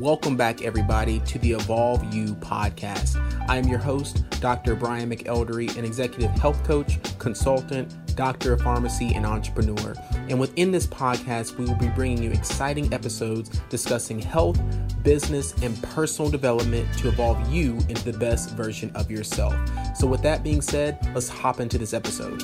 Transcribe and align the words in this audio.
Welcome 0.00 0.34
back, 0.34 0.62
everybody, 0.62 1.20
to 1.26 1.38
the 1.40 1.52
Evolve 1.52 2.14
You 2.14 2.34
podcast. 2.36 3.22
I 3.50 3.58
am 3.58 3.68
your 3.68 3.78
host, 3.78 4.24
Dr. 4.40 4.74
Brian 4.74 5.10
McElderry, 5.10 5.76
an 5.76 5.84
executive 5.84 6.30
health 6.30 6.64
coach, 6.64 6.98
consultant, 7.18 7.94
doctor 8.16 8.54
of 8.54 8.62
pharmacy, 8.62 9.12
and 9.14 9.26
entrepreneur. 9.26 9.94
And 10.30 10.40
within 10.40 10.70
this 10.70 10.86
podcast, 10.86 11.58
we 11.58 11.66
will 11.66 11.74
be 11.74 11.90
bringing 11.90 12.22
you 12.22 12.30
exciting 12.30 12.90
episodes 12.94 13.50
discussing 13.68 14.18
health, 14.18 14.58
business, 15.02 15.52
and 15.62 15.80
personal 15.82 16.30
development 16.30 16.88
to 16.96 17.08
evolve 17.08 17.52
you 17.52 17.74
into 17.90 18.10
the 18.10 18.16
best 18.16 18.52
version 18.52 18.90
of 18.94 19.10
yourself. 19.10 19.54
So, 19.94 20.06
with 20.06 20.22
that 20.22 20.42
being 20.42 20.62
said, 20.62 20.98
let's 21.14 21.28
hop 21.28 21.60
into 21.60 21.76
this 21.76 21.92
episode. 21.92 22.42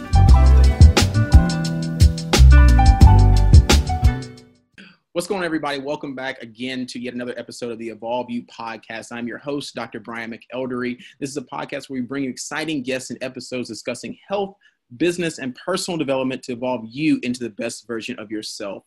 What's 5.17 5.27
going 5.27 5.39
on, 5.39 5.45
everybody? 5.47 5.79
Welcome 5.79 6.15
back 6.15 6.43
again 6.43 6.85
to 6.89 6.99
yet 6.99 7.15
another 7.15 7.33
episode 7.39 7.73
of 7.73 7.79
the 7.79 7.89
Evolve 7.89 8.29
You 8.29 8.43
podcast. 8.55 9.13
I'm 9.13 9.27
your 9.27 9.39
host, 9.39 9.75
Dr. 9.75 9.99
Brian 9.99 10.31
McElderry. 10.31 10.99
This 11.21 11.31
is 11.31 11.39
a 11.39 11.43
podcast 11.45 11.89
where 11.89 11.99
we 11.99 12.07
bring 12.07 12.25
you 12.25 12.29
exciting 12.29 12.83
guests 12.83 13.09
and 13.09 13.19
episodes 13.23 13.71
discussing 13.71 14.19
health, 14.29 14.57
business, 14.99 15.39
and 15.39 15.55
personal 15.55 15.97
development 15.97 16.43
to 16.43 16.53
evolve 16.53 16.83
you 16.85 17.19
into 17.23 17.41
the 17.41 17.49
best 17.49 17.87
version 17.87 18.19
of 18.19 18.31
yourself. 18.31 18.85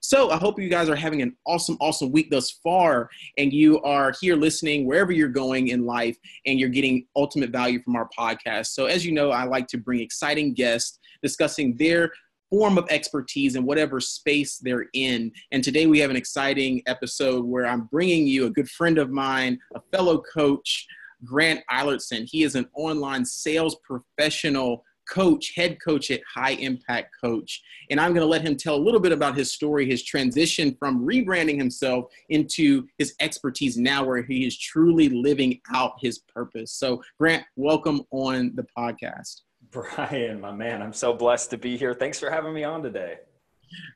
So 0.00 0.30
I 0.30 0.36
hope 0.36 0.60
you 0.60 0.68
guys 0.68 0.90
are 0.90 0.96
having 0.96 1.22
an 1.22 1.34
awesome, 1.46 1.78
awesome 1.80 2.12
week 2.12 2.30
thus 2.30 2.50
far, 2.62 3.08
and 3.38 3.50
you 3.50 3.80
are 3.80 4.12
here 4.20 4.36
listening 4.36 4.86
wherever 4.86 5.12
you're 5.12 5.28
going 5.28 5.68
in 5.68 5.86
life, 5.86 6.18
and 6.44 6.60
you're 6.60 6.68
getting 6.68 7.06
ultimate 7.16 7.52
value 7.52 7.82
from 7.82 7.96
our 7.96 8.10
podcast. 8.18 8.66
So 8.66 8.84
as 8.84 9.06
you 9.06 9.12
know, 9.12 9.30
I 9.30 9.44
like 9.44 9.66
to 9.68 9.78
bring 9.78 10.00
exciting 10.00 10.52
guests 10.52 10.98
discussing 11.22 11.74
their 11.78 12.12
form 12.50 12.76
of 12.76 12.86
expertise 12.90 13.54
in 13.54 13.64
whatever 13.64 14.00
space 14.00 14.58
they're 14.58 14.86
in. 14.92 15.32
And 15.52 15.62
today 15.62 15.86
we 15.86 16.00
have 16.00 16.10
an 16.10 16.16
exciting 16.16 16.82
episode 16.86 17.44
where 17.44 17.66
I'm 17.66 17.84
bringing 17.92 18.26
you 18.26 18.46
a 18.46 18.50
good 18.50 18.68
friend 18.68 18.98
of 18.98 19.10
mine, 19.10 19.58
a 19.74 19.80
fellow 19.92 20.20
coach, 20.20 20.86
Grant 21.24 21.60
Eilertson. 21.70 22.28
He 22.28 22.42
is 22.42 22.56
an 22.56 22.66
online 22.74 23.24
sales 23.24 23.76
professional 23.84 24.84
coach, 25.08 25.52
head 25.56 25.78
coach 25.84 26.10
at 26.10 26.20
High 26.34 26.52
Impact 26.52 27.14
Coach. 27.22 27.62
And 27.90 28.00
I'm 28.00 28.12
going 28.12 28.24
to 28.24 28.30
let 28.30 28.42
him 28.42 28.56
tell 28.56 28.76
a 28.76 28.78
little 28.78 29.00
bit 29.00 29.12
about 29.12 29.36
his 29.36 29.52
story, 29.52 29.86
his 29.86 30.04
transition 30.04 30.76
from 30.78 31.04
rebranding 31.04 31.58
himself 31.58 32.06
into 32.28 32.86
his 32.98 33.14
expertise 33.20 33.76
now, 33.76 34.04
where 34.04 34.22
he 34.22 34.46
is 34.46 34.56
truly 34.56 35.08
living 35.08 35.60
out 35.74 35.94
his 36.00 36.20
purpose. 36.20 36.72
So, 36.72 37.02
Grant, 37.18 37.44
welcome 37.56 38.02
on 38.12 38.52
the 38.54 38.66
podcast. 38.76 39.42
Brian, 39.96 40.40
my 40.40 40.52
man, 40.52 40.82
I'm 40.82 40.92
so 40.92 41.12
blessed 41.12 41.50
to 41.50 41.58
be 41.58 41.76
here. 41.76 41.94
Thanks 41.94 42.18
for 42.18 42.30
having 42.30 42.52
me 42.52 42.64
on 42.64 42.82
today. 42.82 43.18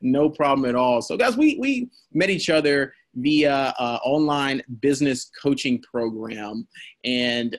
No 0.01 0.29
problem 0.29 0.69
at 0.69 0.75
all. 0.75 1.01
So, 1.01 1.17
guys, 1.17 1.35
we 1.35 1.57
we 1.59 1.89
met 2.13 2.29
each 2.29 2.49
other 2.49 2.93
via 3.15 3.73
uh, 3.77 3.99
online 4.05 4.61
business 4.79 5.29
coaching 5.41 5.81
program, 5.81 6.65
and 7.03 7.57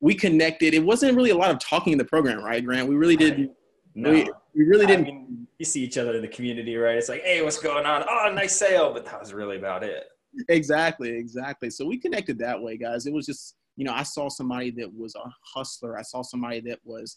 we 0.00 0.14
connected. 0.14 0.72
It 0.72 0.84
wasn't 0.84 1.16
really 1.16 1.30
a 1.30 1.36
lot 1.36 1.50
of 1.50 1.58
talking 1.58 1.92
in 1.92 1.98
the 1.98 2.04
program, 2.04 2.44
right, 2.44 2.64
Grant? 2.64 2.88
We 2.88 2.94
really 2.94 3.16
didn't. 3.16 3.50
No. 3.94 4.10
We, 4.10 4.30
we 4.54 4.64
really 4.64 4.86
didn't. 4.86 5.06
I 5.06 5.10
mean, 5.10 5.46
you 5.58 5.64
see 5.64 5.82
each 5.82 5.98
other 5.98 6.14
in 6.14 6.22
the 6.22 6.28
community, 6.28 6.76
right? 6.76 6.96
It's 6.96 7.08
like, 7.08 7.22
hey, 7.22 7.42
what's 7.42 7.58
going 7.58 7.86
on? 7.86 8.04
Oh, 8.08 8.32
nice 8.32 8.56
sale, 8.56 8.92
but 8.92 9.04
that 9.06 9.18
was 9.18 9.32
really 9.32 9.56
about 9.56 9.82
it. 9.82 10.04
Exactly, 10.48 11.10
exactly. 11.10 11.70
So 11.70 11.84
we 11.84 11.98
connected 11.98 12.38
that 12.38 12.60
way, 12.60 12.76
guys. 12.76 13.06
It 13.06 13.12
was 13.12 13.26
just 13.26 13.56
you 13.76 13.84
know, 13.84 13.92
I 13.92 14.02
saw 14.02 14.28
somebody 14.28 14.70
that 14.72 14.92
was 14.94 15.14
a 15.14 15.30
hustler. 15.54 15.98
I 15.98 16.02
saw 16.02 16.22
somebody 16.22 16.60
that 16.60 16.78
was, 16.84 17.16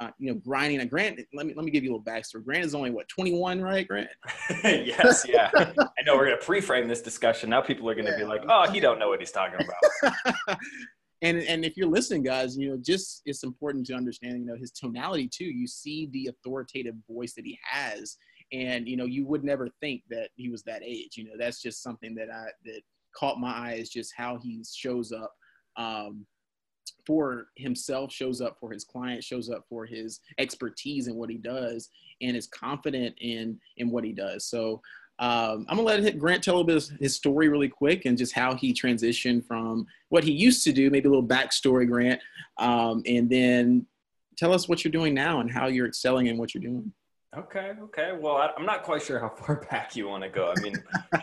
uh, 0.00 0.10
you 0.18 0.32
know, 0.32 0.38
grinding. 0.38 0.80
And 0.80 0.88
Grant, 0.88 1.20
let 1.34 1.46
me 1.46 1.52
let 1.54 1.64
me 1.64 1.70
give 1.70 1.84
you 1.84 1.90
a 1.90 1.96
little 1.96 2.04
backstory. 2.04 2.44
Grant 2.44 2.64
is 2.64 2.74
only 2.74 2.90
what 2.90 3.08
21, 3.08 3.60
right, 3.60 3.86
Grant? 3.86 4.08
yes, 4.64 5.26
yeah. 5.28 5.50
I 5.54 6.02
know 6.06 6.16
we're 6.16 6.24
gonna 6.24 6.36
pre-frame 6.38 6.88
this 6.88 7.02
discussion. 7.02 7.50
Now 7.50 7.60
people 7.60 7.88
are 7.90 7.94
gonna 7.94 8.10
yeah. 8.10 8.18
be 8.18 8.24
like, 8.24 8.42
oh, 8.48 8.70
he 8.70 8.80
don't 8.80 8.98
know 8.98 9.08
what 9.08 9.20
he's 9.20 9.32
talking 9.32 9.60
about. 9.60 10.58
and 11.22 11.38
and 11.42 11.64
if 11.64 11.76
you're 11.76 11.90
listening, 11.90 12.22
guys, 12.22 12.56
you 12.56 12.70
know, 12.70 12.78
just 12.80 13.22
it's 13.26 13.44
important 13.44 13.86
to 13.86 13.94
understand, 13.94 14.38
you 14.38 14.46
know, 14.46 14.56
his 14.56 14.70
tonality 14.70 15.28
too. 15.28 15.44
You 15.44 15.66
see 15.66 16.08
the 16.12 16.28
authoritative 16.28 16.94
voice 17.06 17.34
that 17.34 17.44
he 17.44 17.58
has, 17.62 18.16
and 18.50 18.88
you 18.88 18.96
know, 18.96 19.06
you 19.06 19.26
would 19.26 19.44
never 19.44 19.68
think 19.80 20.02
that 20.08 20.30
he 20.36 20.48
was 20.48 20.62
that 20.62 20.82
age. 20.82 21.16
You 21.16 21.24
know, 21.24 21.34
that's 21.38 21.60
just 21.60 21.82
something 21.82 22.14
that 22.14 22.30
I 22.32 22.46
that 22.64 22.80
caught 23.14 23.38
my 23.38 23.52
eye 23.52 23.74
is 23.74 23.90
just 23.90 24.14
how 24.16 24.38
he 24.42 24.64
shows 24.74 25.12
up 25.12 25.34
um, 25.76 26.26
for 27.06 27.46
himself, 27.56 28.12
shows 28.12 28.40
up 28.40 28.56
for 28.60 28.72
his 28.72 28.84
client, 28.84 29.24
shows 29.24 29.50
up 29.50 29.64
for 29.68 29.84
his 29.86 30.20
expertise 30.38 31.08
in 31.08 31.16
what 31.16 31.30
he 31.30 31.36
does, 31.36 31.88
and 32.20 32.36
is 32.36 32.46
confident 32.46 33.14
in 33.20 33.58
in 33.76 33.90
what 33.90 34.04
he 34.04 34.12
does. 34.12 34.44
So 34.46 34.80
um, 35.18 35.66
I'm 35.68 35.76
gonna 35.76 35.82
let 35.82 36.18
Grant 36.18 36.42
tell 36.42 36.60
a 36.60 36.64
bit 36.64 36.90
his 37.00 37.14
story 37.14 37.48
really 37.48 37.68
quick 37.68 38.06
and 38.06 38.18
just 38.18 38.32
how 38.32 38.54
he 38.54 38.72
transitioned 38.72 39.46
from 39.46 39.86
what 40.08 40.24
he 40.24 40.32
used 40.32 40.64
to 40.64 40.72
do, 40.72 40.90
maybe 40.90 41.08
a 41.08 41.10
little 41.10 41.26
backstory, 41.26 41.88
Grant, 41.88 42.20
um, 42.58 43.02
and 43.06 43.28
then 43.28 43.86
tell 44.36 44.52
us 44.52 44.68
what 44.68 44.84
you're 44.84 44.92
doing 44.92 45.14
now 45.14 45.40
and 45.40 45.50
how 45.50 45.66
you're 45.66 45.86
excelling 45.86 46.26
in 46.26 46.38
what 46.38 46.54
you're 46.54 46.62
doing. 46.62 46.92
Okay, 47.36 47.72
okay. 47.80 48.12
Well, 48.18 48.52
I'm 48.56 48.66
not 48.66 48.82
quite 48.82 49.02
sure 49.02 49.18
how 49.18 49.30
far 49.30 49.66
back 49.70 49.96
you 49.96 50.08
want 50.08 50.22
to 50.22 50.28
go. 50.28 50.52
I 50.56 50.60
mean, 50.60 50.74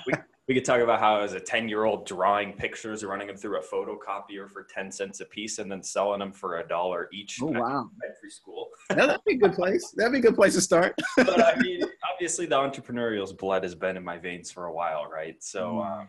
we, 0.07 0.13
we 0.49 0.55
could 0.55 0.65
talk 0.65 0.81
about 0.81 0.99
how 0.99 1.19
as 1.19 1.33
a 1.33 1.39
10 1.39 1.69
year 1.69 1.85
old 1.85 2.07
drawing 2.07 2.53
pictures 2.53 3.03
or 3.03 3.07
running 3.07 3.27
them 3.27 3.37
through 3.37 3.59
a 3.59 3.63
photocopier 3.63 4.49
for 4.49 4.63
10 4.63 4.91
cents 4.91 5.21
a 5.21 5.25
piece 5.25 5.59
and 5.59 5.71
then 5.71 5.83
selling 5.83 6.19
them 6.19 6.33
for 6.33 6.57
a 6.57 6.67
dollar 6.67 7.07
each 7.13 7.39
oh 7.41 7.45
wow. 7.45 7.87
free 8.19 8.31
school. 8.31 8.69
That'd 8.89 9.23
be 9.27 9.35
a 9.35 9.37
good 9.37 9.53
place. 9.53 9.93
That'd 9.95 10.11
be 10.11 10.17
a 10.17 10.21
good 10.23 10.35
place 10.35 10.55
to 10.55 10.61
start. 10.61 10.95
But 11.15 11.45
i 11.45 11.55
mean 11.59 11.83
obviously 12.11 12.47
the 12.47 12.55
entrepreneurial's 12.55 13.31
blood 13.31 13.61
has 13.61 13.75
been 13.75 13.95
in 13.95 14.03
my 14.03 14.17
veins 14.17 14.49
for 14.49 14.65
a 14.65 14.73
while 14.73 15.05
right? 15.05 15.35
So 15.39 15.73
mm. 15.73 16.01
um, 16.01 16.07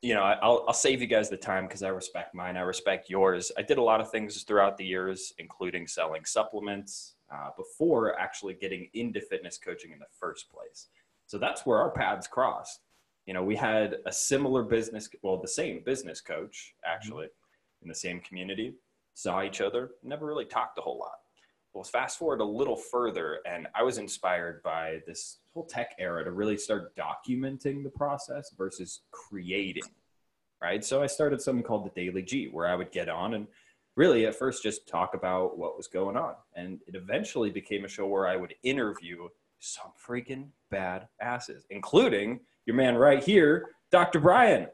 you 0.00 0.14
know 0.14 0.22
I'll, 0.22 0.64
I'll 0.66 0.72
save 0.72 1.02
you 1.02 1.06
guys 1.06 1.28
the 1.28 1.36
time 1.36 1.66
because 1.66 1.82
i 1.82 1.88
respect 1.88 2.34
mine. 2.34 2.56
I 2.56 2.62
respect 2.62 3.10
yours. 3.10 3.52
I 3.58 3.62
did 3.62 3.76
a 3.76 3.82
lot 3.82 4.00
of 4.00 4.10
things 4.10 4.42
throughout 4.44 4.78
the 4.78 4.86
years 4.86 5.34
including 5.38 5.86
selling 5.86 6.24
supplements 6.24 7.16
uh, 7.30 7.50
before 7.58 8.18
actually 8.18 8.54
getting 8.54 8.88
into 8.94 9.20
fitness 9.20 9.58
coaching 9.58 9.92
in 9.92 9.98
the 9.98 10.06
first 10.18 10.50
place. 10.50 10.88
So 11.26 11.36
that's 11.36 11.66
where 11.66 11.78
our 11.78 11.90
paths 11.90 12.26
crossed 12.26 12.80
you 13.26 13.34
know, 13.34 13.42
we 13.42 13.56
had 13.56 13.96
a 14.06 14.12
similar 14.12 14.62
business, 14.62 15.08
well, 15.22 15.40
the 15.40 15.48
same 15.48 15.82
business 15.84 16.20
coach 16.20 16.74
actually 16.84 17.28
in 17.82 17.88
the 17.88 17.94
same 17.94 18.20
community, 18.20 18.74
saw 19.14 19.42
each 19.42 19.60
other, 19.60 19.92
never 20.02 20.26
really 20.26 20.44
talked 20.44 20.78
a 20.78 20.82
whole 20.82 20.98
lot. 20.98 21.18
Well, 21.72 21.84
fast 21.84 22.18
forward 22.18 22.40
a 22.40 22.44
little 22.44 22.76
further, 22.76 23.40
and 23.46 23.66
I 23.74 23.82
was 23.82 23.98
inspired 23.98 24.62
by 24.62 25.00
this 25.06 25.38
whole 25.52 25.66
tech 25.66 25.94
era 25.98 26.24
to 26.24 26.30
really 26.30 26.56
start 26.56 26.94
documenting 26.96 27.82
the 27.82 27.90
process 27.90 28.52
versus 28.56 29.00
creating, 29.10 29.82
right? 30.62 30.84
So 30.84 31.02
I 31.02 31.06
started 31.06 31.40
something 31.40 31.64
called 31.64 31.84
the 31.84 32.00
Daily 32.00 32.22
G, 32.22 32.46
where 32.46 32.66
I 32.66 32.76
would 32.76 32.92
get 32.92 33.08
on 33.08 33.34
and 33.34 33.48
really 33.96 34.26
at 34.26 34.36
first 34.36 34.62
just 34.62 34.88
talk 34.88 35.14
about 35.14 35.58
what 35.58 35.76
was 35.76 35.88
going 35.88 36.16
on. 36.16 36.34
And 36.54 36.80
it 36.86 36.94
eventually 36.94 37.50
became 37.50 37.84
a 37.84 37.88
show 37.88 38.06
where 38.06 38.28
I 38.28 38.36
would 38.36 38.54
interview 38.62 39.28
some 39.58 39.92
freaking 40.08 40.48
bad 40.70 41.08
asses, 41.20 41.64
including 41.70 42.40
your 42.66 42.76
man 42.76 42.96
right 42.96 43.22
here, 43.22 43.70
Dr. 43.90 44.20
Brian. 44.20 44.66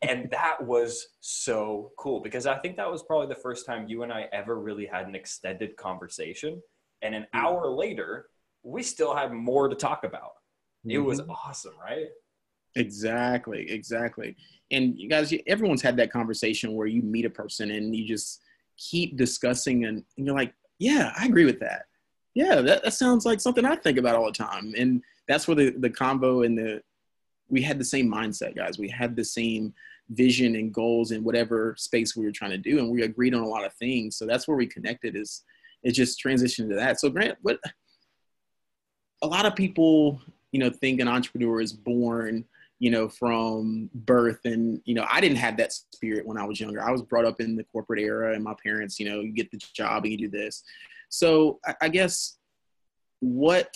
And 0.00 0.30
that 0.30 0.64
was 0.64 1.06
so 1.20 1.92
cool 1.98 2.20
because 2.20 2.46
I 2.46 2.58
think 2.58 2.76
that 2.76 2.90
was 2.90 3.02
probably 3.02 3.26
the 3.26 3.40
first 3.40 3.66
time 3.66 3.86
you 3.86 4.02
and 4.02 4.12
I 4.12 4.28
ever 4.32 4.58
really 4.58 4.86
had 4.86 5.06
an 5.06 5.14
extended 5.14 5.76
conversation. 5.76 6.62
And 7.02 7.14
an 7.14 7.26
hour 7.34 7.68
later, 7.68 8.26
we 8.62 8.82
still 8.82 9.14
had 9.14 9.32
more 9.32 9.68
to 9.68 9.76
talk 9.76 10.04
about. 10.04 10.30
It 10.86 10.98
was 10.98 11.20
mm-hmm. 11.20 11.30
awesome, 11.30 11.74
right? 11.82 12.08
Exactly, 12.76 13.70
exactly. 13.70 14.36
And 14.70 14.98
you 14.98 15.08
guys, 15.08 15.32
everyone's 15.46 15.82
had 15.82 15.96
that 15.98 16.10
conversation 16.10 16.74
where 16.74 16.86
you 16.86 17.02
meet 17.02 17.24
a 17.24 17.30
person 17.30 17.70
and 17.70 17.94
you 17.94 18.06
just 18.06 18.40
keep 18.76 19.16
discussing, 19.16 19.84
and, 19.84 20.02
and 20.16 20.26
you're 20.26 20.34
like, 20.34 20.52
yeah, 20.78 21.12
I 21.18 21.26
agree 21.26 21.44
with 21.44 21.60
that. 21.60 21.84
Yeah, 22.34 22.60
that, 22.60 22.82
that 22.82 22.92
sounds 22.92 23.24
like 23.24 23.40
something 23.40 23.64
I 23.64 23.76
think 23.76 23.96
about 23.96 24.16
all 24.16 24.26
the 24.26 24.32
time. 24.32 24.74
And 24.76 25.02
that's 25.28 25.46
where 25.46 25.54
the, 25.54 25.70
the 25.70 25.90
convo 25.90 26.44
and 26.44 26.58
the 26.58 26.82
we 27.48 27.62
had 27.62 27.78
the 27.78 27.84
same 27.84 28.10
mindset, 28.10 28.56
guys. 28.56 28.78
We 28.78 28.88
had 28.88 29.16
the 29.16 29.24
same 29.24 29.74
vision 30.10 30.56
and 30.56 30.72
goals 30.72 31.10
in 31.10 31.24
whatever 31.24 31.74
space 31.78 32.16
we 32.16 32.24
were 32.24 32.32
trying 32.32 32.50
to 32.50 32.58
do, 32.58 32.78
and 32.78 32.90
we 32.90 33.02
agreed 33.02 33.34
on 33.34 33.42
a 33.42 33.48
lot 33.48 33.64
of 33.64 33.72
things. 33.74 34.16
So 34.16 34.26
that's 34.26 34.46
where 34.46 34.56
we 34.56 34.66
connected. 34.66 35.16
Is 35.16 35.42
it 35.82 35.92
just 35.92 36.22
transitioned 36.22 36.68
to 36.70 36.76
that? 36.76 37.00
So 37.00 37.10
Grant, 37.10 37.38
what 37.42 37.58
a 39.22 39.26
lot 39.26 39.46
of 39.46 39.54
people, 39.54 40.20
you 40.52 40.60
know, 40.60 40.70
think 40.70 41.00
an 41.00 41.08
entrepreneur 41.08 41.60
is 41.60 41.72
born, 41.72 42.44
you 42.78 42.90
know, 42.90 43.08
from 43.08 43.88
birth, 43.94 44.40
and 44.44 44.80
you 44.84 44.94
know, 44.94 45.06
I 45.10 45.20
didn't 45.20 45.38
have 45.38 45.56
that 45.58 45.72
spirit 45.72 46.26
when 46.26 46.38
I 46.38 46.44
was 46.44 46.60
younger. 46.60 46.82
I 46.82 46.90
was 46.90 47.02
brought 47.02 47.24
up 47.24 47.40
in 47.40 47.56
the 47.56 47.64
corporate 47.64 48.00
era, 48.00 48.34
and 48.34 48.44
my 48.44 48.54
parents, 48.62 48.98
you 49.00 49.08
know, 49.08 49.20
you 49.20 49.32
get 49.32 49.50
the 49.50 49.58
job 49.74 50.04
and 50.04 50.12
you 50.12 50.18
do 50.18 50.28
this. 50.28 50.62
So 51.08 51.60
I, 51.64 51.74
I 51.82 51.88
guess 51.88 52.36
what 53.20 53.74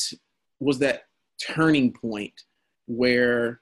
was 0.61 0.79
that 0.81 1.05
turning 1.41 1.93
point 1.93 2.35
where 2.89 3.61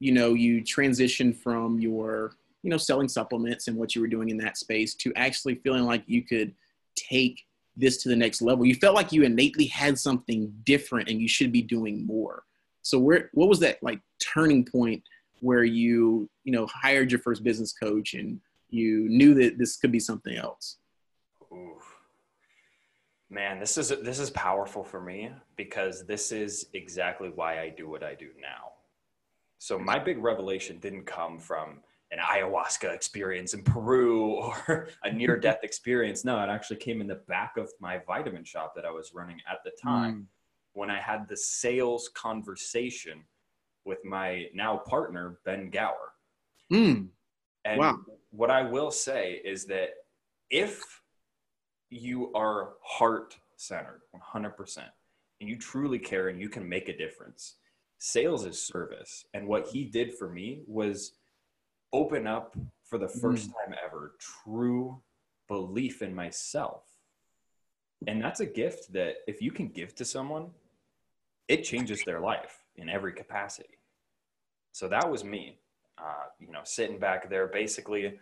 you 0.00 0.12
know 0.12 0.34
you 0.34 0.64
transition 0.64 1.32
from 1.32 1.78
your 1.78 2.32
you 2.62 2.70
know 2.70 2.76
selling 2.76 3.08
supplements 3.08 3.68
and 3.68 3.76
what 3.76 3.94
you 3.94 4.00
were 4.00 4.08
doing 4.08 4.30
in 4.30 4.38
that 4.38 4.56
space 4.56 4.94
to 4.94 5.12
actually 5.14 5.56
feeling 5.56 5.84
like 5.84 6.02
you 6.06 6.22
could 6.22 6.54
take 6.96 7.44
this 7.76 8.02
to 8.02 8.08
the 8.08 8.16
next 8.16 8.40
level 8.40 8.64
you 8.64 8.74
felt 8.74 8.94
like 8.94 9.12
you 9.12 9.22
innately 9.22 9.66
had 9.66 9.98
something 9.98 10.52
different 10.64 11.08
and 11.08 11.20
you 11.20 11.28
should 11.28 11.52
be 11.52 11.62
doing 11.62 12.06
more 12.06 12.44
so 12.82 12.98
where 12.98 13.30
what 13.34 13.48
was 13.48 13.60
that 13.60 13.82
like 13.82 14.00
turning 14.18 14.64
point 14.64 15.02
where 15.40 15.64
you 15.64 16.28
you 16.44 16.52
know 16.52 16.66
hired 16.66 17.10
your 17.10 17.20
first 17.20 17.42
business 17.42 17.72
coach 17.72 18.14
and 18.14 18.40
you 18.72 19.06
knew 19.08 19.34
that 19.34 19.58
this 19.58 19.76
could 19.76 19.92
be 19.92 20.00
something 20.00 20.36
else? 20.36 20.78
Ooh. 21.52 21.76
Man, 23.32 23.58
this 23.58 23.78
is 23.78 23.88
this 24.02 24.18
is 24.18 24.28
powerful 24.28 24.84
for 24.84 25.00
me 25.00 25.30
because 25.56 26.04
this 26.04 26.32
is 26.32 26.66
exactly 26.74 27.30
why 27.34 27.60
I 27.60 27.70
do 27.70 27.88
what 27.88 28.02
I 28.02 28.14
do 28.14 28.28
now. 28.38 28.72
So 29.56 29.78
my 29.78 29.98
big 29.98 30.22
revelation 30.22 30.78
didn't 30.80 31.06
come 31.06 31.38
from 31.38 31.78
an 32.10 32.18
ayahuasca 32.18 32.94
experience 32.94 33.54
in 33.54 33.62
Peru 33.62 34.32
or 34.68 34.88
a 35.02 35.10
near 35.10 35.38
death 35.38 35.60
experience. 35.62 36.26
No, 36.26 36.42
it 36.42 36.50
actually 36.50 36.76
came 36.76 37.00
in 37.00 37.06
the 37.06 37.22
back 37.26 37.56
of 37.56 37.70
my 37.80 38.02
vitamin 38.06 38.44
shop 38.44 38.74
that 38.76 38.84
I 38.84 38.90
was 38.90 39.12
running 39.14 39.40
at 39.50 39.64
the 39.64 39.72
time 39.82 40.14
mm. 40.14 40.24
when 40.74 40.90
I 40.90 41.00
had 41.00 41.26
the 41.26 41.36
sales 41.38 42.10
conversation 42.14 43.24
with 43.86 44.04
my 44.04 44.48
now 44.52 44.76
partner, 44.76 45.38
Ben 45.46 45.70
Gower. 45.70 46.12
Mm. 46.70 47.08
And 47.64 47.78
wow. 47.78 47.98
what 48.28 48.50
I 48.50 48.60
will 48.60 48.90
say 48.90 49.40
is 49.42 49.64
that 49.68 49.88
if 50.50 51.01
you 51.92 52.32
are 52.34 52.70
heart 52.82 53.36
centered 53.56 54.00
100% 54.34 54.78
and 55.40 55.48
you 55.48 55.56
truly 55.56 55.98
care 55.98 56.28
and 56.28 56.40
you 56.40 56.48
can 56.48 56.68
make 56.68 56.88
a 56.88 56.96
difference, 56.96 57.56
sales 57.98 58.44
is 58.44 58.60
service. 58.60 59.24
And 59.34 59.46
what 59.46 59.68
he 59.68 59.84
did 59.84 60.14
for 60.14 60.28
me 60.28 60.62
was 60.66 61.12
open 61.92 62.26
up 62.26 62.56
for 62.84 62.98
the 62.98 63.08
first 63.08 63.50
mm. 63.50 63.52
time 63.52 63.74
ever 63.84 64.14
true 64.18 65.00
belief 65.48 66.00
in 66.00 66.14
myself. 66.14 66.84
And 68.06 68.22
that's 68.22 68.40
a 68.40 68.46
gift 68.46 68.92
that 68.92 69.16
if 69.26 69.42
you 69.42 69.50
can 69.50 69.68
give 69.68 69.94
to 69.96 70.04
someone, 70.04 70.50
it 71.48 71.64
changes 71.64 72.02
their 72.04 72.20
life 72.20 72.64
in 72.76 72.88
every 72.88 73.12
capacity. 73.12 73.78
So 74.72 74.88
that 74.88 75.08
was 75.08 75.22
me, 75.22 75.58
uh, 75.98 76.26
you 76.40 76.50
know, 76.50 76.62
sitting 76.64 76.98
back 76.98 77.28
there. 77.28 77.46
Basically, 77.46 78.18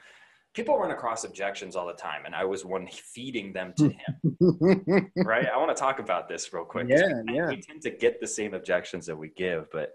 people 0.55 0.79
run 0.79 0.91
across 0.91 1.25
objections 1.25 1.77
all 1.77 1.87
the 1.87 1.93
time, 1.93 2.27
and 2.27 2.35
I 2.35 2.45
was 2.45 2.65
one 2.65 2.89
feeding 2.89 3.53
them 3.53 3.73
to 3.79 3.89
him. 3.89 5.11
right? 5.25 5.47
I 5.47 5.57
want 5.57 5.75
to 5.75 5.81
talk 5.81 5.99
about 5.99 6.29
this 6.29 6.53
real 6.53 6.65
quick. 6.65 6.89
Yeah, 6.89 7.23
yeah. 7.31 7.49
We 7.49 7.61
tend 7.61 7.83
to 7.83 7.91
get 7.91 8.21
the 8.21 8.27
same 8.27 8.55
objections 8.55 9.07
that 9.07 9.17
we 9.17 9.29
give, 9.29 9.71
but 9.71 9.93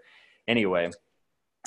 anyway, 0.48 0.90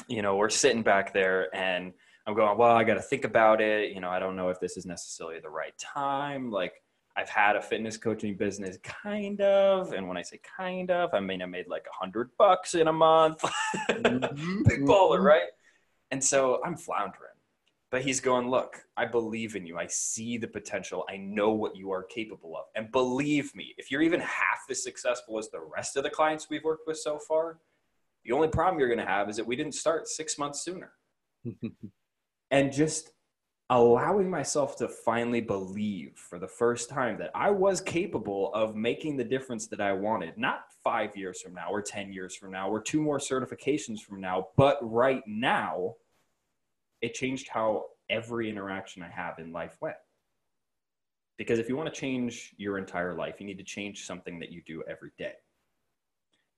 you 0.08 0.22
know, 0.22 0.38
we're 0.38 0.50
sitting 0.50 0.82
back 0.82 1.14
there 1.14 1.54
and 1.56 1.94
I'm 2.26 2.36
going, 2.36 2.58
well, 2.58 2.76
I 2.76 2.84
got 2.84 2.96
to 2.96 3.02
think 3.02 3.26
about 3.26 3.62
it. 3.62 3.92
You 3.92 4.02
know, 4.02 4.10
I 4.10 4.20
don't 4.20 4.36
know 4.36 4.50
if 4.50 4.60
this 4.60 4.78
is 4.78 4.86
necessarily 4.86 5.40
the 5.40 5.50
right 5.50 5.78
time. 5.78 6.52
Like, 6.52 6.74
I've 7.16 7.30
had 7.30 7.56
a 7.56 7.62
fitness 7.62 7.98
coaching 7.98 8.36
business, 8.36 8.78
kind 8.84 9.42
of. 9.42 9.94
And 9.94 10.08
when 10.08 10.16
I 10.16 10.22
say 10.22 10.40
kind 10.58 10.90
of, 10.92 11.14
I 11.14 11.20
mean, 11.20 11.42
I 11.42 11.46
made 11.46 11.68
like 11.68 11.86
a 11.92 11.96
hundred 11.96 12.30
bucks 12.38 12.76
in 12.76 12.88
a 12.88 12.94
month. 12.94 13.44
Mm-hmm. 13.90 14.64
Big 14.64 14.82
baller, 14.86 15.16
mm-hmm. 15.18 15.26
right? 15.26 15.50
And 16.12 16.24
so 16.24 16.62
I'm 16.64 16.78
floundering. 16.78 17.32
But 17.92 18.04
he's 18.04 18.20
going, 18.20 18.50
look, 18.50 18.84
I 18.96 19.06
believe 19.06 19.56
in 19.56 19.66
you. 19.66 19.78
I 19.78 19.88
see 19.88 20.38
the 20.38 20.48
potential. 20.48 21.06
I 21.10 21.18
know 21.18 21.50
what 21.52 21.76
you 21.76 21.92
are 21.92 22.04
capable 22.04 22.56
of. 22.56 22.66
And 22.76 22.92
believe 22.92 23.56
me, 23.56 23.74
if 23.78 23.90
you're 23.90 24.04
even 24.04 24.20
half 24.20 24.60
as 24.70 24.84
successful 24.84 25.40
as 25.40 25.50
the 25.50 25.62
rest 25.62 25.98
of 25.98 26.04
the 26.04 26.10
clients 26.10 26.50
we've 26.50 26.64
worked 26.64 26.86
with 26.86 26.98
so 26.98 27.18
far, 27.18 27.58
the 28.26 28.32
only 28.32 28.48
problem 28.48 28.80
you're 28.80 28.90
going 28.90 29.00
to 29.00 29.12
have 29.12 29.30
is 29.30 29.38
that 29.38 29.48
we 29.48 29.56
didn't 29.56 29.74
start 29.74 30.08
six 30.08 30.38
months 30.38 30.62
sooner. 30.62 30.92
and 32.52 32.72
just 32.72 33.12
allowing 33.72 34.30
myself 34.30 34.76
to 34.78 34.88
finally 34.88 35.42
believe 35.42 36.14
for 36.16 36.40
the 36.40 36.48
first 36.48 36.90
time 36.90 37.18
that 37.20 37.30
I 37.36 37.52
was 37.52 37.82
capable 37.82 38.52
of 38.54 38.76
making 38.76 39.16
the 39.16 39.24
difference 39.24 39.68
that 39.68 39.80
I 39.80 39.94
wanted, 39.94 40.38
not 40.38 40.66
five 40.84 41.16
years 41.16 41.42
from 41.42 41.54
now 41.54 41.70
or 41.72 41.82
10 41.82 42.12
years 42.12 42.36
from 42.36 42.52
now 42.52 42.70
or 42.70 42.82
two 42.82 43.02
more 43.02 43.20
certifications 43.20 44.00
from 44.00 44.22
now, 44.22 44.48
but 44.58 44.80
right 44.82 45.22
now, 45.28 45.96
it 47.02 47.14
changed 47.14 47.48
how 47.50 47.86
every 48.10 48.50
interaction 48.50 49.04
I 49.04 49.10
have 49.10 49.40
in 49.40 49.52
life 49.52 49.78
went. 49.82 49.96
Because 51.38 51.60
if 51.60 51.70
you 51.70 51.78
want 51.78 51.94
to 51.94 52.00
change 52.00 52.54
your 52.58 52.78
entire 52.78 53.16
life, 53.16 53.36
you 53.40 53.46
need 53.46 53.58
to 53.58 53.64
change 53.64 54.06
something 54.06 54.40
that 54.40 54.52
you 54.52 54.62
do 54.66 54.84
every 54.90 55.12
day. 55.18 55.34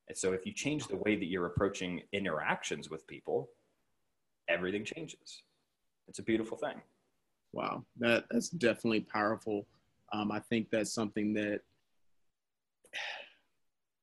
And 0.08 0.18
so 0.18 0.34
if 0.34 0.46
you 0.46 0.54
change 0.54 0.88
the 0.88 0.98
way 0.98 1.16
that 1.16 1.26
you're 1.26 1.46
approaching 1.46 2.02
interactions 2.12 2.90
with 2.90 3.06
people, 3.06 3.50
everything 4.50 4.84
changes. 4.84 5.44
It's 6.08 6.20
a 6.20 6.24
beautiful 6.24 6.58
thing. 6.58 6.82
Wow, 7.54 7.86
that 8.00 8.26
that's 8.32 8.50
definitely 8.50 9.02
powerful. 9.02 9.68
Um, 10.14 10.32
I 10.32 10.40
think 10.40 10.70
that's 10.72 10.94
something 10.94 11.34
that 11.34 11.62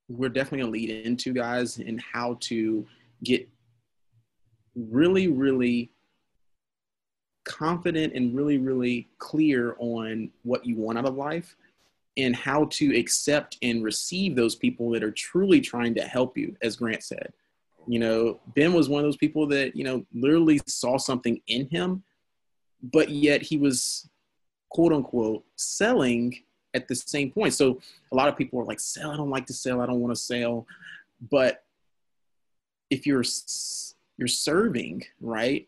we're 0.09 0.29
definitely 0.29 0.61
gonna 0.61 0.73
lead 0.73 0.91
into, 1.07 1.33
guys, 1.33 1.79
in 1.79 1.99
how 1.99 2.39
to 2.41 2.87
get 3.25 3.49
really, 4.75 5.29
really 5.29 5.91
confident 7.49 8.13
and 8.15 8.37
really, 8.37 8.59
really 8.59 9.09
clear 9.19 9.75
on 9.79 10.31
what 10.45 10.65
you 10.65 10.77
want 10.77 10.99
out 10.99 11.07
of 11.07 11.17
life 11.17 11.57
and 12.17 12.37
how 12.37 12.67
to 12.67 12.97
accept 12.97 13.57
and 13.63 13.83
receive 13.83 14.37
those 14.37 14.55
people 14.55 14.91
that 14.91 15.03
are 15.03 15.11
truly 15.11 15.61
trying 15.61 15.95
to 15.95 16.03
help 16.03 16.37
you, 16.37 16.55
as 16.63 16.77
Grant 16.77 17.03
said. 17.03 17.33
You 17.87 17.99
know, 18.01 18.41
Ben 18.55 18.75
was 18.75 18.89
one 18.89 19.01
of 19.01 19.07
those 19.07 19.17
people 19.17 19.47
that, 19.49 19.75
you 19.75 19.85
know, 19.85 20.05
literally 20.13 20.61
saw 20.67 20.99
something 20.99 21.41
in 21.47 21.69
him, 21.69 22.03
but 22.83 23.09
yet 23.09 23.41
he 23.41 23.57
was 23.57 24.09
quote 24.69 24.93
unquote 24.93 25.45
selling 25.57 26.43
at 26.75 26.87
the 26.87 26.95
same 26.95 27.31
point. 27.31 27.55
So 27.55 27.81
a 28.13 28.15
lot 28.15 28.29
of 28.29 28.37
people 28.37 28.61
are 28.61 28.65
like, 28.65 28.81
sell, 28.81 29.11
I 29.11 29.17
don't 29.17 29.31
like 29.31 29.47
to 29.47 29.55
sell, 29.55 29.81
I 29.81 29.87
don't 29.87 30.01
want 30.01 30.15
to 30.15 30.21
sell. 30.21 30.67
But 31.31 31.65
if 32.91 33.07
you're 33.07 33.25
you're 34.19 34.29
serving, 34.29 35.05
right? 35.21 35.67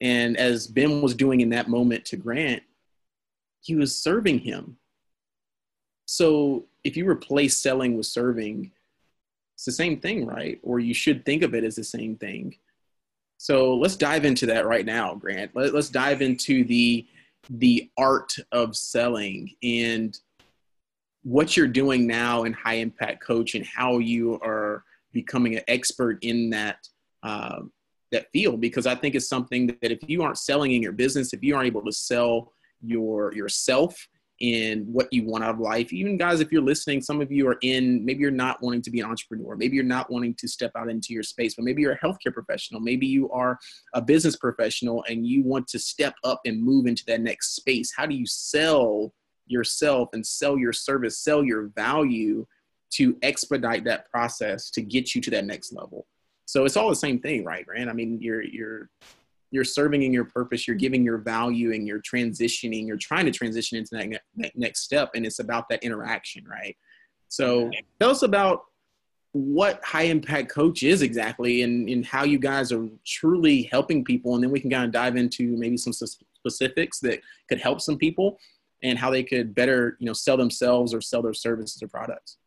And 0.00 0.36
as 0.36 0.66
Ben 0.66 1.02
was 1.02 1.14
doing 1.14 1.40
in 1.40 1.50
that 1.50 1.68
moment 1.68 2.04
to 2.06 2.16
Grant, 2.16 2.62
he 3.60 3.74
was 3.74 3.96
serving 3.96 4.40
him. 4.40 4.76
So 6.06 6.66
if 6.82 6.96
you 6.96 7.08
replace 7.08 7.58
selling 7.58 7.96
with 7.96 8.06
serving, 8.06 8.72
it's 9.54 9.64
the 9.66 9.72
same 9.72 10.00
thing, 10.00 10.26
right? 10.26 10.58
Or 10.62 10.80
you 10.80 10.94
should 10.94 11.24
think 11.24 11.42
of 11.42 11.54
it 11.54 11.64
as 11.64 11.76
the 11.76 11.84
same 11.84 12.16
thing. 12.16 12.56
So 13.36 13.74
let's 13.74 13.96
dive 13.96 14.24
into 14.24 14.46
that 14.46 14.66
right 14.66 14.84
now, 14.84 15.14
Grant. 15.14 15.52
Let, 15.54 15.74
us 15.74 15.88
dive 15.88 16.22
into 16.22 16.64
the 16.64 17.06
the 17.48 17.90
art 17.96 18.34
of 18.52 18.76
selling 18.76 19.50
and 19.62 20.18
what 21.22 21.56
you're 21.56 21.66
doing 21.66 22.06
now 22.06 22.44
in 22.44 22.52
high 22.52 22.74
impact 22.74 23.22
coach 23.22 23.54
and 23.54 23.64
how 23.64 23.98
you 23.98 24.38
are 24.42 24.84
becoming 25.12 25.56
an 25.56 25.62
expert 25.68 26.18
in 26.22 26.50
that 26.50 26.86
uh, 27.22 27.60
that 28.12 28.30
field 28.32 28.60
because 28.60 28.86
I 28.86 28.94
think 28.94 29.14
it's 29.14 29.28
something 29.28 29.66
that 29.66 29.90
if 29.90 29.98
you 30.08 30.22
aren't 30.22 30.38
selling 30.38 30.72
in 30.72 30.82
your 30.82 30.92
business, 30.92 31.32
if 31.32 31.42
you 31.42 31.54
aren't 31.54 31.66
able 31.66 31.84
to 31.84 31.92
sell 31.92 32.52
your 32.82 33.32
yourself 33.34 34.08
in 34.40 34.86
what 34.90 35.12
you 35.12 35.24
want 35.24 35.44
out 35.44 35.54
of 35.54 35.60
life. 35.60 35.92
Even 35.92 36.16
guys, 36.16 36.40
if 36.40 36.50
you're 36.50 36.62
listening, 36.62 37.02
some 37.02 37.20
of 37.20 37.30
you 37.30 37.46
are 37.46 37.58
in, 37.60 38.04
maybe 38.04 38.20
you're 38.20 38.30
not 38.30 38.60
wanting 38.62 38.80
to 38.80 38.90
be 38.90 39.00
an 39.00 39.06
entrepreneur. 39.06 39.54
Maybe 39.54 39.76
you're 39.76 39.84
not 39.84 40.10
wanting 40.10 40.34
to 40.36 40.48
step 40.48 40.72
out 40.76 40.88
into 40.88 41.12
your 41.12 41.22
space, 41.22 41.54
but 41.54 41.64
maybe 41.64 41.82
you're 41.82 41.92
a 41.92 41.98
healthcare 41.98 42.32
professional. 42.32 42.80
Maybe 42.80 43.06
you 43.06 43.30
are 43.30 43.58
a 43.94 44.00
business 44.00 44.36
professional 44.36 45.04
and 45.08 45.26
you 45.26 45.42
want 45.44 45.68
to 45.68 45.78
step 45.78 46.14
up 46.24 46.40
and 46.46 46.62
move 46.62 46.86
into 46.86 47.04
that 47.06 47.20
next 47.20 47.54
space. 47.54 47.92
How 47.94 48.06
do 48.06 48.14
you 48.14 48.26
sell 48.26 49.12
yourself 49.46 50.08
and 50.14 50.26
sell 50.26 50.56
your 50.56 50.72
service, 50.72 51.18
sell 51.18 51.44
your 51.44 51.68
value 51.76 52.46
to 52.92 53.16
expedite 53.22 53.84
that 53.84 54.10
process 54.10 54.70
to 54.70 54.80
get 54.80 55.14
you 55.14 55.20
to 55.20 55.30
that 55.32 55.44
next 55.44 55.74
level? 55.74 56.06
So 56.50 56.64
it's 56.64 56.76
all 56.76 56.88
the 56.88 56.96
same 56.96 57.20
thing, 57.20 57.44
right, 57.44 57.64
Grant? 57.64 57.88
I 57.88 57.92
mean, 57.92 58.18
you're, 58.20 58.42
you're, 58.42 58.90
you're 59.52 59.64
serving 59.64 60.02
in 60.02 60.12
your 60.12 60.24
purpose 60.24 60.66
you're 60.66 60.76
giving 60.76 61.04
your 61.04 61.18
value 61.18 61.72
and 61.72 61.86
you're 61.86 62.00
transitioning 62.00 62.86
you're 62.86 62.96
trying 62.96 63.24
to 63.24 63.32
transition 63.32 63.78
into 63.78 63.96
that, 63.96 64.08
ne- 64.08 64.18
that 64.36 64.56
next 64.56 64.82
step 64.82 65.10
and 65.14 65.26
it's 65.26 65.40
about 65.40 65.68
that 65.68 65.82
interaction 65.82 66.44
right 66.46 66.76
so 67.28 67.70
tell 67.98 68.10
us 68.10 68.22
about 68.22 68.62
what 69.32 69.82
high 69.84 70.02
impact 70.02 70.48
coach 70.48 70.82
is 70.84 71.02
exactly 71.02 71.62
and, 71.62 71.88
and 71.88 72.04
how 72.06 72.24
you 72.24 72.38
guys 72.38 72.72
are 72.72 72.88
truly 73.04 73.62
helping 73.62 74.04
people 74.04 74.34
and 74.34 74.44
then 74.44 74.50
we 74.50 74.60
can 74.60 74.70
kind 74.70 74.84
of 74.84 74.92
dive 74.92 75.16
into 75.16 75.56
maybe 75.56 75.76
some 75.76 75.92
specifics 75.92 77.00
that 77.00 77.20
could 77.48 77.60
help 77.60 77.80
some 77.80 77.96
people 77.96 78.38
and 78.82 78.98
how 78.98 79.10
they 79.10 79.22
could 79.22 79.54
better 79.54 79.96
you 80.00 80.06
know 80.06 80.12
sell 80.12 80.36
themselves 80.36 80.94
or 80.94 81.00
sell 81.00 81.22
their 81.22 81.34
services 81.34 81.82
or 81.82 81.88
products 81.88 82.38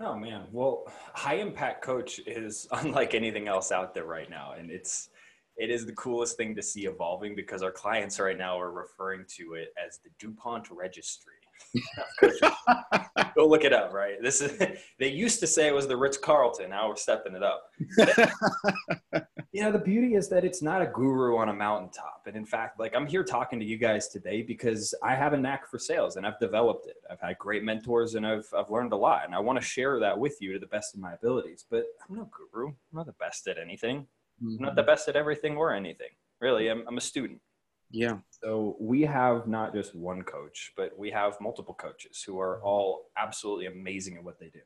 oh 0.00 0.16
man 0.16 0.44
well 0.52 0.84
high 1.14 1.34
impact 1.34 1.82
coach 1.82 2.20
is 2.26 2.66
unlike 2.72 3.14
anything 3.14 3.48
else 3.48 3.72
out 3.72 3.94
there 3.94 4.04
right 4.04 4.30
now 4.30 4.52
and 4.58 4.70
it's 4.70 5.10
it 5.58 5.70
is 5.70 5.84
the 5.84 5.92
coolest 5.92 6.36
thing 6.36 6.54
to 6.54 6.62
see 6.62 6.86
evolving 6.86 7.34
because 7.34 7.62
our 7.62 7.72
clients 7.72 8.20
right 8.20 8.38
now 8.38 8.58
are 8.58 8.70
referring 8.70 9.24
to 9.36 9.54
it 9.54 9.74
as 9.84 9.98
the 9.98 10.10
DuPont 10.20 10.70
registry. 10.70 11.32
Go 13.36 13.46
look 13.46 13.64
it 13.64 13.72
up, 13.72 13.92
right? 13.92 14.16
This 14.22 14.40
is 14.40 14.58
they 14.98 15.08
used 15.08 15.40
to 15.40 15.46
say 15.46 15.68
it 15.68 15.74
was 15.74 15.86
the 15.86 15.96
Ritz 15.96 16.16
Carlton, 16.16 16.70
now 16.70 16.88
we're 16.88 16.96
stepping 16.96 17.34
it 17.34 17.42
up. 17.42 17.70
you 19.52 19.62
know, 19.62 19.72
the 19.72 19.78
beauty 19.78 20.14
is 20.14 20.28
that 20.28 20.44
it's 20.44 20.62
not 20.62 20.82
a 20.82 20.86
guru 20.86 21.36
on 21.36 21.48
a 21.48 21.54
mountaintop. 21.54 22.22
And 22.26 22.36
in 22.36 22.44
fact, 22.44 22.78
like 22.80 22.94
I'm 22.94 23.06
here 23.06 23.24
talking 23.24 23.58
to 23.60 23.64
you 23.66 23.78
guys 23.78 24.08
today 24.08 24.42
because 24.42 24.94
I 25.02 25.14
have 25.14 25.32
a 25.32 25.36
knack 25.36 25.68
for 25.68 25.78
sales 25.78 26.16
and 26.16 26.26
I've 26.26 26.38
developed 26.40 26.86
it. 26.86 26.96
I've 27.10 27.20
had 27.20 27.38
great 27.38 27.64
mentors 27.64 28.14
and 28.14 28.26
I've 28.26 28.46
I've 28.56 28.70
learned 28.70 28.92
a 28.92 28.96
lot. 28.96 29.24
And 29.24 29.34
I 29.34 29.38
want 29.40 29.60
to 29.60 29.64
share 29.64 30.00
that 30.00 30.18
with 30.18 30.36
you 30.40 30.52
to 30.52 30.58
the 30.58 30.66
best 30.66 30.94
of 30.94 31.00
my 31.00 31.14
abilities. 31.14 31.64
But 31.70 31.84
I'm 32.08 32.16
no 32.16 32.30
guru. 32.52 32.68
I'm 32.68 32.74
not 32.92 33.06
the 33.06 33.12
best 33.12 33.46
at 33.48 33.58
anything 33.58 34.06
mm-hmm. 34.42 34.56
I'm 34.58 34.66
not 34.66 34.76
the 34.76 34.82
best 34.82 35.08
at 35.08 35.16
everything 35.16 35.56
or 35.56 35.72
anything. 35.72 36.10
Really, 36.40 36.68
I'm, 36.68 36.84
I'm 36.86 36.96
a 36.96 37.00
student. 37.00 37.40
Yeah. 37.90 38.18
So 38.42 38.76
we 38.78 39.02
have 39.02 39.46
not 39.46 39.74
just 39.74 39.94
one 39.94 40.22
coach, 40.22 40.72
but 40.76 40.96
we 40.98 41.10
have 41.10 41.40
multiple 41.40 41.74
coaches 41.74 42.22
who 42.22 42.38
are 42.38 42.62
all 42.62 43.06
absolutely 43.16 43.66
amazing 43.66 44.16
at 44.16 44.24
what 44.24 44.38
they 44.38 44.48
do. 44.48 44.60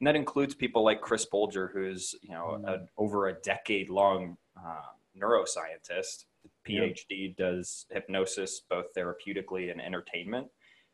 And 0.00 0.06
that 0.06 0.16
includes 0.16 0.54
people 0.54 0.84
like 0.84 1.00
Chris 1.00 1.26
Bolger, 1.32 1.72
who's 1.72 2.14
you 2.22 2.30
know 2.30 2.58
mm-hmm. 2.58 2.66
a, 2.66 2.76
over 2.98 3.28
a 3.28 3.34
decade 3.34 3.88
long 3.88 4.36
uh, 4.56 4.80
neuroscientist, 5.20 6.24
PhD, 6.68 7.36
does 7.36 7.86
hypnosis 7.90 8.62
both 8.68 8.86
therapeutically 8.96 9.70
and 9.70 9.80
entertainment. 9.80 10.48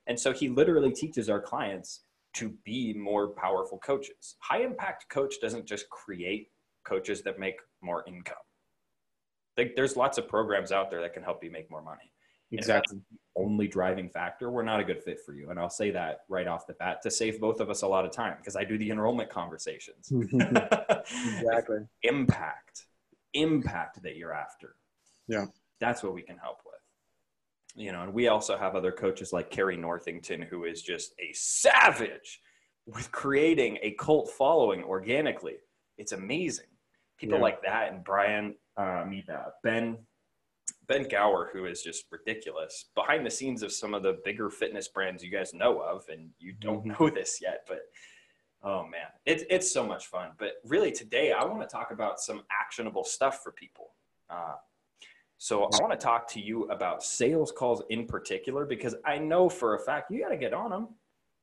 And 0.06 0.18
so 0.18 0.32
he 0.32 0.48
literally 0.48 0.92
teaches 0.92 1.28
our 1.28 1.40
clients 1.40 2.00
to 2.34 2.54
be 2.64 2.94
more 2.94 3.28
powerful 3.28 3.78
coaches. 3.78 4.36
High 4.40 4.62
impact 4.62 5.08
coach 5.08 5.36
doesn't 5.40 5.66
just 5.66 5.88
create 5.90 6.50
coaches 6.84 7.22
that 7.22 7.38
make 7.38 7.56
more 7.82 8.04
income. 8.06 8.36
Like 9.56 9.74
there's 9.76 9.96
lots 9.96 10.18
of 10.18 10.28
programs 10.28 10.72
out 10.72 10.90
there 10.90 11.00
that 11.02 11.14
can 11.14 11.22
help 11.22 11.42
you 11.44 11.50
make 11.50 11.70
more 11.70 11.82
money. 11.82 12.12
Exactly. 12.52 12.98
only 13.34 13.66
driving 13.66 14.10
factor, 14.10 14.50
we're 14.50 14.62
not 14.62 14.78
a 14.78 14.84
good 14.84 15.02
fit 15.02 15.18
for 15.24 15.32
you. 15.32 15.48
And 15.50 15.58
I'll 15.58 15.70
say 15.70 15.90
that 15.92 16.20
right 16.28 16.46
off 16.46 16.66
the 16.66 16.74
bat 16.74 17.00
to 17.02 17.10
save 17.10 17.40
both 17.40 17.60
of 17.60 17.70
us 17.70 17.80
a 17.80 17.86
lot 17.86 18.04
of 18.04 18.12
time 18.12 18.36
because 18.38 18.56
I 18.56 18.64
do 18.64 18.76
the 18.76 18.90
enrollment 18.90 19.30
conversations. 19.30 20.12
exactly. 20.32 21.78
impact, 22.02 22.86
impact 23.32 24.02
that 24.02 24.16
you're 24.16 24.34
after. 24.34 24.76
Yeah. 25.28 25.46
That's 25.80 26.02
what 26.02 26.12
we 26.12 26.22
can 26.22 26.36
help 26.36 26.58
with. 26.66 26.74
You 27.74 27.92
know, 27.92 28.02
and 28.02 28.12
we 28.12 28.28
also 28.28 28.58
have 28.58 28.76
other 28.76 28.92
coaches 28.92 29.32
like 29.32 29.50
Carrie 29.50 29.78
Northington, 29.78 30.42
who 30.42 30.64
is 30.64 30.82
just 30.82 31.14
a 31.18 31.32
savage 31.32 32.40
with 32.86 33.10
creating 33.12 33.78
a 33.80 33.92
cult 33.92 34.30
following 34.30 34.84
organically. 34.84 35.56
It's 35.96 36.12
amazing. 36.12 36.66
People 37.18 37.38
yeah. 37.38 37.42
like 37.42 37.62
that 37.62 37.92
and 37.92 38.02
Brian, 38.04 38.54
uh, 38.76 39.04
meet 39.06 39.28
uh, 39.28 39.50
Ben 39.62 39.98
Ben 40.88 41.06
Gower, 41.08 41.50
who 41.52 41.66
is 41.66 41.82
just 41.82 42.04
ridiculous 42.10 42.86
behind 42.94 43.24
the 43.24 43.30
scenes 43.30 43.62
of 43.62 43.72
some 43.72 43.94
of 43.94 44.02
the 44.02 44.18
bigger 44.24 44.50
fitness 44.50 44.88
brands 44.88 45.22
you 45.22 45.30
guys 45.30 45.54
know 45.54 45.80
of, 45.80 46.04
and 46.10 46.30
you 46.38 46.52
don't 46.52 46.84
mm-hmm. 46.84 47.02
know 47.04 47.10
this 47.14 47.38
yet, 47.40 47.64
but 47.68 47.80
oh 48.62 48.82
man, 48.82 49.06
it's 49.24 49.44
it's 49.48 49.72
so 49.72 49.86
much 49.86 50.06
fun. 50.06 50.30
But 50.38 50.54
really, 50.64 50.92
today 50.92 51.32
I 51.32 51.44
want 51.44 51.60
to 51.60 51.66
talk 51.66 51.92
about 51.92 52.20
some 52.20 52.42
actionable 52.50 53.04
stuff 53.04 53.42
for 53.42 53.52
people. 53.52 53.90
Uh, 54.28 54.54
so 55.38 55.64
I 55.64 55.82
want 55.82 55.90
to 55.90 55.98
talk 55.98 56.28
to 56.32 56.40
you 56.40 56.64
about 56.64 57.02
sales 57.02 57.50
calls 57.50 57.82
in 57.90 58.06
particular 58.06 58.64
because 58.64 58.94
I 59.04 59.18
know 59.18 59.48
for 59.48 59.74
a 59.74 59.78
fact 59.78 60.10
you 60.10 60.20
got 60.20 60.28
to 60.28 60.36
get 60.36 60.54
on 60.54 60.70
them, 60.70 60.88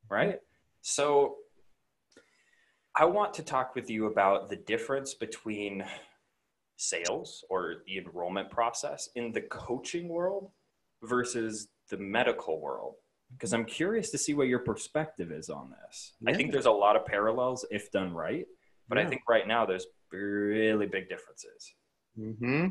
right? 0.09 0.39
So 0.81 1.35
I 2.95 3.05
want 3.05 3.33
to 3.35 3.43
talk 3.43 3.75
with 3.75 3.89
you 3.89 4.07
about 4.07 4.49
the 4.49 4.55
difference 4.55 5.13
between 5.13 5.85
sales 6.79 7.43
or 7.49 7.75
the 7.85 7.97
enrollment 7.97 8.49
process 8.49 9.09
in 9.15 9.33
the 9.33 9.41
coaching 9.41 10.07
world 10.07 10.49
versus 11.03 11.67
the 11.89 11.97
medical 11.97 12.61
world 12.61 12.95
because 13.33 13.53
i'm 13.53 13.65
curious 13.65 14.09
to 14.11 14.17
see 14.17 14.33
what 14.33 14.47
your 14.47 14.59
perspective 14.59 15.29
is 15.29 15.49
on 15.49 15.69
this 15.69 16.13
yeah. 16.21 16.31
i 16.31 16.33
think 16.33 16.53
there's 16.53 16.65
a 16.65 16.71
lot 16.71 16.95
of 16.95 17.05
parallels 17.05 17.65
if 17.69 17.91
done 17.91 18.13
right 18.13 18.45
but 18.87 18.97
yeah. 18.97 19.03
i 19.03 19.07
think 19.07 19.21
right 19.27 19.45
now 19.45 19.65
there's 19.65 19.87
really 20.13 20.85
big 20.85 21.09
differences 21.09 21.73
mm-hmm. 22.17 22.67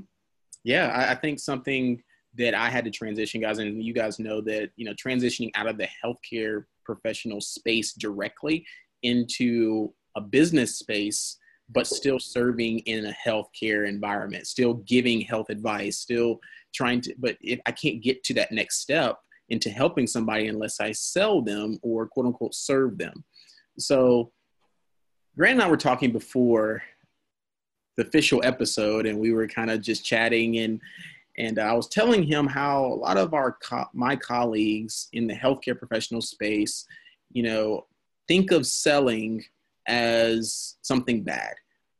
yeah 0.64 0.86
I, 0.86 1.12
I 1.12 1.14
think 1.14 1.38
something 1.38 2.02
that 2.38 2.54
i 2.54 2.70
had 2.70 2.86
to 2.86 2.90
transition 2.90 3.42
guys 3.42 3.58
and 3.58 3.82
you 3.82 3.92
guys 3.92 4.18
know 4.18 4.40
that 4.42 4.70
you 4.76 4.86
know 4.86 4.94
transitioning 4.94 5.50
out 5.54 5.68
of 5.68 5.76
the 5.76 5.88
healthcare 6.02 6.64
professional 6.84 7.42
space 7.42 7.92
directly 7.92 8.64
into 9.02 9.92
a 10.18 10.20
business 10.20 10.76
space 10.76 11.38
but 11.70 11.86
still 11.86 12.18
serving 12.18 12.78
in 12.80 13.06
a 13.06 13.16
healthcare 13.26 13.86
environment, 13.86 14.46
still 14.46 14.74
giving 14.74 15.20
health 15.20 15.50
advice, 15.50 15.98
still 15.98 16.40
trying 16.74 17.00
to, 17.02 17.14
but 17.18 17.36
if 17.42 17.60
I 17.66 17.72
can't 17.72 18.02
get 18.02 18.24
to 18.24 18.34
that 18.34 18.52
next 18.52 18.80
step 18.80 19.18
into 19.50 19.70
helping 19.70 20.06
somebody 20.06 20.48
unless 20.48 20.80
I 20.80 20.92
sell 20.92 21.42
them 21.42 21.78
or 21.82 22.06
quote 22.06 22.26
unquote 22.26 22.54
serve 22.54 22.98
them. 22.98 23.24
So 23.78 24.32
Grant 25.36 25.54
and 25.54 25.62
I 25.62 25.70
were 25.70 25.76
talking 25.76 26.12
before 26.12 26.82
the 27.96 28.06
official 28.06 28.40
episode 28.44 29.06
and 29.06 29.18
we 29.18 29.32
were 29.32 29.46
kind 29.46 29.70
of 29.70 29.80
just 29.82 30.04
chatting 30.04 30.58
and 30.58 30.80
and 31.36 31.60
I 31.60 31.72
was 31.72 31.86
telling 31.86 32.24
him 32.24 32.48
how 32.48 32.84
a 32.84 32.94
lot 32.94 33.16
of 33.16 33.32
our 33.32 33.56
co- 33.62 33.88
my 33.94 34.16
colleagues 34.16 35.08
in 35.12 35.28
the 35.28 35.34
healthcare 35.34 35.78
professional 35.78 36.20
space, 36.20 36.84
you 37.32 37.44
know, 37.44 37.86
think 38.26 38.50
of 38.50 38.66
selling 38.66 39.44
as 39.88 40.76
something 40.82 41.22
bad. 41.24 41.54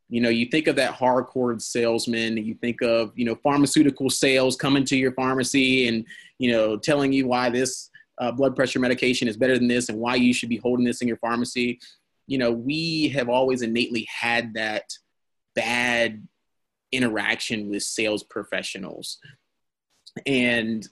You 0.07 0.21
know, 0.21 0.29
you 0.29 0.47
think 0.47 0.67
of 0.67 0.75
that 0.77 0.95
hardcore 0.95 1.61
salesman, 1.61 2.37
you 2.37 2.55
think 2.55 2.81
of, 2.81 3.11
you 3.15 3.25
know, 3.25 3.35
pharmaceutical 3.35 4.09
sales 4.09 4.55
coming 4.55 4.83
to 4.85 4.97
your 4.97 5.11
pharmacy 5.11 5.87
and, 5.87 6.05
you 6.39 6.51
know, 6.51 6.77
telling 6.77 7.13
you 7.13 7.27
why 7.27 7.49
this 7.49 7.89
uh, 8.19 8.31
blood 8.31 8.55
pressure 8.55 8.79
medication 8.79 9.27
is 9.27 9.37
better 9.37 9.57
than 9.57 9.67
this 9.67 9.89
and 9.89 9.99
why 9.99 10.15
you 10.15 10.33
should 10.33 10.49
be 10.49 10.57
holding 10.57 10.85
this 10.85 11.01
in 11.01 11.07
your 11.07 11.17
pharmacy. 11.17 11.79
You 12.25 12.39
know, 12.39 12.51
we 12.51 13.09
have 13.09 13.29
always 13.29 13.61
innately 13.61 14.07
had 14.09 14.53
that 14.55 14.91
bad 15.55 16.27
interaction 16.91 17.69
with 17.69 17.83
sales 17.83 18.23
professionals. 18.23 19.19
And 20.25 20.87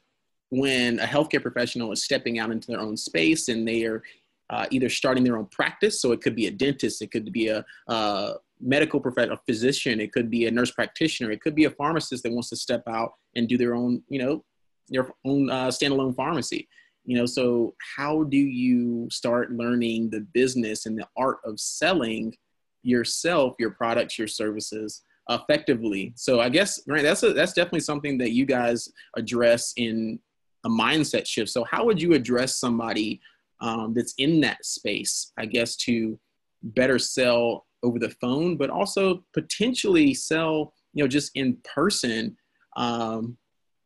when 0.50 1.00
a 1.00 1.06
healthcare 1.06 1.42
professional 1.42 1.92
is 1.92 2.04
stepping 2.04 2.40
out 2.40 2.52
into 2.52 2.72
their 2.72 2.80
own 2.80 2.98
space 2.98 3.50
and 3.50 3.68
they 3.68 3.84
are 3.86 4.04
uh, 4.50 4.66
either 4.72 4.90
starting 4.90 5.24
their 5.24 5.38
own 5.38 5.48
practice. 5.48 6.02
So 6.02 6.12
it 6.12 6.22
could 6.22 6.36
be 6.36 6.48
a 6.48 6.52
dentist, 6.52 7.02
it 7.02 7.12
could 7.12 7.32
be 7.32 7.48
a, 7.48 7.66
a 7.88 8.34
medical 8.62 9.00
professional, 9.00 9.36
a 9.38 9.42
physician, 9.46 10.00
it 10.00 10.12
could 10.12 10.30
be 10.30 10.48
a 10.48 10.52
nurse 10.52 10.72
practitioner, 10.72 11.32
it 11.32 11.42
could 11.42 11.56
be 11.56 11.66
a 11.66 11.72
pharmacist 11.72 12.24
that 12.24 12.32
wants 12.32 12.50
to 12.50 12.56
step 12.56 12.84
out 12.88 13.14
and 13.36 13.48
do 13.48 13.58
their 13.58 13.76
own, 13.76 14.02
you 14.10 14.20
know, 14.20 14.44
their 14.90 15.10
own 15.26 15.50
uh, 15.50 15.68
standalone 15.68 16.16
pharmacy. 16.16 16.68
You 17.06 17.18
know, 17.18 17.26
so 17.26 17.74
how 17.96 18.24
do 18.24 18.38
you 18.38 19.08
start 19.10 19.52
learning 19.52 20.10
the 20.10 20.22
business 20.34 20.86
and 20.86 20.98
the 20.98 21.08
art 21.18 21.38
of 21.46 21.58
selling 21.58 22.36
yourself, 22.84 23.56
your 23.60 23.72
products, 23.72 24.20
your 24.20 24.28
services 24.28 25.04
effectively? 25.30 26.14
So 26.16 26.42
I 26.42 26.50
guess 26.50 26.82
right, 26.86 27.04
that's 27.04 27.24
a, 27.24 27.32
that's 27.32 27.54
definitely 27.54 27.82
something 27.82 28.18
that 28.18 28.32
you 28.32 28.46
guys 28.46 28.90
address 29.16 29.74
in 29.78 30.20
a 30.66 30.70
mindset 30.70 31.26
shift. 31.26 31.50
So 31.50 31.64
how 31.64 31.86
would 31.86 32.02
you 32.02 32.14
address 32.14 32.60
somebody 32.60 33.22
um, 33.60 33.94
that's 33.94 34.14
in 34.18 34.42
that 34.42 34.66
space, 34.66 35.32
I 35.38 35.46
guess, 35.46 35.76
to 35.78 36.20
better 36.64 37.00
sell 37.00 37.66
over 37.84 38.00
the 38.00 38.10
phone, 38.22 38.58
but 38.58 38.70
also 38.70 39.24
potentially 39.34 40.14
sell, 40.14 40.74
you 40.94 41.04
know, 41.04 41.08
just 41.08 41.32
in 41.36 41.58
person. 41.64 42.38
Um, 42.76 43.38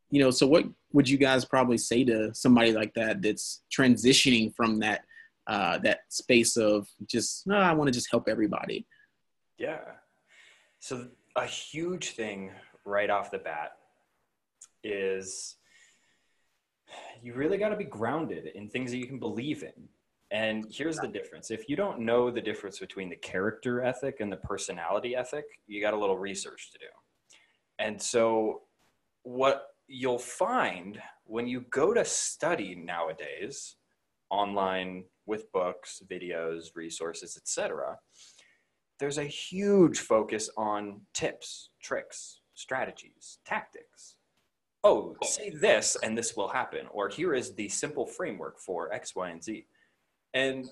you 0.09 0.21
know, 0.21 0.31
so 0.31 0.47
what 0.47 0.65
would 0.93 1.07
you 1.07 1.17
guys 1.17 1.45
probably 1.45 1.77
say 1.77 2.03
to 2.05 2.33
somebody 2.33 2.73
like 2.73 2.93
that 2.95 3.21
that's 3.21 3.63
transitioning 3.75 4.53
from 4.55 4.79
that 4.79 5.01
uh, 5.47 5.77
that 5.79 6.01
space 6.09 6.55
of 6.55 6.87
just, 7.07 7.47
no, 7.47 7.55
I 7.55 7.73
want 7.73 7.87
to 7.87 7.91
just 7.91 8.11
help 8.11 8.29
everybody? 8.29 8.85
Yeah. 9.57 9.79
So 10.79 11.07
a 11.35 11.45
huge 11.45 12.11
thing 12.11 12.51
right 12.85 13.09
off 13.09 13.31
the 13.31 13.39
bat 13.39 13.77
is 14.83 15.55
you 17.21 17.33
really 17.33 17.57
got 17.57 17.69
to 17.69 17.75
be 17.75 17.83
grounded 17.83 18.47
in 18.55 18.69
things 18.69 18.91
that 18.91 18.97
you 18.97 19.07
can 19.07 19.19
believe 19.19 19.63
in. 19.63 19.87
And 20.31 20.65
here's 20.71 20.97
the 20.97 21.07
difference. 21.07 21.51
If 21.51 21.67
you 21.67 21.75
don't 21.75 21.99
know 21.99 22.31
the 22.31 22.39
difference 22.41 22.79
between 22.79 23.09
the 23.09 23.17
character 23.17 23.83
ethic 23.83 24.21
and 24.21 24.31
the 24.31 24.37
personality 24.37 25.13
ethic, 25.13 25.43
you 25.67 25.81
got 25.81 25.93
a 25.93 25.99
little 25.99 26.17
research 26.17 26.71
to 26.71 26.79
do. 26.79 26.85
And 27.79 28.01
so, 28.01 28.61
what 29.23 29.67
you'll 29.87 30.17
find 30.17 31.01
when 31.25 31.47
you 31.47 31.65
go 31.69 31.93
to 31.93 32.05
study 32.05 32.75
nowadays, 32.75 33.75
online 34.29 35.03
with 35.25 35.51
books, 35.51 36.01
videos, 36.09 36.67
resources, 36.75 37.35
etc., 37.35 37.97
there's 38.99 39.17
a 39.17 39.25
huge 39.25 39.99
focus 39.99 40.49
on 40.55 41.01
tips, 41.13 41.71
tricks, 41.81 42.39
strategies, 42.53 43.39
tactics 43.45 44.17
oh, 44.83 45.15
say 45.23 45.49
this 45.49 45.97
and 46.03 46.17
this 46.17 46.35
will 46.35 46.47
happen, 46.47 46.87
or 46.91 47.09
here 47.09 47.33
is 47.33 47.53
the 47.53 47.69
simple 47.69 48.05
framework 48.05 48.59
for 48.59 48.91
X, 48.93 49.15
Y, 49.15 49.29
and 49.29 49.43
Z. 49.43 49.65
And 50.33 50.67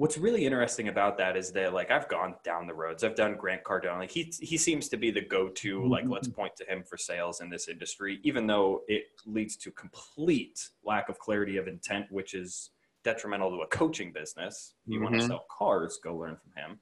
what's 0.00 0.16
really 0.16 0.46
interesting 0.46 0.88
about 0.88 1.18
that 1.18 1.36
is 1.36 1.52
that 1.52 1.74
like 1.74 1.90
I've 1.90 2.08
gone 2.08 2.34
down 2.42 2.66
the 2.66 2.72
roads. 2.72 3.04
I've 3.04 3.14
done 3.14 3.36
Grant 3.36 3.62
Cardone. 3.64 3.98
Like 3.98 4.10
he 4.10 4.32
he 4.40 4.56
seems 4.56 4.88
to 4.88 4.96
be 4.96 5.10
the 5.10 5.20
go-to. 5.20 5.86
Like 5.86 6.04
let's 6.08 6.28
mm-hmm. 6.28 6.40
point 6.40 6.56
to 6.56 6.64
him 6.64 6.82
for 6.82 6.96
sales 6.96 7.42
in 7.42 7.50
this 7.50 7.68
industry, 7.68 8.18
even 8.22 8.46
though 8.46 8.80
it 8.88 9.04
leads 9.26 9.56
to 9.56 9.70
complete 9.72 10.70
lack 10.84 11.10
of 11.10 11.18
clarity 11.18 11.58
of 11.58 11.68
intent, 11.68 12.06
which 12.10 12.32
is 12.32 12.70
detrimental 13.04 13.50
to 13.50 13.56
a 13.62 13.66
coaching 13.66 14.10
business. 14.10 14.72
You 14.86 14.94
mm-hmm. 14.94 15.04
want 15.04 15.20
to 15.20 15.26
sell 15.26 15.44
cars, 15.50 15.98
go 16.02 16.16
learn 16.16 16.36
from 16.36 16.52
him. 16.62 16.78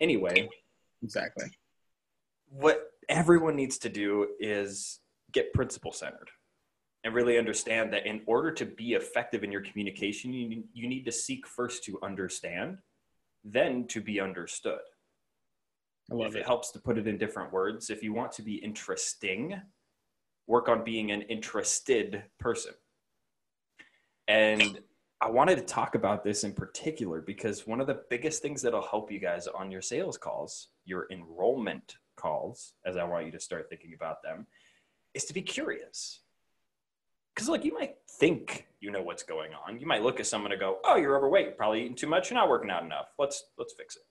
Anyway, 0.00 0.48
exactly. 1.02 1.46
What 2.48 2.92
everyone 3.08 3.56
needs 3.56 3.78
to 3.78 3.88
do 3.88 4.28
is 4.38 5.00
get 5.32 5.52
principle 5.52 5.92
centered 5.92 6.30
and 7.04 7.14
really 7.14 7.38
understand 7.38 7.92
that 7.92 8.06
in 8.06 8.22
order 8.26 8.52
to 8.52 8.64
be 8.64 8.94
effective 8.94 9.42
in 9.42 9.50
your 9.50 9.62
communication, 9.62 10.32
you, 10.32 10.64
you 10.72 10.88
need 10.88 11.04
to 11.04 11.12
seek 11.12 11.46
first 11.46 11.84
to 11.84 11.98
understand, 12.02 12.78
then 13.44 13.86
to 13.88 14.00
be 14.00 14.20
understood. 14.20 14.78
I 16.10 16.14
love 16.14 16.28
if 16.28 16.36
it. 16.36 16.40
it 16.40 16.46
helps 16.46 16.70
to 16.72 16.78
put 16.78 16.98
it 16.98 17.06
in 17.06 17.18
different 17.18 17.52
words. 17.52 17.90
If 17.90 18.02
you 18.02 18.12
want 18.12 18.32
to 18.32 18.42
be 18.42 18.54
interesting, 18.56 19.60
work 20.46 20.68
on 20.68 20.84
being 20.84 21.10
an 21.10 21.22
interested 21.22 22.22
person. 22.38 22.72
And 24.28 24.80
I 25.20 25.30
wanted 25.30 25.56
to 25.56 25.62
talk 25.62 25.94
about 25.94 26.24
this 26.24 26.44
in 26.44 26.52
particular 26.52 27.20
because 27.20 27.66
one 27.66 27.80
of 27.80 27.86
the 27.86 28.02
biggest 28.10 28.42
things 28.42 28.62
that'll 28.62 28.82
help 28.82 29.10
you 29.10 29.18
guys 29.18 29.46
on 29.46 29.70
your 29.70 29.82
sales 29.82 30.16
calls, 30.16 30.68
your 30.84 31.06
enrollment 31.10 31.96
calls, 32.16 32.74
as 32.84 32.96
I 32.96 33.04
want 33.04 33.26
you 33.26 33.32
to 33.32 33.40
start 33.40 33.68
thinking 33.68 33.94
about 33.94 34.22
them, 34.22 34.46
is 35.14 35.24
to 35.26 35.34
be 35.34 35.42
curious. 35.42 36.20
Because, 37.34 37.48
like, 37.48 37.64
you 37.64 37.72
might 37.72 37.96
think 38.18 38.66
you 38.80 38.90
know 38.90 39.02
what's 39.02 39.22
going 39.22 39.52
on. 39.54 39.80
You 39.80 39.86
might 39.86 40.02
look 40.02 40.20
at 40.20 40.26
someone 40.26 40.52
and 40.52 40.60
go, 40.60 40.78
"Oh, 40.84 40.96
you're 40.96 41.16
overweight. 41.16 41.46
You're 41.46 41.54
probably 41.54 41.82
eating 41.82 41.96
too 41.96 42.06
much. 42.06 42.30
You're 42.30 42.38
not 42.38 42.48
working 42.48 42.70
out 42.70 42.84
enough. 42.84 43.06
Let's 43.18 43.44
let's 43.56 43.72
fix 43.74 43.96
it." 43.96 44.02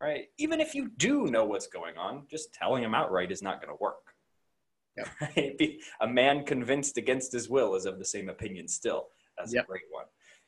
Right? 0.00 0.26
Even 0.38 0.60
if 0.60 0.74
you 0.76 0.90
do 0.96 1.26
know 1.26 1.44
what's 1.44 1.66
going 1.66 1.96
on, 1.98 2.26
just 2.30 2.54
telling 2.54 2.82
them 2.82 2.94
outright 2.94 3.32
is 3.32 3.42
not 3.42 3.60
going 3.60 3.76
to 3.76 3.82
work. 3.82 4.14
Yep. 4.96 5.08
Right? 5.20 5.78
A 6.00 6.06
man 6.06 6.44
convinced 6.44 6.98
against 6.98 7.32
his 7.32 7.48
will 7.48 7.74
is 7.74 7.84
of 7.84 7.98
the 7.98 8.04
same 8.04 8.28
opinion 8.28 8.68
still. 8.68 9.08
That's 9.36 9.52
Yep. 9.52 9.64
a 9.64 9.66
great 9.66 9.82
one. 9.90 10.04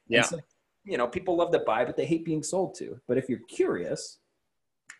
Yeah. 0.06 0.22
So, 0.22 0.38
you 0.84 0.98
know, 0.98 1.08
people 1.08 1.36
love 1.36 1.50
to 1.52 1.58
buy, 1.60 1.84
but 1.84 1.96
they 1.96 2.06
hate 2.06 2.24
being 2.24 2.42
sold 2.44 2.74
to. 2.76 3.00
But 3.08 3.18
if 3.18 3.28
you're 3.28 3.40
curious, 3.48 4.18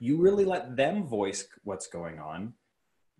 you 0.01 0.17
really 0.19 0.45
let 0.45 0.77
them 0.77 1.05
voice 1.07 1.47
what's 1.63 1.87
going 1.87 2.19
on. 2.19 2.55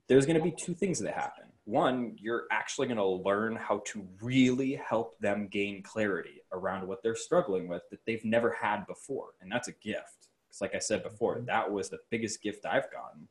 There's 0.09 0.27
going 0.27 0.39
to 0.39 0.43
be 0.43 0.51
two 0.53 0.75
things 0.75 0.99
that 1.01 1.15
happen. 1.15 1.50
One, 1.75 2.17
you're 2.19 2.47
actually 2.51 2.89
going 2.89 2.97
to 2.97 3.05
learn 3.07 3.55
how 3.55 3.81
to 3.87 4.05
really 4.21 4.75
help 4.75 5.17
them 5.21 5.47
gain 5.47 5.85
clarity 5.85 6.43
around 6.53 6.87
what 6.89 7.01
they're 7.01 7.15
struggling 7.15 7.69
with 7.69 7.83
that 7.93 8.01
they've 8.07 8.25
never 8.25 8.51
had 8.51 8.89
before. 8.89 9.29
And 9.41 9.51
that's 9.53 9.69
a 9.69 9.73
gift. 9.73 10.27
Because, 10.49 10.61
like 10.61 10.75
I 10.75 10.81
said 10.81 11.05
before, 11.05 11.37
Mhm. 11.39 11.47
that 11.47 11.71
was 11.71 11.89
the 11.89 12.01
biggest 12.11 12.43
gift 12.43 12.67
I've 12.67 12.91
gotten. 12.91 13.29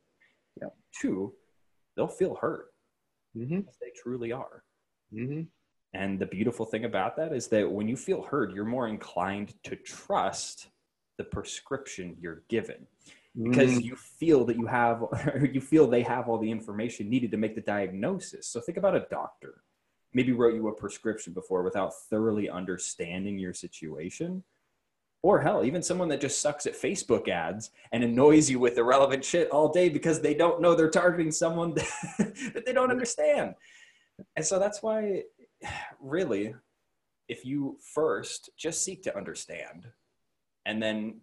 Yep. 0.58 0.74
Two, 0.98 1.36
they'll 1.94 2.08
feel 2.08 2.34
hurt 2.36 2.72
Mm-hmm. 3.36 3.68
as 3.68 3.76
they 3.78 3.90
truly 3.90 4.32
are. 4.32 4.64
Mm-hmm. 5.12 5.42
And 5.92 6.18
the 6.18 6.24
beautiful 6.26 6.64
thing 6.64 6.86
about 6.86 7.16
that 7.16 7.34
is 7.34 7.48
that 7.48 7.70
when 7.70 7.88
you 7.88 7.96
feel 7.96 8.22
heard, 8.22 8.52
you're 8.54 8.64
more 8.64 8.88
inclined 8.88 9.62
to 9.64 9.76
trust 9.76 10.70
the 11.18 11.24
prescription 11.24 12.16
you're 12.18 12.42
given 12.48 12.86
because 13.40 13.70
Mm-hmm. 13.70 13.80
you 13.80 13.96
feel 13.96 14.44
that 14.46 14.56
you 14.56 14.66
have, 14.66 15.02
or 15.02 15.48
you 15.52 15.60
feel 15.60 15.86
they 15.86 16.02
have 16.02 16.28
all 16.28 16.38
the 16.38 16.50
information 16.50 17.08
needed 17.08 17.30
to 17.30 17.36
make 17.36 17.54
the 17.54 17.60
diagnosis. 17.60 18.46
So 18.46 18.60
think 18.60 18.78
about 18.78 18.96
a 18.96 19.06
doctor, 19.10 19.62
maybe 20.12 20.32
wrote 20.32 20.54
you 20.54 20.68
a 20.68 20.74
prescription 20.74 21.32
before 21.32 21.62
without 21.62 21.94
thoroughly 21.94 22.50
understanding 22.50 23.38
your 23.38 23.54
situation. 23.54 24.42
Or 25.22 25.40
hell, 25.40 25.64
even 25.64 25.82
someone 25.82 26.08
that 26.08 26.22
just 26.22 26.40
sucks 26.40 26.66
at 26.66 26.72
Facebook 26.72 27.28
ads 27.28 27.70
and 27.92 28.02
annoys 28.02 28.48
you 28.48 28.58
with 28.58 28.78
irrelevant 28.78 29.22
shit 29.22 29.50
all 29.50 29.68
day 29.68 29.90
because 29.90 30.20
they 30.20 30.32
don't 30.32 30.62
know 30.62 30.74
they're 30.74 30.88
targeting 30.88 31.30
someone 31.30 31.74
that 32.18 32.62
they 32.64 32.72
don't 32.72 32.90
understand. 32.90 33.54
And 34.34 34.44
so 34.44 34.58
that's 34.58 34.82
why, 34.82 35.24
really, 36.00 36.54
if 37.28 37.44
you 37.44 37.76
first 37.94 38.50
just 38.56 38.82
seek 38.82 39.02
to 39.04 39.16
understand, 39.16 39.86
and 40.64 40.82
then 40.82 41.20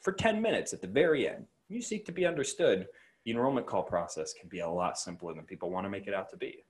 for 0.00 0.12
10 0.12 0.40
minutes 0.40 0.72
at 0.72 0.80
the 0.80 0.86
very 0.86 1.28
end, 1.28 1.46
you 1.68 1.82
seek 1.82 2.04
to 2.06 2.12
be 2.12 2.26
understood, 2.26 2.86
the 3.24 3.30
enrollment 3.30 3.66
call 3.66 3.82
process 3.82 4.32
can 4.32 4.48
be 4.48 4.60
a 4.60 4.68
lot 4.68 4.98
simpler 4.98 5.34
than 5.34 5.44
people 5.44 5.70
want 5.70 5.84
to 5.84 5.90
make 5.90 6.06
it 6.06 6.14
out 6.14 6.30
to 6.30 6.36
be. 6.36 6.64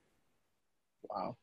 Wow. 1.09 1.37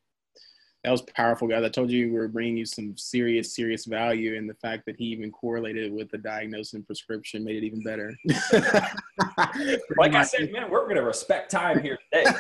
That 0.85 0.93
was 0.93 1.03
powerful, 1.03 1.49
guys. 1.49 1.65
I 1.65 1.69
told 1.69 1.91
you 1.91 2.13
we 2.13 2.19
were 2.19 2.29
bringing 2.29 2.57
you 2.57 2.65
some 2.65 2.97
serious, 2.97 3.57
serious 3.57 3.87
value, 3.87 4.37
and 4.37 4.49
the 4.49 4.55
fact 4.55 4.87
that 4.87 4.95
he 4.97 5.07
even 5.07 5.33
correlated 5.33 5.93
with 5.93 6.11
the 6.11 6.19
diagnosis 6.19 6.75
and 6.75 6.87
prescription 6.87 7.43
made 7.43 7.57
it 7.57 7.67
even 7.67 7.83
better. 7.83 8.17
Like 9.97 10.15
I 10.15 10.23
said, 10.23 10.53
man, 10.53 10.71
we're 10.71 10.85
going 10.85 10.97
to 10.97 11.03
respect 11.03 11.51
time 11.51 11.83
here 11.83 11.99
today. 12.13 12.31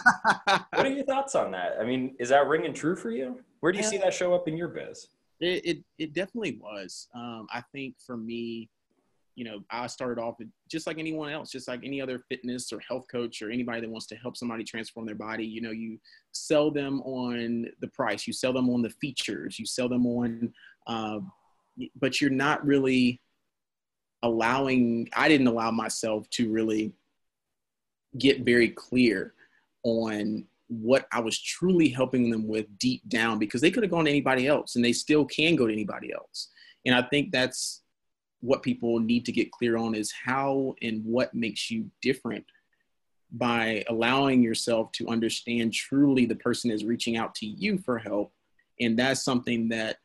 what 0.47 0.87
are 0.87 0.89
your 0.89 1.05
thoughts 1.05 1.35
on 1.35 1.51
that? 1.53 1.77
I 1.81 1.85
mean, 1.85 2.15
is 2.21 2.29
that 2.29 2.47
ringing 2.47 2.75
true 2.75 2.95
for 2.95 3.11
you? 3.11 3.41
Where 3.61 3.73
do 3.73 3.79
you 3.79 3.85
see 3.85 3.99
that 3.99 4.13
show 4.13 4.35
up 4.35 4.47
in 4.47 4.57
your 4.57 4.69
biz? 4.69 5.09
It, 5.41 5.67
it 5.67 5.79
it 5.99 6.13
definitely 6.15 6.59
was. 6.61 7.09
Um, 7.15 7.47
I 7.53 7.63
think 7.73 7.97
for 7.99 8.17
me, 8.17 8.69
you 9.37 9.45
know, 9.45 9.61
I 9.71 9.87
started 9.87 10.21
off 10.21 10.37
just 10.69 10.87
like 10.87 10.99
anyone 10.99 11.31
else, 11.31 11.51
just 11.51 11.69
like 11.69 11.81
any 11.85 12.01
other 12.01 12.21
fitness 12.31 12.73
or 12.73 12.81
health 12.81 13.05
coach 13.13 13.43
or 13.43 13.51
anybody 13.51 13.83
that 13.83 13.91
wants 13.91 14.07
to 14.07 14.17
help 14.17 14.35
somebody 14.35 14.65
transform 14.65 15.05
their 15.05 15.15
body. 15.15 15.45
You 15.45 15.61
know, 15.61 15.71
you 15.71 15.99
sell 16.33 16.71
them 16.71 17.03
on 17.03 17.67
the 17.81 17.89
price, 17.89 18.27
you 18.27 18.33
sell 18.33 18.55
them 18.55 18.71
on 18.71 18.81
the 18.81 18.91
features, 18.91 19.59
you 19.59 19.67
sell 19.67 19.91
them 19.91 20.07
on, 20.07 20.53
uh, 20.87 21.21
but 22.01 22.19
you're 22.19 22.31
not 22.31 22.65
really 22.67 23.21
allowing. 24.23 25.07
I 25.15 25.29
didn't 25.29 25.49
allow 25.49 25.71
myself 25.71 26.29
to 26.31 26.51
really 26.51 26.95
get 28.17 28.41
very 28.41 28.71
clear 28.71 29.35
on 29.83 30.47
what 30.69 31.07
I 31.13 31.21
was 31.21 31.39
truly 31.39 31.91
helping 31.91 32.31
them 32.31 32.49
with 32.49 32.67
deep 32.79 33.07
down 33.09 33.39
because 33.39 33.61
they 33.61 33.71
could 33.71 33.83
have 33.83 33.93
gone 33.93 34.07
to 34.07 34.11
anybody 34.11 34.47
else 34.47 34.77
and 34.77 34.85
they 34.85 34.95
still 34.95 35.27
can 35.27 35.57
go 35.57 35.67
to 35.67 35.73
anybody 35.73 36.11
else. 36.13 36.49
And 36.87 36.95
I 36.95 37.03
think 37.03 37.33
that's 37.33 37.83
what 38.41 38.63
people 38.63 38.99
need 38.99 39.25
to 39.27 39.33
get 39.33 39.51
clear 39.51 39.77
on 39.77 39.95
is 39.95 40.13
how 40.13 40.75
and 40.83 41.05
what 41.05 41.35
makes 41.35 41.71
you 41.71 41.91
different 42.03 42.45
by 43.33 43.85
allowing 43.89 44.43
yourself 44.43 44.93
to 44.93 45.09
understand 45.09 45.73
truly 45.73 46.27
the 46.27 46.37
person 46.37 46.71
is 46.71 46.85
reaching 46.85 47.17
out 47.17 47.35
to 47.35 47.47
you 47.47 47.79
for 47.79 47.99
help. 47.99 48.33
And 48.81 48.99
that's 48.99 49.25
something 49.25 49.69
that 49.71 49.97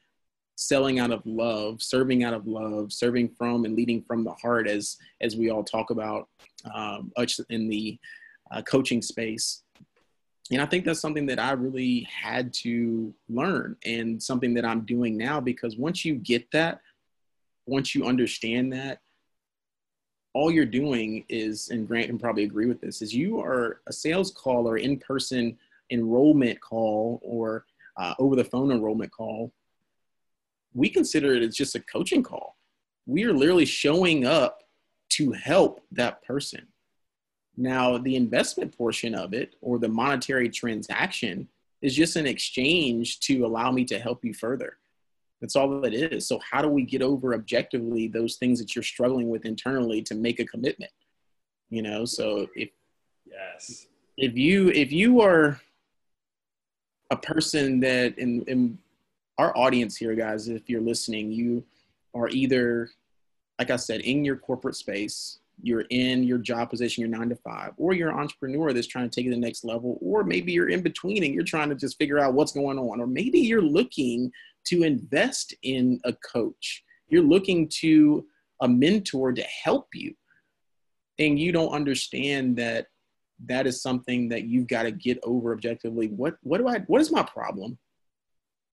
selling 0.55 0.99
out 0.99 1.11
of 1.11 1.21
love, 1.25 1.81
serving 1.81 2.23
out 2.23 2.33
of 2.33 2.47
love, 2.47 2.91
serving 2.91 3.29
from 3.29 3.65
and 3.65 3.75
leading 3.75 4.01
from 4.01 4.23
the 4.23 4.33
heart, 4.33 4.67
as 4.67 4.97
as 5.21 5.35
we 5.35 5.49
all 5.49 5.63
talk 5.63 5.89
about 5.89 6.29
um, 6.73 7.11
in 7.49 7.67
the 7.67 7.99
uh, 8.51 8.61
coaching 8.61 9.01
space, 9.01 9.63
and 10.51 10.61
I 10.61 10.65
think 10.65 10.83
that's 10.83 10.99
something 10.99 11.25
that 11.27 11.39
I 11.39 11.51
really 11.51 12.01
had 12.11 12.53
to 12.55 13.13
learn 13.29 13.77
and 13.85 14.21
something 14.21 14.53
that 14.55 14.65
I'm 14.65 14.81
doing 14.81 15.17
now 15.17 15.39
because 15.39 15.77
once 15.77 16.03
you 16.03 16.15
get 16.15 16.51
that, 16.51 16.81
once 17.71 17.95
you 17.95 18.05
understand 18.05 18.73
that, 18.73 18.99
all 20.33 20.51
you're 20.51 20.65
doing 20.65 21.23
is, 21.29 21.69
and 21.69 21.87
Grant 21.87 22.07
can 22.07 22.19
probably 22.19 22.43
agree 22.43 22.65
with 22.65 22.81
this, 22.81 23.01
is 23.01 23.15
you 23.15 23.39
are 23.39 23.81
a 23.87 23.93
sales 23.93 24.29
call 24.31 24.67
or 24.67 24.77
in 24.77 24.99
person 24.99 25.57
enrollment 25.89 26.59
call 26.59 27.21
or 27.23 27.65
uh, 27.97 28.13
over 28.19 28.35
the 28.35 28.43
phone 28.43 28.71
enrollment 28.71 29.11
call. 29.11 29.53
We 30.73 30.89
consider 30.89 31.33
it 31.33 31.43
as 31.43 31.55
just 31.55 31.75
a 31.75 31.79
coaching 31.79 32.23
call. 32.23 32.57
We 33.05 33.23
are 33.23 33.33
literally 33.33 33.65
showing 33.65 34.25
up 34.25 34.63
to 35.11 35.31
help 35.31 35.81
that 35.93 36.23
person. 36.23 36.67
Now, 37.57 37.97
the 37.97 38.15
investment 38.17 38.77
portion 38.77 39.15
of 39.15 39.33
it 39.33 39.55
or 39.61 39.79
the 39.79 39.89
monetary 39.89 40.49
transaction 40.49 41.47
is 41.81 41.95
just 41.95 42.15
an 42.17 42.27
exchange 42.27 43.19
to 43.21 43.45
allow 43.45 43.71
me 43.71 43.85
to 43.85 43.99
help 43.99 44.23
you 44.23 44.33
further. 44.33 44.77
That's 45.41 45.55
all 45.55 45.83
it 45.83 45.93
is. 45.93 46.27
So, 46.27 46.39
how 46.49 46.61
do 46.61 46.69
we 46.69 46.83
get 46.83 47.01
over 47.01 47.33
objectively 47.33 48.07
those 48.07 48.35
things 48.35 48.59
that 48.59 48.75
you're 48.75 48.83
struggling 48.83 49.29
with 49.29 49.45
internally 49.45 50.01
to 50.03 50.15
make 50.15 50.39
a 50.39 50.45
commitment? 50.45 50.91
You 51.69 51.81
know, 51.81 52.05
so 52.05 52.47
if 52.55 52.69
Yes. 53.31 53.87
if 54.17 54.35
you 54.37 54.69
if 54.69 54.91
you 54.91 55.21
are 55.21 55.59
a 57.11 57.17
person 57.17 57.79
that 57.81 58.17
in, 58.17 58.41
in 58.43 58.77
our 59.37 59.55
audience 59.57 59.97
here 59.97 60.15
guys 60.15 60.47
if 60.47 60.69
you're 60.69 60.81
listening 60.81 61.31
you 61.31 61.63
are 62.13 62.29
either 62.29 62.89
like 63.59 63.69
i 63.69 63.75
said 63.75 64.01
in 64.01 64.23
your 64.23 64.37
corporate 64.37 64.75
space 64.75 65.39
you're 65.61 65.85
in 65.89 66.23
your 66.23 66.37
job 66.37 66.69
position 66.69 67.01
you're 67.01 67.17
nine 67.17 67.29
to 67.29 67.35
five 67.35 67.73
or 67.77 67.93
you're 67.93 68.09
an 68.09 68.19
entrepreneur 68.19 68.73
that's 68.73 68.87
trying 68.87 69.09
to 69.09 69.13
take 69.13 69.25
it 69.25 69.29
to 69.29 69.35
the 69.35 69.41
next 69.41 69.63
level 69.63 69.97
or 70.01 70.23
maybe 70.23 70.51
you're 70.51 70.69
in 70.69 70.81
between 70.81 71.23
and 71.23 71.33
you're 71.33 71.43
trying 71.43 71.69
to 71.69 71.75
just 71.75 71.97
figure 71.97 72.19
out 72.19 72.33
what's 72.33 72.51
going 72.51 72.79
on 72.79 72.99
or 72.99 73.07
maybe 73.07 73.39
you're 73.39 73.61
looking 73.61 74.31
to 74.65 74.83
invest 74.83 75.53
in 75.63 75.99
a 76.05 76.13
coach. 76.13 76.83
You're 77.07 77.23
looking 77.23 77.69
to 77.79 78.25
a 78.61 78.67
mentor 78.67 79.33
to 79.33 79.43
help 79.43 79.87
you. 79.93 80.13
And 81.19 81.37
you 81.37 81.51
don't 81.51 81.73
understand 81.73 82.57
that 82.57 82.87
that 83.45 83.67
is 83.67 83.81
something 83.81 84.29
that 84.29 84.43
you've 84.43 84.67
got 84.67 84.83
to 84.83 84.91
get 84.91 85.19
over 85.23 85.53
objectively. 85.53 86.07
What 86.07 86.35
what 86.43 86.59
do 86.59 86.67
i 86.67 86.79
what 86.87 87.01
is 87.01 87.11
my 87.11 87.23
problem? 87.23 87.77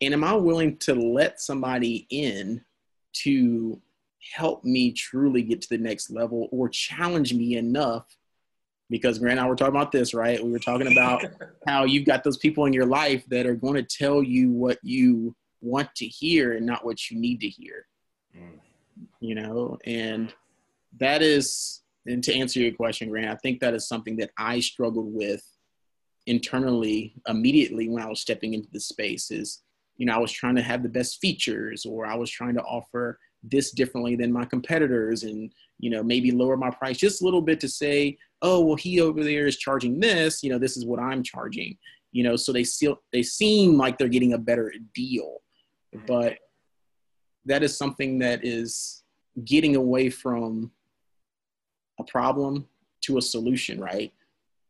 And 0.00 0.14
am 0.14 0.24
i 0.24 0.34
willing 0.34 0.76
to 0.78 0.94
let 0.94 1.40
somebody 1.40 2.06
in 2.10 2.64
to 3.24 3.80
help 4.34 4.64
me 4.64 4.92
truly 4.92 5.42
get 5.42 5.62
to 5.62 5.68
the 5.70 5.78
next 5.78 6.10
level 6.10 6.48
or 6.52 6.68
challenge 6.68 7.34
me 7.34 7.56
enough? 7.56 8.04
Because 8.90 9.18
grant 9.18 9.38
and 9.38 9.46
i 9.46 9.48
were 9.48 9.56
talking 9.56 9.74
about 9.74 9.92
this 9.92 10.14
right? 10.14 10.42
We 10.42 10.50
were 10.50 10.58
talking 10.58 10.92
about 10.92 11.24
how 11.66 11.84
you've 11.84 12.06
got 12.06 12.24
those 12.24 12.38
people 12.38 12.66
in 12.66 12.72
your 12.72 12.86
life 12.86 13.24
that 13.28 13.46
are 13.46 13.54
going 13.54 13.74
to 13.74 13.82
tell 13.82 14.22
you 14.22 14.50
what 14.50 14.78
you 14.82 15.34
want 15.60 15.88
to 15.96 16.06
hear 16.06 16.52
and 16.52 16.66
not 16.66 16.84
what 16.84 17.10
you 17.10 17.18
need 17.18 17.40
to 17.40 17.48
hear. 17.48 17.86
Mm. 18.36 18.58
you 19.20 19.34
know 19.34 19.78
and 19.86 20.34
that 20.98 21.22
is 21.22 21.82
and 22.06 22.22
to 22.24 22.34
answer 22.34 22.60
your 22.60 22.72
question 22.72 23.08
grant 23.08 23.30
i 23.30 23.36
think 23.36 23.58
that 23.60 23.74
is 23.74 23.88
something 23.88 24.16
that 24.16 24.30
i 24.36 24.60
struggled 24.60 25.12
with 25.14 25.42
internally 26.26 27.14
immediately 27.26 27.88
when 27.88 28.02
i 28.02 28.08
was 28.08 28.20
stepping 28.20 28.52
into 28.52 28.68
the 28.72 28.80
space 28.80 29.30
is 29.30 29.62
you 29.96 30.04
know 30.04 30.14
i 30.14 30.18
was 30.18 30.30
trying 30.30 30.54
to 30.54 30.62
have 30.62 30.82
the 30.82 30.88
best 30.88 31.20
features 31.20 31.86
or 31.86 32.04
i 32.04 32.14
was 32.14 32.30
trying 32.30 32.54
to 32.54 32.62
offer 32.62 33.18
this 33.42 33.70
differently 33.70 34.16
than 34.16 34.32
my 34.32 34.44
competitors 34.44 35.22
and 35.22 35.52
you 35.78 35.90
know 35.90 36.02
maybe 36.02 36.30
lower 36.30 36.56
my 36.56 36.70
price 36.70 36.98
just 36.98 37.22
a 37.22 37.24
little 37.24 37.42
bit 37.42 37.60
to 37.60 37.68
say 37.68 38.16
oh 38.42 38.60
well 38.64 38.76
he 38.76 39.00
over 39.00 39.22
there 39.24 39.46
is 39.46 39.56
charging 39.56 40.00
this 40.00 40.42
you 40.42 40.50
know 40.50 40.58
this 40.58 40.76
is 40.76 40.84
what 40.84 41.00
i'm 41.00 41.22
charging. 41.22 41.76
You 42.10 42.24
know 42.24 42.36
so 42.36 42.52
they 42.52 42.64
still 42.64 43.02
they 43.12 43.22
seem 43.22 43.76
like 43.76 43.98
they're 43.98 44.08
getting 44.08 44.32
a 44.32 44.38
better 44.38 44.72
deal 44.94 45.42
but 46.06 46.38
that 47.46 47.62
is 47.62 47.76
something 47.76 48.18
that 48.18 48.44
is 48.44 49.02
getting 49.44 49.76
away 49.76 50.10
from 50.10 50.70
a 51.98 52.04
problem 52.04 52.66
to 53.02 53.18
a 53.18 53.22
solution 53.22 53.80
right? 53.80 54.12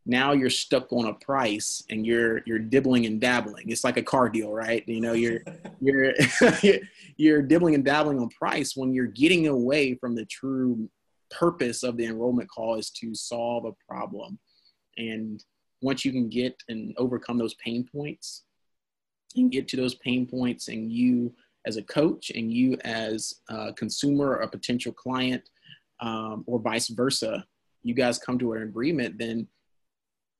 Now 0.06 0.32
you're 0.32 0.48
stuck 0.48 0.90
on 0.92 1.06
a 1.06 1.14
price 1.14 1.82
and 1.90 2.06
you're 2.06 2.40
you're 2.46 2.58
dibbling 2.58 3.04
and 3.06 3.20
dabbling. 3.20 3.68
It's 3.68 3.84
like 3.84 3.98
a 3.98 4.02
car 4.02 4.28
deal 4.28 4.52
right? 4.52 4.86
You 4.86 5.00
know 5.00 5.12
you're 5.12 5.40
you're 5.80 6.14
you're 7.16 7.42
dibbling 7.42 7.74
and 7.74 7.84
dabbling 7.84 8.18
on 8.18 8.28
price 8.30 8.76
when 8.76 8.94
you're 8.94 9.06
getting 9.06 9.48
away 9.48 9.94
from 9.94 10.14
the 10.14 10.24
true 10.26 10.88
purpose 11.30 11.82
of 11.82 11.96
the 11.96 12.06
enrollment 12.06 12.48
call 12.48 12.76
is 12.76 12.90
to 12.90 13.14
solve 13.14 13.64
a 13.66 13.72
problem. 13.86 14.38
And 14.96 15.44
once 15.82 16.04
you 16.04 16.12
can 16.12 16.28
get 16.28 16.56
and 16.68 16.94
overcome 16.96 17.38
those 17.38 17.54
pain 17.54 17.86
points 17.90 18.44
and 19.36 19.52
get 19.52 19.68
to 19.68 19.76
those 19.76 19.94
pain 19.96 20.26
points 20.26 20.68
and 20.68 20.90
you 20.90 21.32
as 21.66 21.76
a 21.76 21.82
coach 21.82 22.30
and 22.30 22.52
you 22.52 22.76
as 22.84 23.34
a 23.48 23.72
consumer 23.74 24.26
or 24.26 24.40
a 24.40 24.48
potential 24.48 24.92
client 24.92 25.42
um, 26.00 26.44
or 26.46 26.58
vice 26.58 26.88
versa 26.88 27.44
you 27.82 27.94
guys 27.94 28.18
come 28.18 28.38
to 28.38 28.52
an 28.52 28.62
agreement 28.62 29.18
then 29.18 29.46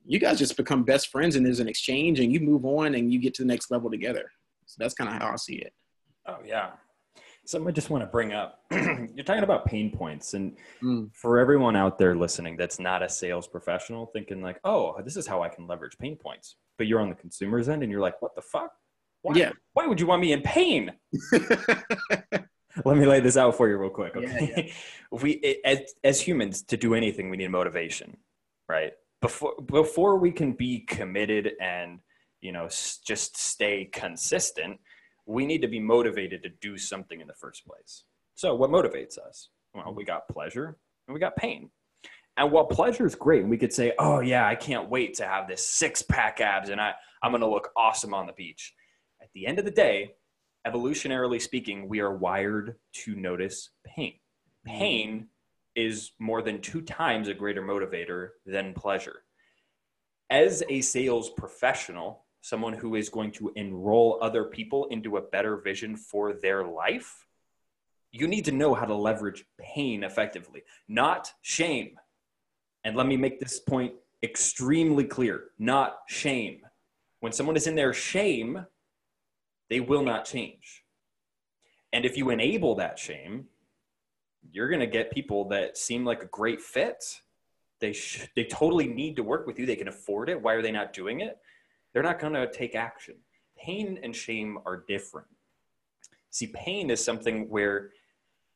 you 0.09 0.18
guys 0.18 0.38
just 0.38 0.57
become 0.57 0.85
best 0.85 1.09
friends 1.09 1.37
and 1.37 1.44
there's 1.44 1.61
an 1.61 1.68
exchange 1.68 2.18
and 2.18 2.33
you 2.33 2.40
move 2.40 2.64
on 2.64 2.94
and 2.94 3.12
you 3.12 3.20
get 3.20 3.35
to 3.35 3.42
the 3.42 3.48
next 3.48 3.70
level 3.70 3.90
together. 3.90 4.31
So 4.64 4.77
that's 4.79 4.94
kind 4.94 5.11
of 5.11 5.20
how 5.20 5.33
i 5.33 5.37
see 5.37 5.57
it. 5.57 5.74
Oh 6.27 6.38
yeah 6.44 6.70
something 7.48 7.66
I 7.66 7.72
just 7.72 7.88
want 7.88 8.02
to 8.02 8.06
bring 8.06 8.34
up. 8.34 8.61
You're 8.70 9.24
talking 9.24 9.42
about 9.42 9.64
pain 9.64 9.90
points, 9.90 10.34
and 10.34 10.56
mm. 10.82 11.08
for 11.14 11.38
everyone 11.38 11.76
out 11.76 11.98
there 11.98 12.14
listening 12.14 12.56
that's 12.58 12.78
not 12.78 13.02
a 13.02 13.08
sales 13.08 13.48
professional, 13.48 14.06
thinking 14.06 14.42
like, 14.42 14.61
"Oh, 14.64 15.00
this 15.02 15.16
is 15.16 15.26
how 15.26 15.42
I 15.42 15.48
can 15.48 15.66
leverage 15.66 15.96
pain 15.98 16.16
points," 16.16 16.56
but 16.76 16.87
you're 16.87 17.00
on 17.00 17.08
the 17.08 17.14
consumer's 17.14 17.68
end, 17.68 17.82
and 17.82 17.90
you're 17.90 18.02
like, 18.02 18.20
"What 18.20 18.34
the 18.34 18.42
fuck? 18.42 18.72
Why? 19.22 19.34
Yeah. 19.34 19.52
Why 19.72 19.87
would 19.87 19.98
you 19.98 20.06
want 20.06 20.20
me 20.20 20.32
in 20.32 20.42
pain?" 20.42 20.92
Let 22.84 22.96
me 22.96 23.06
lay 23.06 23.20
this 23.20 23.37
out 23.37 23.56
for 23.56 23.68
you 23.68 23.76
real 23.76 23.90
quick. 23.90 24.14
Okay, 24.14 24.52
yeah, 24.56 24.64
yeah. 24.64 24.72
we 25.22 25.58
as 25.64 25.94
as 26.04 26.20
humans 26.20 26.62
to 26.64 26.76
do 26.76 26.94
anything, 26.94 27.30
we 27.30 27.38
need 27.38 27.48
motivation, 27.48 28.18
right? 28.68 28.92
Before 29.22 29.54
before 29.64 30.18
we 30.18 30.32
can 30.32 30.52
be 30.52 30.80
committed 30.80 31.52
and 31.61 32.00
you 32.40 32.52
know 32.52 32.68
just 32.68 33.37
stay 33.38 33.88
consistent 33.90 34.78
we 35.28 35.44
need 35.44 35.60
to 35.60 35.68
be 35.68 35.78
motivated 35.78 36.42
to 36.42 36.48
do 36.60 36.78
something 36.78 37.20
in 37.20 37.26
the 37.26 37.34
first 37.34 37.64
place. 37.66 38.04
So, 38.34 38.54
what 38.54 38.70
motivates 38.70 39.18
us? 39.18 39.50
Well, 39.74 39.94
we 39.94 40.04
got 40.04 40.26
pleasure 40.26 40.78
and 41.06 41.14
we 41.14 41.20
got 41.20 41.36
pain. 41.36 41.70
And 42.38 42.50
while 42.50 42.64
pleasure 42.64 43.04
is 43.04 43.14
great, 43.14 43.42
and 43.42 43.50
we 43.50 43.58
could 43.58 43.72
say, 43.72 43.92
oh, 43.98 44.20
yeah, 44.20 44.46
I 44.46 44.54
can't 44.54 44.88
wait 44.88 45.14
to 45.14 45.26
have 45.26 45.46
this 45.46 45.68
six 45.68 46.02
pack 46.02 46.40
abs 46.40 46.70
and 46.70 46.80
I, 46.80 46.92
I'm 47.22 47.32
going 47.32 47.42
to 47.42 47.48
look 47.48 47.70
awesome 47.76 48.14
on 48.14 48.26
the 48.26 48.32
beach. 48.32 48.72
At 49.20 49.28
the 49.34 49.46
end 49.46 49.58
of 49.58 49.64
the 49.64 49.70
day, 49.70 50.12
evolutionarily 50.66 51.42
speaking, 51.42 51.88
we 51.88 52.00
are 52.00 52.16
wired 52.16 52.76
to 53.04 53.14
notice 53.16 53.70
pain. 53.84 54.14
Pain 54.64 55.26
is 55.74 56.12
more 56.18 56.40
than 56.40 56.60
two 56.60 56.80
times 56.80 57.28
a 57.28 57.34
greater 57.34 57.62
motivator 57.62 58.28
than 58.46 58.72
pleasure. 58.72 59.24
As 60.30 60.62
a 60.68 60.80
sales 60.80 61.30
professional, 61.30 62.24
someone 62.48 62.72
who 62.72 62.94
is 62.94 63.08
going 63.08 63.30
to 63.32 63.52
enroll 63.56 64.18
other 64.22 64.44
people 64.44 64.87
into 64.90 65.16
a 65.16 65.22
better 65.22 65.56
vision 65.56 65.96
for 65.96 66.32
their 66.32 66.64
life, 66.64 67.26
you 68.11 68.26
need 68.26 68.44
to 68.46 68.52
know 68.52 68.74
how 68.74 68.87
to 68.87 68.94
leverage 68.94 69.44
pain 69.58 70.02
effectively, 70.02 70.62
not 70.88 71.32
shame. 71.42 71.98
And 72.84 72.96
let 72.96 73.06
me 73.06 73.16
make 73.16 73.38
this 73.38 73.61
point 73.61 73.92
extremely 74.22 75.04
clear 75.04 75.44
not 75.58 75.98
shame. 76.08 76.61
When 77.20 77.32
someone 77.32 77.56
is 77.56 77.66
in 77.66 77.74
their 77.74 77.92
shame, 77.92 78.64
they 79.68 79.80
will 79.80 80.02
not 80.02 80.24
change. 80.24 80.84
And 81.92 82.04
if 82.04 82.16
you 82.16 82.30
enable 82.30 82.76
that 82.76 82.98
shame, 82.98 83.46
you're 84.50 84.68
going 84.68 84.80
to 84.80 84.87
get 84.87 85.11
people 85.11 85.48
that 85.48 85.76
seem 85.76 86.04
like 86.04 86.22
a 86.22 86.26
great 86.26 86.61
fit. 86.61 87.04
They, 87.80 87.92
sh- 87.92 88.28
they 88.34 88.44
totally 88.44 88.87
need 88.87 89.16
to 89.16 89.22
work 89.22 89.46
with 89.46 89.58
you. 89.58 89.66
They 89.66 89.76
can 89.76 89.88
afford 89.88 90.28
it. 90.28 90.40
Why 90.40 90.54
are 90.54 90.62
they 90.62 90.72
not 90.72 90.92
doing 90.92 91.20
it? 91.20 91.38
They're 91.98 92.04
not 92.04 92.20
going 92.20 92.34
to 92.34 92.48
take 92.48 92.76
action. 92.76 93.16
Pain 93.58 93.98
and 94.04 94.14
shame 94.14 94.56
are 94.64 94.84
different. 94.87 95.26
See, 96.30 96.46
pain 96.46 96.90
is 96.90 97.04
something 97.04 97.48
where 97.48 97.90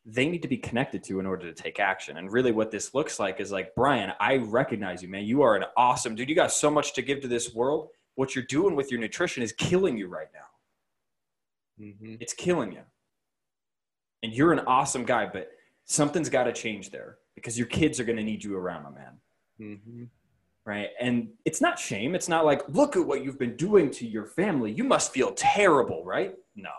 they 0.06 0.28
need 0.28 0.42
to 0.42 0.48
be 0.48 0.56
connected 0.56 1.02
to 1.02 1.18
in 1.18 1.26
order 1.26 1.52
to 1.52 1.62
take 1.62 1.80
action. 1.80 2.18
And 2.18 2.30
really, 2.30 2.52
what 2.52 2.70
this 2.70 2.94
looks 2.94 3.18
like 3.18 3.40
is 3.40 3.50
like, 3.50 3.74
Brian, 3.74 4.12
I 4.20 4.36
recognize 4.36 5.02
you, 5.02 5.08
man. 5.08 5.24
You 5.24 5.42
are 5.42 5.56
an 5.56 5.64
awesome 5.76 6.14
dude. 6.14 6.28
You 6.28 6.36
got 6.36 6.52
so 6.52 6.70
much 6.70 6.94
to 6.94 7.02
give 7.02 7.20
to 7.22 7.26
this 7.26 7.52
world. 7.52 7.88
What 8.14 8.36
you're 8.36 8.44
doing 8.44 8.76
with 8.76 8.92
your 8.92 9.00
nutrition 9.00 9.42
is 9.42 9.50
killing 9.50 9.96
you 9.96 10.06
right 10.06 10.28
now. 10.32 11.84
Mm-hmm. 11.86 12.14
It's 12.20 12.32
killing 12.32 12.70
you. 12.70 12.82
And 14.22 14.32
you're 14.32 14.52
an 14.52 14.60
awesome 14.68 15.04
guy, 15.04 15.26
but 15.26 15.50
something's 15.84 16.28
got 16.28 16.44
to 16.44 16.52
change 16.52 16.90
there 16.90 17.16
because 17.34 17.58
your 17.58 17.66
kids 17.66 17.98
are 17.98 18.04
going 18.04 18.18
to 18.18 18.22
need 18.22 18.44
you 18.44 18.56
around, 18.56 18.84
my 18.84 18.90
man. 18.90 19.18
Mm-hmm 19.60 20.04
right? 20.64 20.90
And 21.00 21.30
it's 21.44 21.60
not 21.60 21.78
shame. 21.78 22.14
It's 22.14 22.28
not 22.28 22.44
like, 22.44 22.62
look 22.68 22.96
at 22.96 23.04
what 23.04 23.24
you've 23.24 23.38
been 23.38 23.56
doing 23.56 23.90
to 23.92 24.06
your 24.06 24.26
family. 24.26 24.72
You 24.72 24.84
must 24.84 25.12
feel 25.12 25.32
terrible, 25.32 26.04
right? 26.04 26.34
No. 26.54 26.70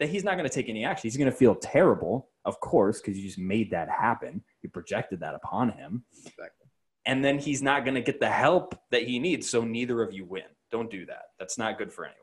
That 0.00 0.08
he's 0.08 0.24
not 0.24 0.36
going 0.36 0.48
to 0.48 0.54
take 0.54 0.68
any 0.68 0.84
action. 0.84 1.08
He's 1.08 1.16
going 1.16 1.30
to 1.30 1.36
feel 1.36 1.54
terrible, 1.54 2.28
of 2.44 2.60
course, 2.60 3.00
because 3.00 3.16
you 3.18 3.26
just 3.26 3.38
made 3.38 3.70
that 3.70 3.88
happen. 3.88 4.42
You 4.62 4.68
projected 4.68 5.20
that 5.20 5.34
upon 5.34 5.70
him. 5.70 6.04
Exactly. 6.18 6.66
And 7.06 7.24
then 7.24 7.38
he's 7.38 7.62
not 7.62 7.84
going 7.84 7.94
to 7.94 8.02
get 8.02 8.20
the 8.20 8.28
help 8.28 8.78
that 8.90 9.04
he 9.04 9.18
needs. 9.18 9.48
So 9.48 9.62
neither 9.62 10.02
of 10.02 10.12
you 10.12 10.24
win. 10.24 10.42
Don't 10.70 10.90
do 10.90 11.06
that. 11.06 11.22
That's 11.38 11.56
not 11.56 11.78
good 11.78 11.92
for 11.92 12.04
anyone. 12.04 12.20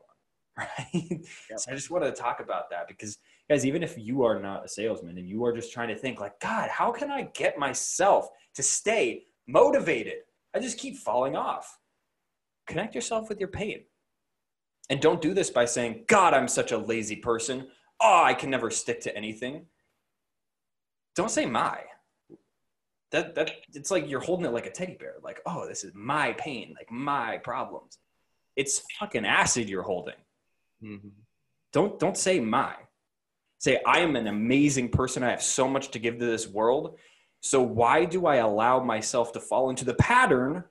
Right. 0.56 1.02
Yep. 1.50 1.58
So 1.58 1.72
I 1.72 1.74
just 1.74 1.90
wanted 1.90 2.14
to 2.14 2.22
talk 2.22 2.38
about 2.38 2.70
that 2.70 2.86
because, 2.86 3.18
guys, 3.50 3.66
even 3.66 3.82
if 3.82 3.98
you 3.98 4.22
are 4.22 4.38
not 4.38 4.64
a 4.64 4.68
salesman 4.68 5.18
and 5.18 5.28
you 5.28 5.44
are 5.44 5.52
just 5.52 5.72
trying 5.72 5.88
to 5.88 5.96
think, 5.96 6.20
like, 6.20 6.38
God, 6.38 6.70
how 6.70 6.92
can 6.92 7.10
I 7.10 7.22
get 7.34 7.58
myself 7.58 8.28
to 8.54 8.62
stay 8.62 9.24
motivated? 9.48 10.18
I 10.54 10.60
just 10.60 10.78
keep 10.78 10.96
falling 10.96 11.36
off. 11.36 11.78
Connect 12.66 12.94
yourself 12.94 13.28
with 13.28 13.40
your 13.40 13.48
pain. 13.48 13.84
And 14.90 15.00
don't 15.00 15.20
do 15.20 15.34
this 15.34 15.50
by 15.50 15.64
saying, 15.64 16.04
God, 16.06 16.34
I'm 16.34 16.48
such 16.48 16.72
a 16.72 16.78
lazy 16.78 17.16
person. 17.16 17.68
Oh, 18.00 18.22
I 18.22 18.34
can 18.34 18.50
never 18.50 18.70
stick 18.70 19.00
to 19.02 19.16
anything. 19.16 19.66
Don't 21.16 21.30
say 21.30 21.46
my. 21.46 21.80
That, 23.12 23.34
that 23.36 23.52
it's 23.72 23.90
like 23.90 24.08
you're 24.08 24.20
holding 24.20 24.46
it 24.46 24.52
like 24.52 24.66
a 24.66 24.70
teddy 24.70 24.96
bear, 24.98 25.14
like, 25.22 25.40
oh, 25.46 25.68
this 25.68 25.84
is 25.84 25.92
my 25.94 26.32
pain, 26.32 26.74
like 26.76 26.90
my 26.90 27.38
problems. 27.38 27.98
It's 28.56 28.82
fucking 28.98 29.24
acid 29.24 29.68
you're 29.68 29.82
holding. 29.82 30.14
Mm-hmm. 30.82 31.08
Don't 31.72 31.98
don't 31.98 32.16
say 32.16 32.40
my. 32.40 32.74
Say, 33.58 33.80
I 33.86 34.00
am 34.00 34.16
an 34.16 34.26
amazing 34.26 34.90
person. 34.90 35.22
I 35.22 35.30
have 35.30 35.42
so 35.42 35.68
much 35.68 35.90
to 35.92 35.98
give 35.98 36.18
to 36.18 36.26
this 36.26 36.46
world. 36.48 36.98
So 37.44 37.60
why 37.60 38.06
do 38.06 38.24
I 38.24 38.36
allow 38.36 38.82
myself 38.82 39.30
to 39.32 39.38
fall 39.38 39.68
into 39.68 39.84
the 39.84 39.92
pattern 39.96 40.64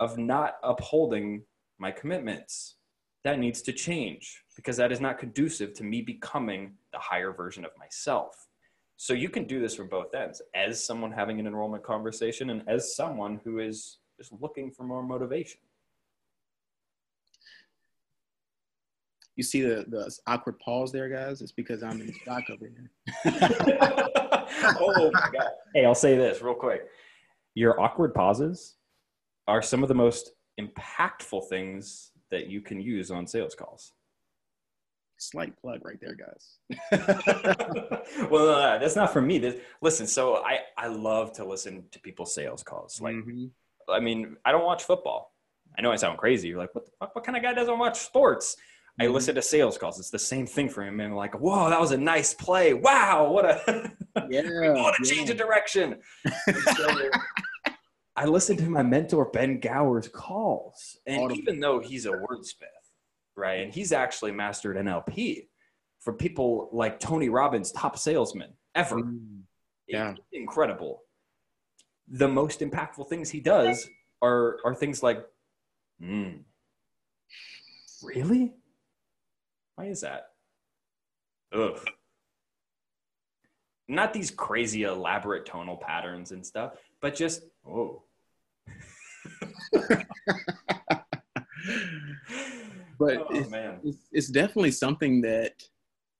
of 0.00 0.16
not 0.16 0.54
upholding 0.62 1.42
my 1.78 1.90
commitments? 1.90 2.76
That 3.24 3.38
needs 3.38 3.60
to 3.60 3.74
change 3.74 4.42
because 4.56 4.78
that 4.78 4.90
is 4.90 5.02
not 5.02 5.18
conducive 5.18 5.74
to 5.74 5.84
me 5.84 6.00
becoming 6.00 6.76
the 6.94 6.98
higher 6.98 7.30
version 7.30 7.62
of 7.66 7.72
myself. 7.78 8.48
So 8.96 9.12
you 9.12 9.28
can 9.28 9.44
do 9.44 9.60
this 9.60 9.74
from 9.74 9.90
both 9.90 10.14
ends 10.14 10.40
as 10.54 10.82
someone 10.82 11.12
having 11.12 11.40
an 11.40 11.46
enrollment 11.46 11.84
conversation 11.84 12.48
and 12.48 12.62
as 12.66 12.96
someone 12.96 13.38
who 13.44 13.58
is 13.58 13.98
just 14.16 14.32
looking 14.40 14.70
for 14.70 14.84
more 14.84 15.02
motivation. 15.02 15.60
You 19.36 19.42
see 19.42 19.60
the, 19.60 19.84
the 19.88 20.10
awkward 20.26 20.58
pause 20.58 20.90
there, 20.90 21.10
guys? 21.10 21.42
It's 21.42 21.52
because 21.52 21.82
I'm 21.82 22.00
in 22.00 22.14
stock 22.14 22.44
over 22.48 22.70
here. 23.24 24.20
oh 24.80 25.10
my 25.12 25.30
god. 25.32 25.50
Hey, 25.74 25.84
I'll 25.84 25.94
say 25.94 26.16
this 26.16 26.42
real 26.42 26.54
quick. 26.54 26.82
Your 27.54 27.80
awkward 27.80 28.14
pauses 28.14 28.76
are 29.46 29.62
some 29.62 29.82
of 29.82 29.88
the 29.88 29.94
most 29.94 30.32
impactful 30.60 31.48
things 31.48 32.10
that 32.30 32.48
you 32.48 32.60
can 32.60 32.80
use 32.80 33.10
on 33.10 33.26
sales 33.26 33.54
calls. 33.54 33.92
Slight 35.18 35.56
plug 35.60 35.84
right 35.84 35.98
there, 36.00 36.16
guys. 36.16 36.58
well, 38.30 38.46
no, 38.46 38.78
that's 38.80 38.96
not 38.96 39.12
for 39.12 39.22
me. 39.22 39.38
This, 39.38 39.56
listen, 39.80 40.06
so 40.06 40.36
I, 40.44 40.60
I 40.76 40.88
love 40.88 41.32
to 41.34 41.44
listen 41.44 41.84
to 41.92 42.00
people's 42.00 42.34
sales 42.34 42.62
calls. 42.62 43.00
Like, 43.00 43.14
mm-hmm. 43.14 43.46
I 43.88 44.00
mean, 44.00 44.36
I 44.44 44.52
don't 44.52 44.64
watch 44.64 44.84
football. 44.84 45.32
I 45.78 45.82
know 45.82 45.92
I 45.92 45.96
sound 45.96 46.18
crazy. 46.18 46.48
You're 46.48 46.58
like, 46.58 46.74
what 46.74 46.84
the 46.86 46.92
fuck? 46.98 47.14
What 47.14 47.24
kind 47.24 47.36
of 47.36 47.42
guy 47.42 47.52
doesn't 47.52 47.78
watch 47.78 47.98
sports? 48.00 48.56
I 48.98 49.04
mm-hmm. 49.04 49.14
listen 49.14 49.34
to 49.34 49.42
sales 49.42 49.76
calls. 49.76 49.98
It's 49.98 50.10
the 50.10 50.18
same 50.18 50.46
thing 50.46 50.68
for 50.68 50.82
him. 50.84 51.00
And 51.00 51.16
like, 51.16 51.34
whoa, 51.38 51.68
that 51.68 51.80
was 51.80 51.90
a 51.90 51.98
nice 51.98 52.32
play. 52.32 52.74
Wow, 52.74 53.30
what 53.30 53.44
a 53.44 53.60
yeah, 54.30 54.42
what 54.72 54.94
a 54.94 55.02
yeah. 55.02 55.10
change 55.10 55.30
of 55.30 55.36
direction. 55.36 55.96
So, 56.76 57.10
I 58.16 58.26
listen 58.26 58.56
to 58.58 58.70
my 58.70 58.84
mentor 58.84 59.30
Ben 59.32 59.58
Gower's 59.58 60.06
calls, 60.06 60.96
and 61.06 61.32
even 61.36 61.58
though 61.58 61.80
he's 61.80 62.06
a 62.06 62.12
wordsmith, 62.12 62.68
right, 63.36 63.64
and 63.64 63.74
he's 63.74 63.90
actually 63.90 64.30
mastered 64.30 64.76
NLP 64.76 65.48
for 65.98 66.12
people 66.12 66.68
like 66.72 67.00
Tony 67.00 67.28
Robbins, 67.28 67.72
top 67.72 67.98
salesman 67.98 68.52
ever. 68.76 68.96
Mm, 68.96 69.40
yeah, 69.88 70.14
incredible. 70.32 71.00
the 72.06 72.28
most 72.28 72.60
impactful 72.60 73.08
things 73.08 73.30
he 73.30 73.40
does 73.40 73.88
are 74.22 74.58
are 74.64 74.76
things 74.76 75.02
like, 75.02 75.24
mm, 76.00 76.38
really? 78.04 78.54
Why 79.76 79.86
is 79.86 80.02
that? 80.02 80.28
Ugh. 81.52 81.78
Not 83.88 84.12
these 84.12 84.30
crazy 84.30 84.84
elaborate 84.84 85.46
tonal 85.46 85.76
patterns 85.76 86.32
and 86.32 86.44
stuff, 86.44 86.72
but 87.00 87.14
just 87.14 87.42
oh. 87.68 88.02
but 92.98 93.18
oh, 93.18 93.26
it's, 93.30 93.48
it's, 93.84 93.98
it's, 94.12 94.28
definitely 94.28 94.70
something 94.70 95.20
that 95.20 95.52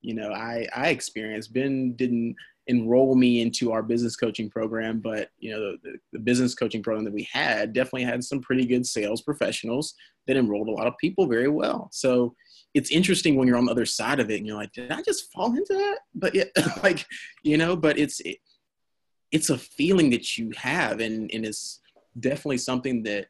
you 0.02 0.14
know 0.14 0.32
I 0.32 0.66
I 0.74 0.88
experienced. 0.88 1.54
Ben 1.54 1.94
didn't 1.96 2.36
enroll 2.66 3.14
me 3.14 3.40
into 3.40 3.72
our 3.72 3.82
business 3.82 4.16
coaching 4.16 4.50
program, 4.50 5.00
but 5.00 5.30
you 5.38 5.50
know 5.50 5.76
the, 5.82 5.96
the 6.12 6.18
business 6.18 6.54
coaching 6.54 6.82
program 6.82 7.04
that 7.04 7.14
we 7.14 7.28
had 7.32 7.72
definitely 7.72 8.04
had 8.04 8.22
some 8.22 8.40
pretty 8.40 8.66
good 8.66 8.86
sales 8.86 9.22
professionals 9.22 9.94
that 10.26 10.36
enrolled 10.36 10.68
a 10.68 10.72
lot 10.72 10.86
of 10.86 10.98
people 10.98 11.26
very 11.26 11.48
well. 11.48 11.88
So 11.92 12.34
it's 12.74 12.90
interesting 12.90 13.36
when 13.36 13.46
you're 13.46 13.56
on 13.56 13.66
the 13.66 13.70
other 13.70 13.86
side 13.86 14.18
of 14.18 14.30
it 14.30 14.38
and 14.38 14.46
you're 14.46 14.56
like, 14.56 14.72
did 14.72 14.90
I 14.90 15.00
just 15.00 15.32
fall 15.32 15.56
into 15.56 15.72
that? 15.72 15.98
But 16.14 16.34
yeah, 16.34 16.44
like 16.82 17.06
you 17.42 17.56
know, 17.56 17.76
but 17.76 17.98
it's 17.98 18.20
it, 18.20 18.38
it's 19.30 19.50
a 19.50 19.58
feeling 19.58 20.10
that 20.10 20.36
you 20.36 20.50
have, 20.56 21.00
and 21.00 21.30
and 21.32 21.46
it's 21.46 21.80
definitely 22.18 22.58
something 22.58 23.02
that 23.04 23.26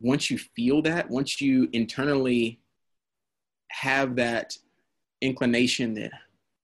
once 0.00 0.30
you 0.30 0.38
feel 0.38 0.82
that, 0.82 1.10
once 1.10 1.40
you 1.40 1.68
internally 1.72 2.60
have 3.70 4.16
that 4.16 4.56
inclination 5.20 5.94
that 5.94 6.12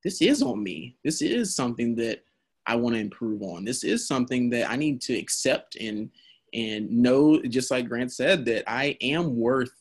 this 0.04 0.22
is 0.22 0.42
on 0.42 0.62
me, 0.62 0.96
this 1.04 1.22
is 1.22 1.56
something 1.56 1.96
that 1.96 2.22
I 2.66 2.76
want 2.76 2.94
to 2.94 3.00
improve 3.00 3.42
on. 3.42 3.64
This 3.64 3.82
is 3.82 4.06
something 4.06 4.50
that 4.50 4.70
I 4.70 4.76
need 4.76 5.00
to 5.02 5.16
accept 5.16 5.76
and 5.76 6.10
and 6.52 6.88
know, 6.88 7.42
just 7.42 7.72
like 7.72 7.88
Grant 7.88 8.12
said, 8.12 8.44
that 8.44 8.62
I 8.70 8.96
am 9.00 9.36
worth 9.36 9.72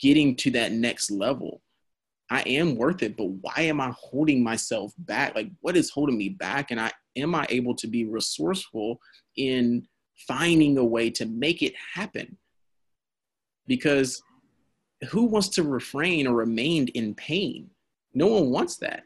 getting 0.00 0.36
to 0.36 0.50
that 0.52 0.72
next 0.72 1.10
level. 1.10 1.62
I 2.30 2.42
am 2.42 2.76
worth 2.76 3.02
it, 3.02 3.16
but 3.16 3.30
why 3.40 3.54
am 3.58 3.80
I 3.80 3.92
holding 3.96 4.42
myself 4.42 4.92
back? 4.98 5.34
Like, 5.34 5.50
what 5.60 5.76
is 5.76 5.90
holding 5.90 6.18
me 6.18 6.28
back? 6.28 6.70
And 6.70 6.80
I 6.80 6.92
am 7.16 7.34
I 7.34 7.46
able 7.48 7.74
to 7.76 7.86
be 7.86 8.04
resourceful 8.04 9.00
in 9.36 9.86
finding 10.26 10.76
a 10.76 10.84
way 10.84 11.08
to 11.10 11.26
make 11.26 11.62
it 11.62 11.74
happen? 11.94 12.36
because 13.68 14.20
who 15.10 15.26
wants 15.26 15.48
to 15.50 15.62
refrain 15.62 16.26
or 16.26 16.34
remain 16.34 16.88
in 16.88 17.14
pain? 17.14 17.70
No 18.14 18.26
one 18.26 18.50
wants 18.50 18.78
that. 18.78 19.04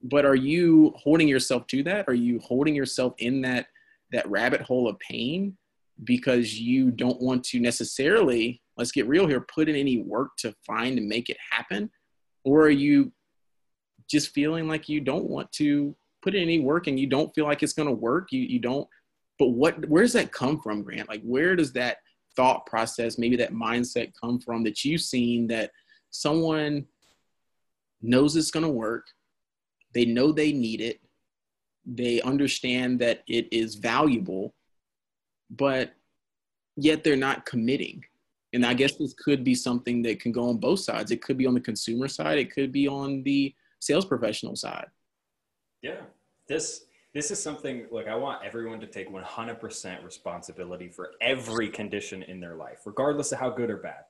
But 0.00 0.24
are 0.24 0.36
you 0.36 0.94
holding 0.96 1.28
yourself 1.28 1.66
to 1.66 1.82
that? 1.82 2.06
Are 2.08 2.14
you 2.14 2.38
holding 2.38 2.74
yourself 2.74 3.12
in 3.18 3.42
that 3.42 3.66
that 4.12 4.30
rabbit 4.30 4.62
hole 4.62 4.88
of 4.88 4.98
pain 5.00 5.54
because 6.04 6.58
you 6.58 6.90
don't 6.90 7.20
want 7.20 7.44
to 7.44 7.60
necessarily, 7.60 8.62
let's 8.76 8.92
get 8.92 9.08
real 9.08 9.26
here, 9.26 9.40
put 9.40 9.68
in 9.68 9.76
any 9.76 10.02
work 10.02 10.30
to 10.38 10.54
find 10.66 10.98
and 10.98 11.08
make 11.08 11.28
it 11.28 11.36
happen? 11.50 11.90
Or 12.44 12.62
are 12.62 12.70
you 12.70 13.12
just 14.08 14.32
feeling 14.32 14.68
like 14.68 14.88
you 14.88 15.00
don't 15.00 15.28
want 15.28 15.50
to 15.52 15.94
put 16.22 16.34
in 16.34 16.42
any 16.42 16.60
work 16.60 16.86
and 16.86 16.98
you 16.98 17.06
don't 17.06 17.34
feel 17.34 17.44
like 17.44 17.62
it's 17.62 17.72
going 17.72 17.88
to 17.88 17.94
work? 17.94 18.28
You 18.30 18.42
you 18.42 18.58
don't 18.58 18.88
but 19.38 19.48
what 19.48 19.88
where 19.88 20.02
does 20.02 20.12
that 20.14 20.32
come 20.32 20.60
from, 20.60 20.82
Grant? 20.82 21.08
Like 21.08 21.22
where 21.22 21.56
does 21.56 21.72
that 21.74 21.98
thought 22.36 22.66
process, 22.66 23.18
maybe 23.18 23.36
that 23.36 23.52
mindset 23.52 24.12
come 24.18 24.38
from 24.40 24.62
that 24.64 24.84
you've 24.84 25.00
seen 25.00 25.48
that 25.48 25.72
someone 26.10 26.86
knows 28.00 28.36
it's 28.36 28.52
going 28.52 28.64
to 28.64 28.70
work, 28.70 29.06
they 29.92 30.04
know 30.04 30.30
they 30.30 30.52
need 30.52 30.80
it, 30.80 31.00
they 31.84 32.20
understand 32.20 33.00
that 33.00 33.24
it 33.26 33.48
is 33.50 33.74
valuable, 33.74 34.54
but 35.50 35.92
yet 36.76 37.04
they're 37.04 37.16
not 37.16 37.46
committing. 37.46 38.04
And 38.52 38.64
I 38.64 38.74
guess 38.74 38.94
this 38.94 39.14
could 39.14 39.44
be 39.44 39.54
something 39.54 40.02
that 40.02 40.20
can 40.20 40.32
go 40.32 40.48
on 40.48 40.58
both 40.58 40.80
sides. 40.80 41.10
It 41.10 41.22
could 41.22 41.36
be 41.36 41.46
on 41.46 41.54
the 41.54 41.60
consumer 41.60 42.08
side, 42.08 42.38
it 42.38 42.52
could 42.52 42.72
be 42.72 42.88
on 42.88 43.22
the 43.22 43.54
sales 43.80 44.04
professional 44.04 44.56
side. 44.56 44.86
Yeah. 45.82 46.00
This 46.48 46.84
this 47.14 47.30
is 47.30 47.42
something 47.42 47.86
like 47.90 48.06
I 48.06 48.14
want 48.14 48.44
everyone 48.44 48.80
to 48.80 48.86
take 48.86 49.10
100% 49.10 50.04
responsibility 50.04 50.88
for 50.88 51.12
every 51.20 51.68
condition 51.68 52.22
in 52.22 52.38
their 52.38 52.54
life, 52.54 52.82
regardless 52.84 53.32
of 53.32 53.38
how 53.38 53.50
good 53.50 53.70
or 53.70 53.78
bad. 53.78 54.04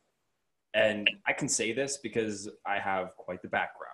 And 0.74 1.09
I 1.27 1.33
can 1.33 1.48
say 1.48 1.72
this 1.72 1.98
because 1.98 2.48
I 2.66 2.79
have 2.79 3.16
quite 3.16 3.40
the 3.40 3.48
background. 3.48 3.92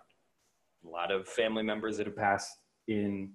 A 0.86 0.88
lot 0.88 1.12
of 1.12 1.28
family 1.28 1.62
members 1.62 1.98
that 1.98 2.06
have 2.06 2.16
passed 2.16 2.58
in 2.88 3.30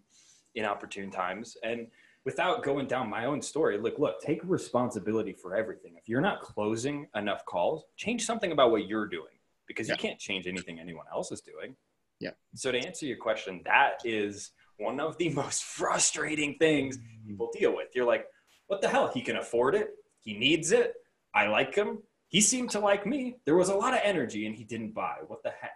inopportune 0.55 1.11
times. 1.11 1.55
And 1.63 1.87
without 2.25 2.63
going 2.63 2.87
down 2.87 3.09
my 3.09 3.25
own 3.25 3.41
story, 3.41 3.77
look, 3.77 3.97
look, 3.97 4.21
take 4.21 4.41
responsibility 4.43 5.33
for 5.33 5.55
everything. 5.55 5.95
If 5.97 6.09
you're 6.09 6.21
not 6.21 6.41
closing 6.41 7.07
enough 7.15 7.45
calls, 7.45 7.83
change 7.95 8.25
something 8.25 8.51
about 8.51 8.71
what 8.71 8.87
you're 8.87 9.07
doing 9.07 9.39
because 9.67 9.87
yeah. 9.87 9.93
you 9.93 9.99
can't 9.99 10.19
change 10.19 10.47
anything 10.47 10.79
anyone 10.79 11.05
else 11.11 11.31
is 11.31 11.41
doing. 11.41 11.75
Yeah. 12.19 12.31
So 12.55 12.71
to 12.71 12.77
answer 12.77 13.05
your 13.05 13.17
question, 13.17 13.61
that 13.65 13.99
is 14.03 14.51
one 14.77 14.99
of 14.99 15.17
the 15.17 15.29
most 15.33 15.63
frustrating 15.63 16.55
things 16.59 16.97
people 17.25 17.49
deal 17.57 17.75
with. 17.75 17.89
You're 17.95 18.07
like, 18.07 18.25
what 18.67 18.81
the 18.81 18.89
hell? 18.89 19.09
He 19.13 19.21
can 19.21 19.37
afford 19.37 19.75
it. 19.75 19.91
He 20.19 20.37
needs 20.37 20.71
it. 20.71 20.93
I 21.33 21.47
like 21.47 21.75
him. 21.75 21.99
He 22.27 22.41
seemed 22.41 22.71
to 22.71 22.79
like 22.79 23.05
me. 23.05 23.37
There 23.45 23.55
was 23.55 23.69
a 23.69 23.75
lot 23.75 23.93
of 23.93 24.01
energy 24.03 24.45
and 24.45 24.55
he 24.55 24.63
didn't 24.63 24.93
buy. 24.93 25.15
What 25.25 25.41
the 25.43 25.49
heck? 25.49 25.71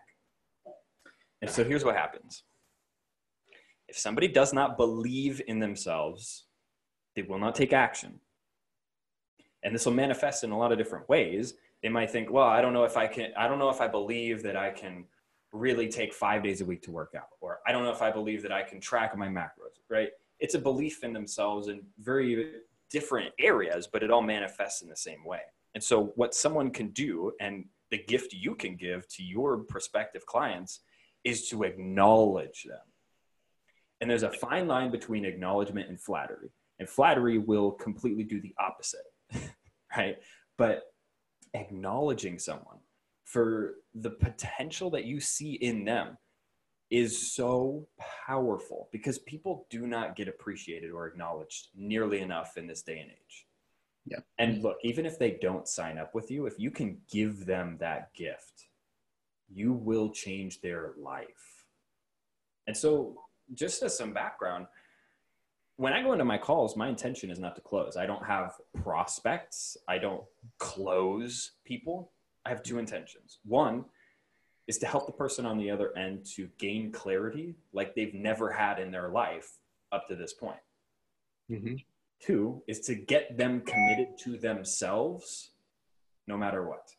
And 1.42 1.50
so 1.50 1.64
here's 1.64 1.84
what 1.84 1.96
happens 1.96 2.44
if 3.94 4.00
somebody 4.00 4.28
does 4.28 4.54
not 4.54 4.76
believe 4.76 5.40
in 5.46 5.60
themselves, 5.60 6.46
they 7.16 7.22
will 7.22 7.38
not 7.38 7.54
take 7.54 7.74
action. 7.74 8.20
And 9.62 9.76
this 9.76 9.86
will 9.86 9.94
manifest 9.94 10.44
in 10.44 10.50
a 10.50 10.58
lot 10.58 10.72
of 10.72 10.80
different 10.80 11.08
ways. 11.08 11.54
They 11.84 11.90
might 11.90 12.10
think, 12.10 12.32
well, 12.32 12.48
I 12.48 12.60
don't 12.60 12.74
know 12.74 12.86
if 12.86 12.98
I 12.98 13.06
can, 13.06 13.32
I 13.38 13.48
don't 13.48 13.60
know 13.60 13.70
if 13.70 13.82
I 13.82 13.88
believe 13.88 14.42
that 14.44 14.58
I 14.58 14.72
can 14.72 15.06
really 15.52 15.88
take 15.90 16.12
five 16.12 16.42
days 16.42 16.62
a 16.62 16.66
week 16.66 16.82
to 16.82 16.92
work 16.92 17.14
out, 17.16 17.28
or 17.40 17.60
I 17.68 17.72
don't 17.72 17.84
know 17.84 17.92
if 17.92 18.02
I 18.02 18.10
believe 18.10 18.42
that 18.42 18.52
I 18.52 18.64
can 18.64 18.82
track 18.82 19.16
my 19.16 19.28
macros, 19.28 19.78
right? 19.92 20.10
It's 20.40 20.56
a 20.56 20.60
belief 20.60 21.04
in 21.04 21.14
themselves 21.14 21.68
in 21.68 21.84
very 22.00 22.54
different 22.90 23.32
areas, 23.40 23.86
but 23.86 24.02
it 24.02 24.10
all 24.10 24.24
manifests 24.24 24.82
in 24.82 24.90
the 24.90 24.96
same 24.96 25.24
way. 25.24 25.42
And 25.76 25.84
so, 25.84 26.14
what 26.16 26.34
someone 26.34 26.72
can 26.72 26.88
do, 26.90 27.32
and 27.40 27.66
the 27.92 28.00
gift 28.00 28.34
you 28.34 28.56
can 28.56 28.76
give 28.76 29.08
to 29.10 29.24
your 29.24 29.58
prospective 29.58 30.26
clients, 30.26 30.80
is 31.24 31.48
to 31.50 31.62
acknowledge 31.62 32.64
them. 32.64 32.80
And 34.04 34.10
there's 34.10 34.24
a 34.24 34.32
fine 34.32 34.68
line 34.68 34.92
between 34.92 35.24
acknowledgement 35.24 35.88
and 35.88 35.98
flattery. 35.98 36.50
And 36.78 36.90
flattery 36.90 37.38
will 37.38 37.72
completely 37.72 38.26
do 38.26 38.42
the 38.42 38.54
opposite, 38.60 39.06
right? 39.98 40.18
But 40.58 40.82
acknowledging 41.54 42.38
someone 42.38 42.80
for 43.24 43.76
the 43.96 44.10
potential 44.10 44.90
that 44.90 45.06
you 45.06 45.22
see 45.22 45.54
in 45.54 45.86
them 45.86 46.18
is 46.92 47.32
so 47.34 47.88
powerful 48.28 48.90
because 48.92 49.20
people 49.20 49.68
do 49.70 49.88
not 49.88 50.18
get 50.18 50.28
appreciated 50.28 50.92
or 50.92 51.08
acknowledged 51.08 51.70
nearly 51.74 52.20
enough 52.20 52.58
in 52.58 52.68
this 52.68 52.82
day 52.82 53.00
and 53.00 53.10
age. 53.10 53.48
Yeah. 54.06 54.20
And 54.38 54.62
look, 54.62 54.80
even 54.84 55.06
if 55.06 55.18
they 55.18 55.38
don't 55.42 55.66
sign 55.66 55.98
up 55.98 56.14
with 56.14 56.30
you, 56.30 56.46
if 56.46 56.60
you 56.60 56.72
can 56.72 56.98
give 57.10 57.46
them 57.46 57.78
that 57.80 58.14
gift, 58.14 58.68
you 59.48 59.72
will 59.72 60.10
change 60.10 60.60
their 60.60 60.92
life. 60.98 61.64
And 62.68 62.76
so, 62.76 63.16
just 63.54 63.84
as 63.84 63.98
some 63.98 64.14
background, 64.14 64.68
when 65.78 65.94
I 65.94 66.04
go 66.04 66.14
into 66.14 66.26
my 66.26 66.38
calls, 66.38 66.78
my 66.78 66.88
intention 66.88 67.30
is 67.30 67.40
not 67.40 67.56
to 67.56 67.62
close. 67.62 67.98
I 67.98 68.06
don't 68.06 68.26
have 68.26 68.54
prospects, 68.84 69.78
I 69.88 69.98
don't 69.98 70.24
close 70.60 71.52
people. 71.66 72.12
I 72.46 72.50
have 72.50 72.62
two 72.62 72.78
intentions. 72.78 73.40
One 73.46 73.86
is 74.68 74.78
to 74.80 74.86
help 74.86 75.06
the 75.06 75.14
person 75.14 75.46
on 75.46 75.58
the 75.58 75.72
other 75.72 75.98
end 75.98 76.26
to 76.36 76.50
gain 76.58 76.92
clarity 76.92 77.56
like 77.74 77.96
they've 77.96 78.14
never 78.14 78.52
had 78.52 78.80
in 78.80 78.92
their 78.92 79.10
life 79.10 79.58
up 79.92 80.08
to 80.08 80.16
this 80.16 80.34
point. 80.34 80.60
Mm-hmm. 81.50 81.76
Two 82.22 82.64
is 82.68 82.80
to 82.82 82.96
get 82.96 83.38
them 83.38 83.62
committed 83.62 84.18
to 84.20 84.38
themselves 84.38 85.52
no 86.28 86.38
matter 86.38 86.68
what. 86.68 86.90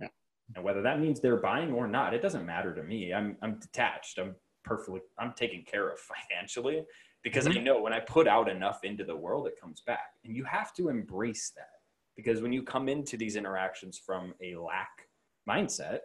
Yeah. 0.00 0.08
And 0.54 0.64
whether 0.64 0.82
that 0.82 1.00
means 1.00 1.20
they're 1.20 1.36
buying 1.36 1.72
or 1.72 1.86
not, 1.86 2.14
it 2.14 2.22
doesn't 2.22 2.46
matter 2.46 2.74
to 2.74 2.82
me. 2.82 3.12
I'm, 3.12 3.36
I'm 3.42 3.58
detached. 3.58 4.18
I'm 4.18 4.34
perfectly, 4.64 5.00
I'm 5.18 5.32
taken 5.34 5.62
care 5.62 5.88
of 5.90 5.98
financially 6.30 6.84
because 7.22 7.46
mm-hmm. 7.46 7.58
I 7.58 7.62
know 7.62 7.80
when 7.80 7.92
I 7.92 8.00
put 8.00 8.26
out 8.26 8.48
enough 8.48 8.84
into 8.84 9.04
the 9.04 9.16
world, 9.16 9.46
it 9.46 9.60
comes 9.60 9.80
back. 9.80 10.14
And 10.24 10.36
you 10.36 10.44
have 10.44 10.74
to 10.74 10.88
embrace 10.88 11.52
that 11.56 11.68
because 12.16 12.42
when 12.42 12.52
you 12.52 12.62
come 12.62 12.88
into 12.88 13.16
these 13.16 13.36
interactions 13.36 13.98
from 13.98 14.34
a 14.42 14.56
lack 14.56 15.08
mindset, 15.48 16.00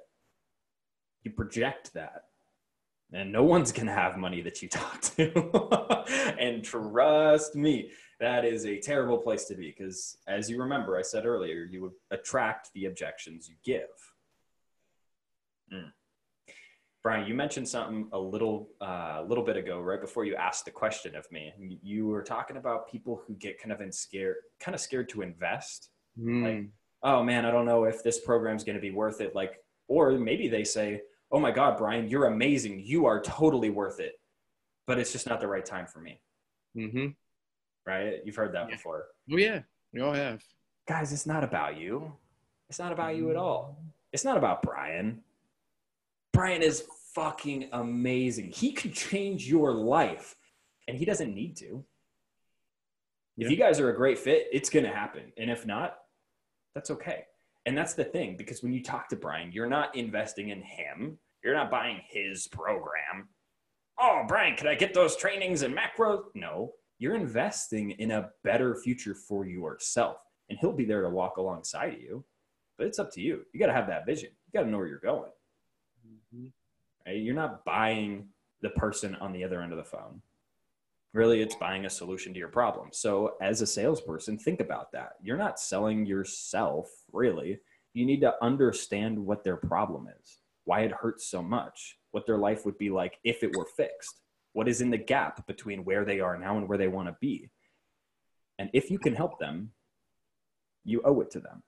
you 1.24 1.32
project 1.32 1.94
that. 1.94 2.24
And 3.12 3.32
no 3.32 3.44
one's 3.44 3.72
going 3.72 3.88
to 3.88 3.94
have 3.94 4.18
money 4.18 4.42
that 4.42 4.62
you 4.62 4.70
talk 4.70 5.02
to. 5.02 6.36
and 6.40 6.64
trust 6.64 7.56
me, 7.56 7.90
that 8.20 8.46
is 8.46 8.66
a 8.66 8.80
terrible 8.80 9.18
place 9.18 9.46
to 9.46 9.56
be 9.56 9.74
because, 9.76 10.18
as 10.28 10.50
you 10.50 10.60
remember, 10.60 10.98
I 10.98 11.02
said 11.02 11.26
earlier, 11.26 11.68
you 11.70 11.82
would 11.82 11.94
attract 12.12 12.70
the 12.74 12.86
objections 12.86 13.50
you 13.50 13.56
give. 13.64 13.88
Mm. 15.74 15.92
Brian, 17.02 17.26
you 17.28 17.34
mentioned 17.34 17.68
something 17.68 18.10
a 18.12 18.20
little 18.20 18.70
uh, 18.82 19.18
a 19.20 19.26
little 19.28 19.44
bit 19.44 19.56
ago, 19.56 19.80
right 19.80 20.02
before 20.02 20.26
you 20.26 20.36
asked 20.36 20.66
the 20.66 20.72
question 20.72 21.16
of 21.16 21.30
me. 21.32 21.54
You 21.82 22.08
were 22.08 22.24
talking 22.24 22.58
about 22.58 22.90
people 22.92 23.22
who 23.26 23.36
get 23.36 23.60
kind 23.62 23.72
of 23.72 23.80
in 23.80 23.92
scared, 23.92 24.36
kind 24.60 24.76
of 24.76 24.82
scared 24.82 25.08
to 25.10 25.22
invest. 25.22 25.90
Mm. 26.20 26.44
Like, 26.44 26.70
oh 27.04 27.24
man, 27.24 27.46
I 27.46 27.52
don't 27.52 27.66
know 27.66 27.86
if 27.86 28.04
this 28.04 28.20
program's 28.20 28.64
going 28.66 28.76
to 28.76 28.82
be 28.82 28.92
worth 28.92 29.22
it. 29.22 29.34
Like, 29.34 29.64
or 29.88 30.12
maybe 30.12 30.50
they 30.50 30.66
say, 30.66 31.02
oh 31.32 31.40
my 31.40 31.52
God, 31.52 31.78
Brian, 31.78 32.10
you're 32.10 32.26
amazing. 32.26 32.82
You 32.86 33.06
are 33.06 33.22
totally 33.22 33.70
worth 33.70 34.02
it, 34.02 34.20
but 34.86 35.00
it's 35.00 35.14
just 35.14 35.26
not 35.28 35.40
the 35.40 35.48
right 35.48 35.66
time 35.66 35.88
for 35.88 36.00
me. 36.02 36.20
Mm-hmm. 36.76 37.08
Right? 37.86 38.16
You've 38.26 38.36
heard 38.36 38.54
that 38.56 38.68
Yeah. 38.70 38.76
before, 38.76 39.06
Oh 39.32 39.38
yeah, 39.38 39.62
we 39.94 40.02
all 40.02 40.12
have. 40.14 40.44
guys. 40.86 41.14
It's 41.14 41.26
not 41.26 41.44
about 41.46 41.78
you. 41.78 42.12
It's 42.70 42.78
not 42.80 42.92
about 42.92 43.16
you 43.16 43.30
at 43.32 43.38
all. 43.38 43.78
It's 44.12 44.26
not 44.26 44.38
about 44.38 44.62
Brian. 44.64 45.22
Brian 46.40 46.62
is 46.62 46.86
fucking 47.14 47.68
amazing. 47.74 48.50
He 48.50 48.72
could 48.72 48.94
change 48.94 49.50
your 49.50 49.74
life, 49.74 50.38
and 50.88 50.98
he 50.98 51.04
doesn't 51.04 51.36
need 51.36 51.58
to. 51.58 51.84
Yeah. 53.36 53.48
If 53.48 53.52
you 53.52 53.58
guys 53.58 53.78
are 53.82 53.90
a 53.90 53.94
great 53.94 54.18
fit, 54.18 54.48
it's 54.54 54.70
going 54.70 54.86
to 54.86 54.92
happen. 54.92 55.34
And 55.38 55.50
if 55.50 55.66
not, 55.66 55.98
that's 56.74 56.92
okay. 56.92 57.26
And 57.66 57.78
that's 57.78 57.94
the 57.94 58.06
thing, 58.06 58.38
because 58.38 58.64
when 58.64 58.72
you 58.72 58.82
talk 58.82 59.10
to 59.10 59.18
Brian, 59.18 59.52
you're 59.52 59.68
not 59.68 59.98
investing 59.98 60.48
in 60.48 60.62
him, 60.62 61.20
you're 61.44 61.54
not 61.54 61.70
buying 61.70 62.00
his 62.08 62.48
program. 62.48 63.28
Oh, 64.00 64.24
Brian, 64.26 64.56
could 64.56 64.68
I 64.68 64.76
get 64.76 64.94
those 64.94 65.18
trainings 65.18 65.64
and 65.64 65.78
macros? 65.78 66.24
No, 66.36 66.72
you're 67.00 67.16
investing 67.16 67.92
in 67.92 68.12
a 68.12 68.30
better 68.46 68.76
future 68.76 69.14
for 69.14 69.46
yourself. 69.46 70.20
And 70.48 70.58
he'll 70.58 70.72
be 70.72 70.86
there 70.86 71.02
to 71.02 71.10
walk 71.10 71.36
alongside 71.36 71.96
of 71.96 72.02
you. 72.02 72.24
But 72.78 72.88
it's 72.88 72.98
up 72.98 73.12
to 73.16 73.22
you. 73.22 73.42
You 73.52 73.60
got 73.60 73.68
to 73.68 73.74
have 73.74 73.88
that 73.88 74.06
vision. 74.06 74.30
You 74.48 74.58
got 74.58 74.64
to 74.64 74.72
know 74.72 74.78
where 74.78 74.88
you're 74.88 75.00
going. 75.00 75.32
Right? 77.06 77.18
You're 77.18 77.36
not 77.36 77.66
buying 77.66 78.28
the 78.62 78.70
person 78.72 79.16
on 79.16 79.32
the 79.32 79.44
other 79.44 79.62
end 79.62 79.72
of 79.72 79.78
the 79.78 79.84
phone. 79.84 80.22
Really, 81.14 81.42
it's 81.42 81.56
buying 81.56 81.86
a 81.86 81.90
solution 81.90 82.34
to 82.34 82.40
your 82.40 82.50
problem. 82.50 82.90
So, 82.92 83.36
as 83.42 83.62
a 83.62 83.68
salesperson, 83.68 84.38
think 84.38 84.60
about 84.60 84.92
that. 84.92 85.14
You're 85.22 85.38
not 85.38 85.60
selling 85.60 86.06
yourself, 86.06 86.88
really. 87.12 87.60
You 87.94 88.06
need 88.06 88.22
to 88.22 88.36
understand 88.44 89.18
what 89.18 89.44
their 89.44 89.58
problem 89.58 90.08
is, 90.22 90.38
why 90.66 90.82
it 90.82 90.92
hurts 90.92 91.26
so 91.26 91.42
much, 91.42 91.98
what 92.12 92.28
their 92.28 92.38
life 92.38 92.64
would 92.66 92.78
be 92.78 92.92
like 92.92 93.18
if 93.24 93.44
it 93.44 93.56
were 93.56 93.66
fixed, 93.66 94.22
what 94.54 94.68
is 94.68 94.82
in 94.82 94.92
the 94.92 94.98
gap 94.98 95.48
between 95.48 95.84
where 95.84 96.06
they 96.06 96.20
are 96.20 96.38
now 96.38 96.58
and 96.58 96.70
where 96.70 96.78
they 96.78 96.88
want 96.88 97.08
to 97.08 97.16
be. 97.20 97.50
And 98.60 98.70
if 98.74 98.92
you 98.92 99.00
can 99.00 99.16
help 99.16 99.40
them, 99.40 99.72
you 100.84 101.02
owe 101.04 101.22
it 101.22 101.32
to 101.32 101.40
them. 101.40 101.64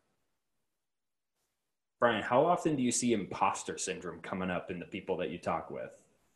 Brian, 2.02 2.24
how 2.24 2.44
often 2.44 2.76
do 2.76 2.82
you 2.82 2.92
see 2.92 3.14
imposter 3.14 3.78
syndrome 3.78 4.20
coming 4.22 4.50
up 4.50 4.72
in 4.72 4.80
the 4.80 4.86
people 4.86 5.16
that 5.18 5.30
you 5.30 5.38
talk 5.38 5.70
with? 5.70 5.92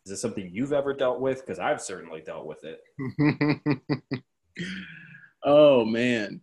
Is 0.05 0.11
this 0.11 0.21
something 0.21 0.47
you've 0.53 0.73
ever 0.73 0.93
dealt 0.93 1.19
with? 1.19 1.41
Because 1.41 1.57
I've 1.57 1.81
certainly 1.81 2.21
dealt 2.21 2.45
with 2.45 2.63
it. 2.63 4.21
oh 5.43 5.83
man. 5.83 6.39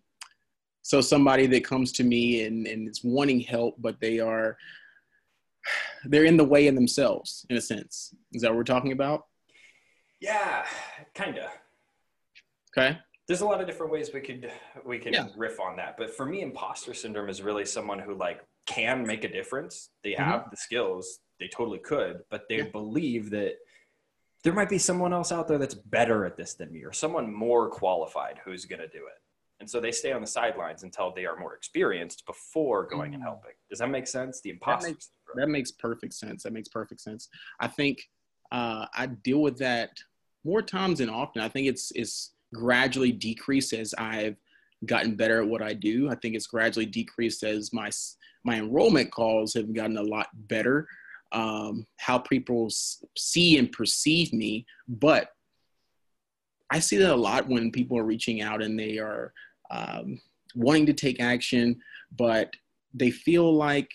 So 0.82 1.00
somebody 1.00 1.46
that 1.46 1.64
comes 1.64 1.92
to 1.92 2.02
me 2.02 2.44
and, 2.44 2.66
and 2.66 2.88
is 2.88 3.02
wanting 3.04 3.38
help, 3.38 3.76
but 3.78 4.00
they 4.00 4.18
are 4.18 4.58
they're 6.06 6.24
in 6.24 6.36
the 6.36 6.44
way 6.44 6.66
in 6.66 6.74
themselves, 6.74 7.46
in 7.48 7.56
a 7.56 7.60
sense. 7.60 8.12
Is 8.32 8.42
that 8.42 8.50
what 8.50 8.56
we're 8.56 8.64
talking 8.64 8.90
about? 8.90 9.26
Yeah, 10.20 10.66
kind 11.14 11.38
of. 11.38 11.48
Okay. 12.76 12.98
There's 13.28 13.42
a 13.42 13.46
lot 13.46 13.60
of 13.60 13.68
different 13.68 13.92
ways 13.92 14.10
we 14.12 14.20
could 14.20 14.50
we 14.84 14.98
could 14.98 15.14
Yeah. 15.14 15.28
riff 15.36 15.60
on 15.60 15.76
that, 15.76 15.96
but 15.96 16.12
for 16.12 16.26
me, 16.26 16.40
imposter 16.40 16.92
syndrome 16.92 17.28
is 17.28 17.40
really 17.40 17.64
someone 17.64 18.00
who 18.00 18.14
like 18.14 18.42
can 18.66 19.06
make 19.06 19.24
a 19.24 19.28
difference. 19.32 19.90
They 20.04 20.12
have 20.14 20.50
the 20.50 20.56
skills, 20.56 21.18
they 21.40 21.48
totally 21.48 21.78
could, 21.78 22.22
but 22.30 22.48
they 22.48 22.56
Mm-hmm. 22.58 22.66
Yeah. 22.66 22.70
believe 22.72 23.30
that 23.30 23.54
there 24.44 24.52
might 24.52 24.68
be 24.68 24.78
someone 24.78 25.12
else 25.12 25.30
out 25.32 25.46
there 25.48 25.58
that's 25.58 25.74
better 25.74 26.24
at 26.24 26.36
this 26.36 26.54
than 26.54 26.72
me, 26.72 26.82
or 26.84 26.92
someone 26.92 27.32
more 27.32 27.68
qualified 27.70 28.38
who's 28.44 28.64
going 28.64 28.80
to 28.80 28.88
do 28.88 28.98
it. 29.06 29.20
And 29.60 29.70
so 29.70 29.80
they 29.80 29.92
stay 29.92 30.10
on 30.12 30.20
the 30.20 30.26
sidelines 30.26 30.82
until 30.82 31.12
they 31.14 31.24
are 31.26 31.36
more 31.38 31.54
experienced 31.54 32.26
before 32.26 32.84
going 32.86 33.14
and 33.14 33.22
Mm. 33.22 33.26
helping. 33.26 33.52
Does 33.70 33.78
that 33.78 33.88
make 33.88 34.08
sense? 34.08 34.40
The 34.40 34.50
imposter 34.50 34.88
makes- 34.90 35.10
That 35.36 35.48
makes 35.48 35.70
perfect 35.70 36.14
sense. 36.14 36.42
That 36.42 36.52
makes 36.52 36.68
perfect 36.68 37.00
sense. 37.00 37.28
I 37.60 37.68
think 37.68 38.08
uh, 38.50 38.86
I 38.92 39.06
deal 39.06 39.40
with 39.40 39.58
that 39.58 39.90
more 40.44 40.60
times 40.60 40.98
than 40.98 41.08
often. 41.08 41.40
I 41.40 41.48
think 41.48 41.68
it's 41.68 41.90
it's 41.94 42.34
gradually 42.52 43.12
decreased 43.12 43.72
as 43.72 43.94
I've 43.94 44.36
gotten 44.86 45.14
better 45.14 45.40
at 45.40 45.48
what 45.48 45.62
I 45.62 45.74
do. 45.74 46.10
I 46.10 46.14
think 46.16 46.34
it's 46.34 46.46
gradually 46.46 46.86
decreased 46.86 47.42
as 47.42 47.72
my 47.72 47.90
my 48.44 48.56
enrollment 48.58 49.10
calls 49.12 49.54
have 49.54 49.72
gotten 49.72 49.96
a 49.96 50.02
lot 50.02 50.28
better. 50.34 50.88
Um, 51.30 51.86
how 51.98 52.18
people 52.18 52.68
see 53.16 53.56
and 53.56 53.72
perceive 53.72 54.32
me, 54.32 54.66
but 54.86 55.28
I 56.70 56.78
see 56.78 56.96
that 56.98 57.12
a 57.12 57.16
lot 57.16 57.48
when 57.48 57.70
people 57.70 57.98
are 57.98 58.04
reaching 58.04 58.42
out 58.42 58.62
and 58.62 58.78
they 58.78 58.98
are 58.98 59.32
um, 59.70 60.20
wanting 60.54 60.86
to 60.86 60.92
take 60.92 61.20
action, 61.20 61.80
but 62.16 62.50
they 62.92 63.10
feel 63.10 63.54
like 63.54 63.90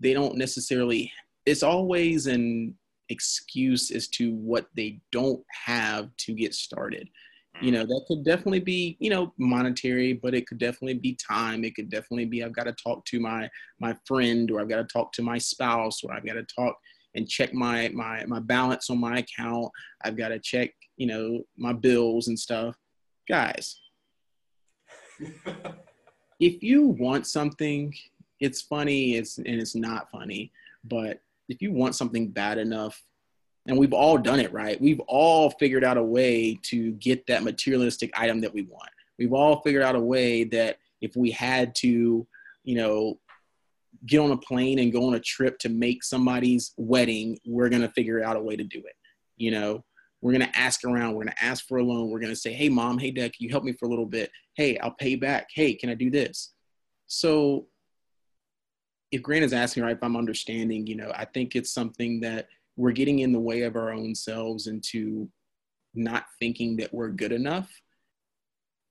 they 0.00 0.12
don't 0.12 0.36
necessarily 0.36 1.10
it's 1.46 1.62
always 1.62 2.26
an 2.26 2.74
excuse 3.08 3.90
as 3.90 4.08
to 4.08 4.32
what 4.34 4.66
they 4.76 5.00
don't 5.10 5.42
have 5.66 6.08
to 6.16 6.32
get 6.32 6.54
started 6.54 7.08
you 7.62 7.70
know 7.72 7.84
that 7.84 8.04
could 8.08 8.24
definitely 8.24 8.60
be 8.60 8.96
you 9.00 9.08
know 9.08 9.32
monetary 9.38 10.12
but 10.12 10.34
it 10.34 10.46
could 10.46 10.58
definitely 10.58 10.94
be 10.94 11.14
time. 11.14 11.64
It 11.64 11.74
could 11.74 11.88
definitely 11.88 12.26
be 12.26 12.42
i've 12.42 12.52
got 12.52 12.64
to 12.64 12.72
talk 12.72 13.04
to 13.06 13.20
my 13.20 13.48
my 13.80 13.96
friend 14.04 14.50
or 14.50 14.60
i've 14.60 14.68
got 14.68 14.76
to 14.76 14.84
talk 14.84 15.12
to 15.12 15.22
my 15.22 15.38
spouse 15.38 16.02
or 16.02 16.12
i've 16.12 16.26
got 16.26 16.34
to 16.34 16.44
talk 16.44 16.76
and 17.14 17.28
check 17.28 17.52
my 17.54 17.88
my 17.90 18.24
my 18.26 18.40
balance 18.40 18.90
on 18.90 18.98
my 18.98 19.18
account. 19.18 19.70
I've 20.04 20.16
got 20.16 20.28
to 20.28 20.38
check 20.38 20.70
you 20.96 21.06
know 21.06 21.42
my 21.56 21.72
bills 21.72 22.28
and 22.28 22.38
stuff. 22.38 22.76
Guys 23.28 23.80
if 26.40 26.62
you 26.62 26.88
want 26.88 27.26
something 27.26 27.94
it's 28.40 28.62
funny 28.62 29.14
it's 29.14 29.38
and 29.38 29.46
it's 29.46 29.76
not 29.76 30.10
funny 30.10 30.50
but 30.84 31.20
if 31.48 31.62
you 31.62 31.72
want 31.72 31.94
something 31.94 32.28
bad 32.28 32.58
enough 32.58 33.00
and 33.66 33.78
we've 33.78 33.92
all 33.92 34.18
done 34.18 34.40
it 34.40 34.52
right? 34.52 34.80
We've 34.80 35.00
all 35.00 35.50
figured 35.50 35.84
out 35.84 35.96
a 35.96 36.02
way 36.02 36.58
to 36.64 36.92
get 36.92 37.26
that 37.26 37.44
materialistic 37.44 38.10
item 38.18 38.40
that 38.40 38.52
we 38.52 38.62
want. 38.62 38.90
We've 39.18 39.32
all 39.32 39.60
figured 39.62 39.82
out 39.82 39.94
a 39.94 40.00
way 40.00 40.44
that 40.44 40.78
if 41.00 41.16
we 41.16 41.30
had 41.30 41.74
to 41.76 42.26
you 42.64 42.76
know 42.76 43.18
get 44.06 44.20
on 44.20 44.32
a 44.32 44.36
plane 44.36 44.78
and 44.78 44.92
go 44.92 45.06
on 45.06 45.14
a 45.14 45.20
trip 45.20 45.58
to 45.58 45.68
make 45.68 46.02
somebody's 46.02 46.72
wedding 46.76 47.38
we're 47.44 47.68
going 47.68 47.82
to 47.82 47.88
figure 47.90 48.22
out 48.22 48.36
a 48.36 48.40
way 48.40 48.56
to 48.56 48.64
do 48.64 48.78
it 48.78 48.94
you 49.36 49.50
know? 49.50 49.84
We're 50.20 50.32
going 50.32 50.48
to 50.48 50.56
ask 50.56 50.84
around. 50.84 51.14
We're 51.14 51.24
going 51.24 51.34
to 51.36 51.44
ask 51.44 51.66
for 51.66 51.78
a 51.78 51.82
loan. 51.82 52.08
We're 52.08 52.20
going 52.20 52.30
to 52.30 52.36
say 52.36 52.52
hey 52.52 52.68
mom 52.68 52.96
hey 52.96 53.10
dad 53.10 53.32
can 53.32 53.44
you 53.44 53.50
help 53.50 53.64
me 53.64 53.72
for 53.72 53.86
a 53.86 53.88
little 53.88 54.06
bit? 54.06 54.30
Hey 54.54 54.78
i'll 54.78 54.92
pay 54.92 55.16
back. 55.16 55.48
Hey 55.52 55.74
can 55.74 55.90
i 55.90 55.94
do 55.94 56.10
this? 56.10 56.52
So 57.08 57.66
if 59.10 59.20
grant 59.20 59.44
is 59.44 59.52
asking 59.52 59.82
right 59.82 59.96
if 59.96 60.02
i'm 60.02 60.16
understanding 60.16 60.86
you 60.86 60.96
know 60.96 61.12
i 61.14 61.26
think 61.26 61.54
it's 61.54 61.70
something 61.70 62.18
that 62.18 62.48
we're 62.82 62.90
getting 62.90 63.20
in 63.20 63.30
the 63.30 63.38
way 63.38 63.62
of 63.62 63.76
our 63.76 63.92
own 63.92 64.12
selves 64.12 64.66
into 64.66 65.30
not 65.94 66.24
thinking 66.40 66.76
that 66.76 66.92
we're 66.92 67.10
good 67.10 67.30
enough 67.30 67.70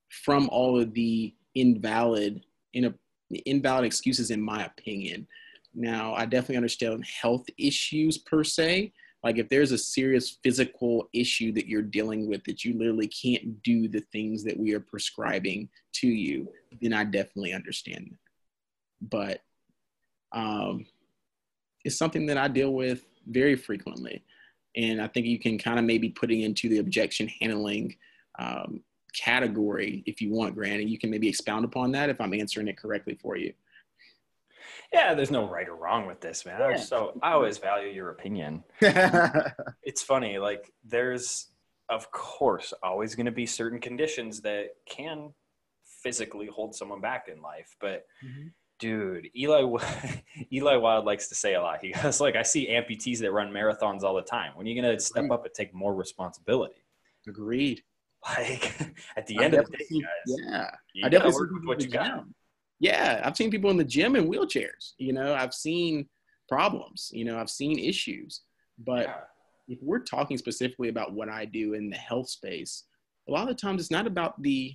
from 0.08 0.48
all 0.50 0.80
of 0.80 0.94
the 0.94 1.34
invalid 1.54 2.42
in 2.72 2.86
a, 2.86 2.94
invalid 3.44 3.84
excuses 3.84 4.30
in 4.30 4.40
my 4.40 4.64
opinion. 4.64 5.26
Now 5.74 6.14
i 6.14 6.24
definitely 6.24 6.56
understand 6.56 7.04
health 7.04 7.44
issues 7.58 8.16
per 8.16 8.42
se. 8.44 8.94
Like 9.22 9.36
if 9.36 9.50
there's 9.50 9.72
a 9.72 9.78
serious 9.78 10.38
physical 10.42 11.10
issue 11.12 11.52
that 11.52 11.66
you're 11.66 11.82
dealing 11.82 12.26
with 12.30 12.42
that 12.44 12.64
you 12.64 12.78
literally 12.78 13.08
can't 13.08 13.62
do 13.62 13.88
the 13.88 14.04
things 14.10 14.42
that 14.44 14.58
we 14.58 14.72
are 14.72 14.80
prescribing 14.80 15.68
to 15.96 16.06
you 16.06 16.48
then 16.80 16.94
i 16.94 17.04
definitely 17.04 17.52
understand 17.52 18.10
that. 18.10 19.10
But 19.10 19.40
um, 20.32 20.86
it's 21.84 21.98
something 21.98 22.24
that 22.26 22.38
i 22.38 22.48
deal 22.48 22.72
with 22.72 23.04
very 23.26 23.56
frequently 23.56 24.22
and 24.76 25.00
i 25.00 25.06
think 25.06 25.26
you 25.26 25.38
can 25.38 25.58
kind 25.58 25.78
of 25.78 25.84
maybe 25.84 26.08
put 26.08 26.30
it 26.30 26.42
into 26.42 26.68
the 26.68 26.78
objection 26.78 27.28
handling 27.40 27.94
um, 28.38 28.80
category 29.14 30.02
if 30.06 30.20
you 30.20 30.32
want 30.32 30.54
grant 30.54 30.80
and 30.80 30.90
you 30.90 30.98
can 30.98 31.10
maybe 31.10 31.28
expound 31.28 31.64
upon 31.64 31.92
that 31.92 32.08
if 32.10 32.20
i'm 32.20 32.34
answering 32.34 32.68
it 32.68 32.76
correctly 32.76 33.18
for 33.20 33.36
you 33.36 33.52
Yeah, 34.92 35.14
there's 35.14 35.30
no 35.30 35.48
right 35.48 35.68
or 35.68 35.76
wrong 35.76 36.06
with 36.06 36.20
this, 36.20 36.44
man. 36.44 36.60
Yeah. 36.60 36.76
So 36.76 37.18
I 37.22 37.32
always 37.32 37.58
value 37.58 37.88
your 37.88 38.10
opinion. 38.10 38.62
It's 39.82 40.02
funny, 40.02 40.38
like 40.38 40.72
there's 40.84 41.48
of 41.88 42.10
course 42.10 42.72
always 42.82 43.14
going 43.14 43.26
to 43.26 43.32
be 43.32 43.46
certain 43.46 43.80
conditions 43.80 44.40
that 44.42 44.68
can 44.86 45.32
physically 46.02 46.46
hold 46.46 46.74
someone 46.74 47.00
back 47.00 47.28
in 47.28 47.42
life, 47.42 47.76
but 47.80 48.06
dude, 48.82 49.28
Eli 49.36 49.62
Eli 50.52 50.76
Wild 50.76 51.04
likes 51.06 51.28
to 51.28 51.34
say 51.34 51.54
a 51.54 51.62
lot. 51.62 51.78
He 51.82 51.92
goes 51.92 52.20
like, 52.20 52.36
"I 52.36 52.42
see 52.42 52.68
amputees 52.68 53.18
that 53.20 53.32
run 53.32 53.50
marathons 53.52 54.02
all 54.02 54.14
the 54.14 54.22
time. 54.22 54.52
When 54.54 54.66
are 54.66 54.70
you 54.70 54.82
going 54.82 54.94
to 54.94 55.00
step 55.02 55.30
up 55.30 55.44
and 55.46 55.54
take 55.54 55.72
more 55.74 55.94
responsibility?" 55.94 56.82
agreed 57.28 57.80
Like 58.36 58.74
at 59.16 59.26
the 59.28 59.38
I 59.38 59.44
end 59.44 59.54
of 59.54 59.66
the 59.70 59.76
day, 59.76 59.84
definitely 59.84 59.86
see- 59.86 60.00
guys, 60.02 60.36
yeah 60.44 60.70
i 61.04 61.08
definitely 61.08 61.40
work 61.40 61.50
with 61.52 61.64
what 61.64 61.80
you 61.80 61.88
got 61.88 62.24
yeah 62.80 63.20
i've 63.24 63.36
seen 63.36 63.48
people 63.48 63.70
in 63.70 63.76
the 63.76 63.84
gym 63.84 64.16
in 64.16 64.28
wheelchairs. 64.28 64.94
You 64.98 65.12
know, 65.12 65.32
I've 65.34 65.54
seen 65.54 66.08
problems. 66.48 67.10
You 67.12 67.24
know, 67.24 67.38
I've 67.38 67.48
seen 67.50 67.78
issues, 67.78 68.42
But 68.78 69.06
yeah. 69.06 69.20
if 69.68 69.78
we're 69.82 70.00
talking 70.00 70.36
specifically 70.36 70.88
about 70.88 71.12
what 71.14 71.28
I 71.28 71.44
do 71.44 71.74
in 71.74 71.88
the 71.90 71.96
health 71.96 72.28
space, 72.28 72.84
a 73.28 73.32
lot 73.32 73.42
of 73.42 73.48
the 73.48 73.54
times 73.54 73.80
it's 73.80 73.90
not 73.90 74.06
about 74.08 74.42
the 74.42 74.74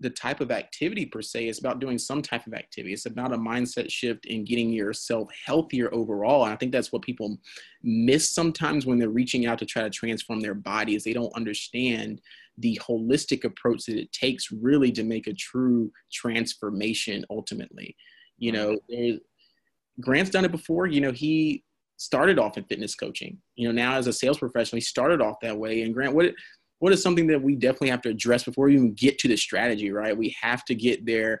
the 0.00 0.10
type 0.10 0.40
of 0.40 0.50
activity 0.50 1.04
per 1.04 1.20
se. 1.20 1.46
It's 1.46 1.58
about 1.58 1.78
doing 1.78 1.98
some 1.98 2.22
type 2.22 2.46
of 2.46 2.54
activity. 2.54 2.94
It's 2.94 3.06
about 3.06 3.34
a 3.34 3.38
mindset 3.38 3.90
shift 3.90 4.26
and 4.26 4.46
getting 4.46 4.70
yourself 4.70 5.28
healthier 5.44 5.92
overall. 5.94 6.44
And 6.44 6.52
I 6.52 6.56
think 6.56 6.72
that's 6.72 6.90
what 6.90 7.02
people 7.02 7.38
miss 7.82 8.34
sometimes 8.34 8.86
when 8.86 8.98
they're 8.98 9.10
reaching 9.10 9.46
out 9.46 9.58
to 9.58 9.66
try 9.66 9.82
to 9.82 9.90
transform 9.90 10.40
their 10.40 10.54
bodies. 10.54 11.04
They 11.04 11.12
don't 11.12 11.34
understand 11.36 12.20
the 12.58 12.80
holistic 12.82 13.44
approach 13.44 13.84
that 13.86 13.98
it 13.98 14.12
takes 14.12 14.50
really 14.50 14.90
to 14.92 15.04
make 15.04 15.26
a 15.26 15.34
true 15.34 15.92
transformation 16.12 17.24
ultimately. 17.30 17.94
You 18.38 18.52
know, 18.52 18.78
Grant's 20.00 20.30
done 20.30 20.46
it 20.46 20.52
before. 20.52 20.86
You 20.86 21.02
know, 21.02 21.12
he 21.12 21.62
started 21.98 22.38
off 22.38 22.56
in 22.56 22.64
fitness 22.64 22.94
coaching. 22.94 23.36
You 23.56 23.68
know, 23.68 23.72
now 23.72 23.96
as 23.96 24.06
a 24.06 24.12
sales 24.14 24.38
professional, 24.38 24.78
he 24.78 24.82
started 24.82 25.20
off 25.20 25.36
that 25.42 25.58
way. 25.58 25.82
And 25.82 25.92
Grant, 25.92 26.14
what 26.14 26.32
what 26.80 26.92
is 26.92 27.02
something 27.02 27.26
that 27.28 27.40
we 27.40 27.54
definitely 27.54 27.90
have 27.90 28.02
to 28.02 28.08
address 28.08 28.44
before 28.44 28.66
we 28.66 28.74
even 28.74 28.94
get 28.94 29.18
to 29.18 29.28
the 29.28 29.36
strategy, 29.36 29.92
right? 29.92 30.16
We 30.16 30.34
have 30.40 30.64
to 30.64 30.74
get 30.74 31.06
their 31.06 31.40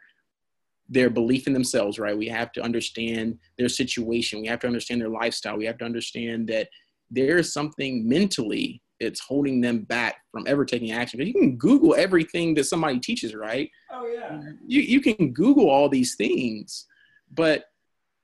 their 0.88 1.08
belief 1.08 1.46
in 1.46 1.52
themselves, 1.52 1.98
right? 2.00 2.18
We 2.18 2.26
have 2.26 2.50
to 2.52 2.62
understand 2.62 3.38
their 3.56 3.68
situation. 3.68 4.40
We 4.40 4.48
have 4.48 4.58
to 4.60 4.66
understand 4.66 5.00
their 5.00 5.08
lifestyle. 5.08 5.56
We 5.56 5.66
have 5.66 5.78
to 5.78 5.84
understand 5.84 6.48
that 6.48 6.68
there 7.10 7.38
is 7.38 7.52
something 7.52 8.08
mentally 8.08 8.82
that's 9.00 9.20
holding 9.20 9.60
them 9.60 9.82
back 9.82 10.16
from 10.32 10.44
ever 10.48 10.64
taking 10.64 10.90
action. 10.90 11.18
Because 11.18 11.32
you 11.32 11.40
can 11.40 11.56
Google 11.56 11.94
everything 11.94 12.54
that 12.54 12.64
somebody 12.64 12.98
teaches, 12.98 13.34
right? 13.34 13.70
Oh 13.90 14.06
yeah. 14.06 14.40
You 14.66 14.82
you 14.82 15.00
can 15.00 15.32
Google 15.32 15.70
all 15.70 15.88
these 15.88 16.16
things, 16.16 16.86
but 17.32 17.64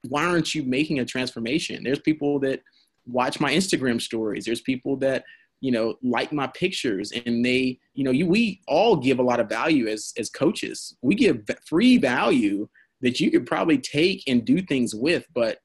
why 0.09 0.25
aren't 0.25 0.55
you 0.55 0.64
making 0.64 0.99
a 0.99 1.05
transformation? 1.05 1.83
There's 1.83 2.01
people 2.01 2.39
that 2.41 2.62
watch 3.07 3.41
my 3.41 3.53
Instagram 3.53 4.03
stories. 4.03 4.45
There's 4.45 4.61
people 4.61 4.97
that 4.99 5.25
you 5.61 5.73
know 5.73 5.95
like 6.03 6.33
my 6.33 6.47
pictures 6.49 7.13
and 7.13 7.45
they 7.45 7.79
you 7.95 8.05
know 8.05 8.11
you 8.11 8.27
we 8.27 8.61
all 8.69 8.97
give 8.97 9.19
a 9.19 9.23
lot 9.23 9.41
of 9.41 9.49
value 9.49 9.87
as 9.89 10.13
as 10.19 10.31
coaches. 10.31 10.97
We 11.03 11.15
give 11.15 11.43
free 11.67 11.99
value 11.99 12.69
that 13.01 13.21
you 13.21 13.31
could 13.31 13.47
probably 13.47 13.79
take 13.79 14.23
and 14.27 14.45
do 14.45 14.63
things 14.63 14.95
with 14.95 15.27
but 15.35 15.59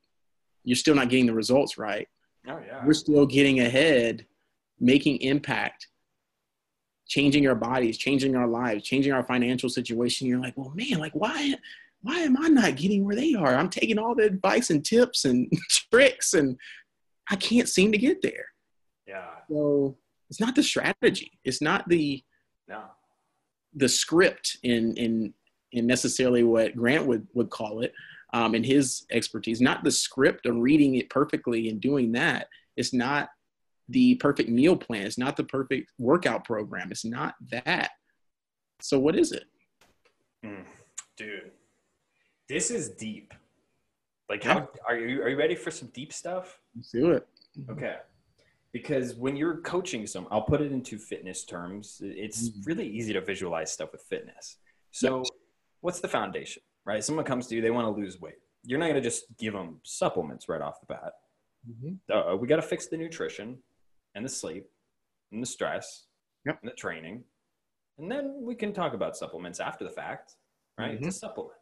you're 0.64 0.76
still 0.76 0.96
not 0.96 1.10
getting 1.10 1.26
the 1.26 1.34
results 1.34 1.78
right? 1.78 2.08
Oh 2.48 2.60
yeah. 2.66 2.86
We're 2.86 2.94
still 2.94 3.26
getting 3.26 3.60
ahead 3.60 4.26
making 4.80 5.18
impact 5.22 5.88
changing 7.08 7.46
our 7.48 7.56
bodies 7.56 7.98
changing 7.98 8.36
our 8.36 8.48
lives 8.48 8.84
changing 8.84 9.12
our 9.12 9.24
financial 9.24 9.70
situation. 9.70 10.28
You're 10.28 10.40
like 10.40 10.58
well 10.58 10.72
man 10.74 11.00
like 11.00 11.14
why 11.14 11.56
why 12.04 12.18
am 12.18 12.36
i 12.38 12.48
not 12.48 12.78
getting 12.78 13.06
where 13.06 13.16
they 13.16 13.34
are? 13.34 13.56
I'm 13.56 13.70
taking 13.70 14.00
all 14.00 14.16
the 14.16 14.24
advice 14.24 14.70
and 14.70 14.84
tips 14.84 15.26
and 15.26 15.52
tricks 15.92 16.34
and 16.34 16.58
i 17.30 17.36
can't 17.36 17.70
seem 17.70 17.92
to 17.92 17.98
get 17.98 18.22
there. 18.22 18.46
Yeah. 19.08 19.28
So 19.52 19.98
it's 20.30 20.40
not 20.40 20.56
the 20.56 20.64
strategy. 20.64 21.32
It's 21.44 21.62
not 21.62 21.88
the 21.90 22.24
no. 22.70 22.84
the 23.76 23.90
script 23.90 24.58
in 24.64 24.96
in 24.96 25.34
in 25.74 25.86
necessarily 25.86 26.44
what 26.44 26.76
Grant 26.76 27.06
would 27.06 27.28
would 27.34 27.50
call 27.50 27.82
it 27.82 27.94
um, 28.34 28.56
in 28.56 28.64
his 28.64 29.06
expertise. 29.12 29.60
Not 29.60 29.84
the 29.84 29.92
script 29.92 30.46
of 30.46 30.56
reading 30.56 30.96
it 30.96 31.10
perfectly 31.10 31.68
and 31.68 31.82
doing 31.82 32.14
that. 32.14 32.48
It's 32.78 32.94
not 32.94 33.30
the 33.90 34.16
perfect 34.16 34.50
meal 34.50 34.78
plan. 34.78 35.06
It's 35.06 35.18
not 35.18 35.36
the 35.36 35.44
perfect 35.44 35.92
workout 36.00 36.46
program. 36.46 36.92
It's 36.92 37.04
not 37.04 37.36
that. 37.52 37.90
So 38.80 39.00
what 39.00 39.18
is 39.18 39.34
it? 39.34 39.44
Mm, 40.46 40.64
dude, 41.18 41.52
this 42.48 42.72
is 42.72 42.90
deep. 42.90 43.34
Like, 44.30 44.46
how 44.46 44.70
are 44.88 44.98
you? 44.98 45.22
Are 45.22 45.28
you 45.28 45.38
ready 45.38 45.56
for 45.56 45.72
some 45.72 45.90
deep 45.90 46.14
stuff? 46.14 46.58
Let's 46.74 46.90
do 46.90 47.12
it. 47.12 47.28
Okay 47.70 47.98
because 48.74 49.16
when 49.16 49.36
you're 49.36 49.58
coaching 49.58 50.08
some 50.08 50.28
i'll 50.32 50.42
put 50.42 50.62
it 50.62 50.72
into 50.72 50.98
fitness 50.98 51.44
terms 51.44 52.02
it's 52.04 52.50
mm-hmm. 52.50 52.62
really 52.64 52.88
easy 52.88 53.14
to 53.14 53.22
visualize 53.22 53.72
stuff 53.72 53.92
with 53.92 54.02
fitness 54.02 54.58
so 54.92 55.18
yep. 55.18 55.28
what's 55.82 56.00
the 56.00 56.08
foundation 56.08 56.62
right 56.86 57.04
someone 57.04 57.26
comes 57.26 57.48
to 57.48 57.56
you 57.56 57.62
they 57.62 57.72
want 57.72 57.86
to 57.86 58.02
lose 58.02 58.20
weight 58.22 58.36
you're 58.64 58.80
not 58.80 58.86
going 58.86 58.96
to 58.96 59.02
just 59.02 59.26
give 59.38 59.54
them 59.54 59.80
supplements 59.84 60.48
right 60.48 60.62
off 60.62 60.80
the 60.80 60.88
bat 60.88 61.14
mm-hmm. 61.70 62.12
uh, 62.12 62.36
we 62.36 62.48
got 62.48 62.58
to 62.58 62.62
fix 62.62 62.88
the 62.88 62.98
nutrition 62.98 63.58
and 64.16 64.26
the 64.26 64.30
sleep 64.30 64.68
and 65.32 65.42
the 65.42 65.48
stress 65.48 66.06
yep. 66.46 66.60
and 66.62 66.72
the 66.72 66.76
training 66.76 67.24
and 67.98 68.12
then 68.12 68.40
we 68.42 68.56
can 68.56 68.74
talk 68.74 68.94
about 68.94 69.18
supplements 69.18 69.60
after 69.60 69.84
the 69.84 69.90
fact 69.90 70.36
right 70.78 70.96
mm-hmm. 70.96 71.08
it's 71.08 71.18
a 71.18 71.20
supplement 71.20 71.61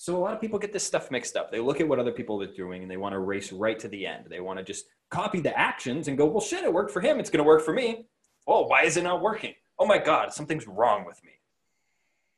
so 0.00 0.16
a 0.16 0.20
lot 0.20 0.32
of 0.32 0.40
people 0.40 0.60
get 0.60 0.72
this 0.72 0.84
stuff 0.84 1.10
mixed 1.10 1.36
up. 1.36 1.50
They 1.50 1.58
look 1.58 1.80
at 1.80 1.88
what 1.88 1.98
other 1.98 2.12
people 2.12 2.40
are 2.40 2.54
doing 2.54 2.82
and 2.82 2.90
they 2.90 2.96
want 2.96 3.14
to 3.14 3.18
race 3.18 3.52
right 3.52 3.76
to 3.80 3.88
the 3.88 4.06
end. 4.06 4.26
They 4.30 4.38
want 4.38 4.60
to 4.60 4.64
just 4.64 4.86
copy 5.10 5.40
the 5.40 5.58
actions 5.58 6.06
and 6.06 6.16
go, 6.16 6.24
well, 6.24 6.40
shit, 6.40 6.62
it 6.62 6.72
worked 6.72 6.92
for 6.92 7.00
him. 7.00 7.18
It's 7.18 7.30
going 7.30 7.42
to 7.42 7.46
work 7.46 7.64
for 7.64 7.74
me. 7.74 8.06
Oh, 8.46 8.62
why 8.66 8.84
is 8.84 8.96
it 8.96 9.02
not 9.02 9.20
working? 9.20 9.54
Oh 9.76 9.86
my 9.86 9.98
God, 9.98 10.32
something's 10.32 10.68
wrong 10.68 11.04
with 11.04 11.22
me. 11.24 11.32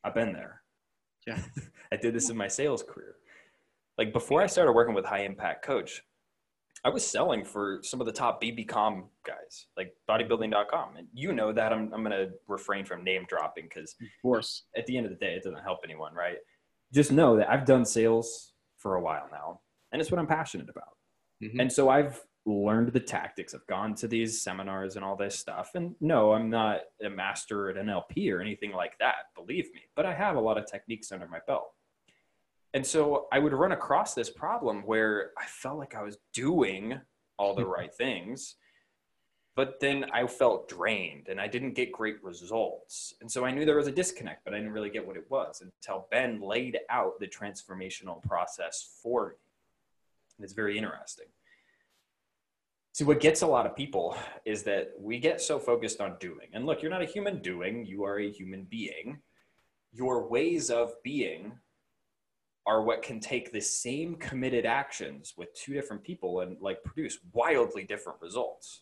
I've 0.03 0.15
been 0.15 0.33
there. 0.33 0.63
Yeah. 1.27 1.39
I 1.93 1.97
did 1.97 2.15
this 2.15 2.31
in 2.31 2.35
my 2.35 2.47
sales 2.47 2.81
career. 2.81 3.17
Like 3.95 4.11
before 4.11 4.41
I 4.41 4.47
started 4.47 4.71
working 4.71 4.95
with 4.95 5.05
High 5.05 5.21
Impact 5.21 5.63
Coach, 5.63 6.01
I 6.83 6.89
was 6.89 7.05
selling 7.05 7.45
for 7.45 7.81
some 7.83 8.01
of 8.01 8.07
the 8.07 8.11
top 8.11 8.41
BBCom 8.41 9.03
guys, 9.23 9.67
like 9.77 9.93
bodybuilding.com. 10.09 10.97
And 10.97 11.07
you 11.13 11.31
know 11.31 11.53
that 11.53 11.71
I'm, 11.71 11.93
I'm 11.93 12.03
going 12.03 12.09
to 12.09 12.31
refrain 12.47 12.85
from 12.85 13.03
name 13.03 13.25
dropping 13.29 13.65
because, 13.65 13.95
of 14.01 14.07
course, 14.23 14.63
at 14.75 14.87
the 14.87 14.97
end 14.97 15.05
of 15.05 15.11
the 15.11 15.23
day, 15.23 15.35
it 15.35 15.43
doesn't 15.43 15.61
help 15.61 15.81
anyone, 15.83 16.15
right? 16.15 16.37
Just 16.93 17.11
know 17.11 17.37
that 17.37 17.49
I've 17.49 17.65
done 17.65 17.85
sales 17.85 18.53
for 18.77 18.95
a 18.95 19.01
while 19.01 19.27
now, 19.31 19.61
and 19.91 20.01
it's 20.01 20.11
what 20.11 20.19
I'm 20.19 20.27
passionate 20.27 20.69
about. 20.69 20.95
Mm-hmm. 21.43 21.59
And 21.59 21.71
so 21.71 21.89
I've 21.89 22.21
learned 22.45 22.91
the 22.93 22.99
tactics. 22.99 23.53
I've 23.53 23.67
gone 23.67 23.93
to 23.95 24.07
these 24.07 24.41
seminars 24.41 24.95
and 24.95 25.05
all 25.05 25.15
this 25.15 25.37
stuff. 25.37 25.71
And 25.75 25.95
no, 26.01 26.33
I'm 26.33 26.49
not 26.49 26.81
a 27.03 27.09
master 27.09 27.69
at 27.69 27.83
NLP 27.83 28.31
or 28.31 28.41
anything 28.41 28.71
like 28.71 28.97
that, 28.99 29.15
believe 29.35 29.65
me, 29.73 29.81
but 29.95 30.05
I 30.05 30.13
have 30.13 30.35
a 30.35 30.41
lot 30.41 30.57
of 30.57 30.65
techniques 30.65 31.11
under 31.11 31.27
my 31.27 31.39
belt. 31.45 31.67
And 32.73 32.85
so 32.85 33.27
I 33.31 33.39
would 33.39 33.53
run 33.53 33.73
across 33.73 34.13
this 34.13 34.29
problem 34.29 34.81
where 34.85 35.31
I 35.37 35.45
felt 35.45 35.77
like 35.77 35.93
I 35.93 36.01
was 36.01 36.17
doing 36.33 36.99
all 37.37 37.53
the 37.53 37.65
right 37.77 37.93
things, 37.93 38.55
but 39.61 39.79
then 39.79 40.05
I 40.11 40.25
felt 40.25 40.67
drained 40.67 41.27
and 41.27 41.39
I 41.39 41.45
didn't 41.45 41.75
get 41.75 41.91
great 41.91 42.23
results. 42.23 43.13
And 43.21 43.31
so 43.31 43.45
I 43.45 43.51
knew 43.51 43.63
there 43.63 43.77
was 43.77 43.85
a 43.85 43.91
disconnect, 43.91 44.43
but 44.43 44.55
I 44.55 44.57
didn't 44.57 44.73
really 44.73 44.89
get 44.89 45.05
what 45.05 45.17
it 45.17 45.29
was 45.29 45.61
until 45.61 46.07
Ben 46.09 46.41
laid 46.41 46.79
out 46.89 47.19
the 47.19 47.27
transformational 47.27 48.23
process 48.23 48.97
for 49.03 49.27
me. 49.27 49.35
And 50.39 50.43
it's 50.43 50.53
very 50.53 50.79
interesting. 50.79 51.27
See, 52.93 53.03
what 53.03 53.19
gets 53.19 53.43
a 53.43 53.45
lot 53.45 53.67
of 53.67 53.75
people 53.75 54.17
is 54.45 54.63
that 54.63 54.93
we 54.99 55.19
get 55.19 55.39
so 55.39 55.59
focused 55.59 56.01
on 56.01 56.17
doing. 56.19 56.47
And 56.53 56.65
look, 56.65 56.81
you're 56.81 56.89
not 56.89 57.03
a 57.03 57.05
human 57.05 57.39
doing, 57.39 57.85
you 57.85 58.03
are 58.03 58.17
a 58.17 58.31
human 58.31 58.63
being. 58.63 59.19
Your 59.93 60.27
ways 60.27 60.71
of 60.71 60.93
being 61.03 61.51
are 62.65 62.81
what 62.81 63.03
can 63.03 63.19
take 63.19 63.51
the 63.51 63.61
same 63.61 64.15
committed 64.15 64.65
actions 64.65 65.35
with 65.37 65.53
two 65.53 65.75
different 65.75 66.03
people 66.03 66.39
and 66.39 66.57
like 66.61 66.83
produce 66.83 67.19
wildly 67.31 67.83
different 67.83 68.19
results. 68.23 68.81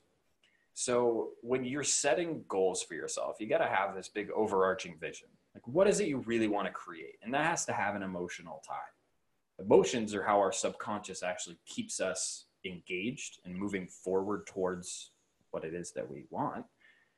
So 0.79 1.31
when 1.41 1.65
you're 1.65 1.83
setting 1.83 2.45
goals 2.47 2.83
for 2.83 2.93
yourself, 2.93 3.35
you 3.41 3.49
got 3.49 3.57
to 3.57 3.67
have 3.67 3.93
this 3.93 4.07
big 4.07 4.29
overarching 4.31 4.95
vision. 4.97 5.27
Like, 5.53 5.67
what 5.67 5.89
is 5.89 5.99
it 5.99 6.07
you 6.07 6.19
really 6.19 6.47
want 6.47 6.67
to 6.67 6.71
create? 6.71 7.17
And 7.21 7.33
that 7.33 7.45
has 7.45 7.65
to 7.65 7.73
have 7.73 7.95
an 7.95 8.01
emotional 8.01 8.63
tie. 8.65 9.61
Emotions 9.61 10.15
are 10.15 10.23
how 10.23 10.37
our 10.39 10.53
subconscious 10.53 11.21
actually 11.21 11.57
keeps 11.65 11.99
us 11.99 12.45
engaged 12.63 13.39
and 13.43 13.53
moving 13.57 13.87
forward 13.89 14.47
towards 14.47 15.11
what 15.51 15.65
it 15.65 15.73
is 15.73 15.91
that 15.91 16.09
we 16.09 16.23
want. 16.29 16.63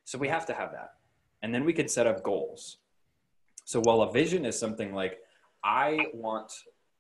So 0.05 0.17
we 0.17 0.27
have 0.27 0.47
to 0.47 0.55
have 0.55 0.71
that. 0.71 0.93
And 1.43 1.53
then 1.53 1.63
we 1.63 1.73
can 1.73 1.87
set 1.87 2.07
up 2.07 2.23
goals. 2.23 2.77
So 3.65 3.79
while 3.79 4.01
a 4.01 4.11
vision 4.11 4.43
is 4.43 4.57
something 4.57 4.91
like, 4.91 5.19
I 5.63 6.07
want 6.15 6.51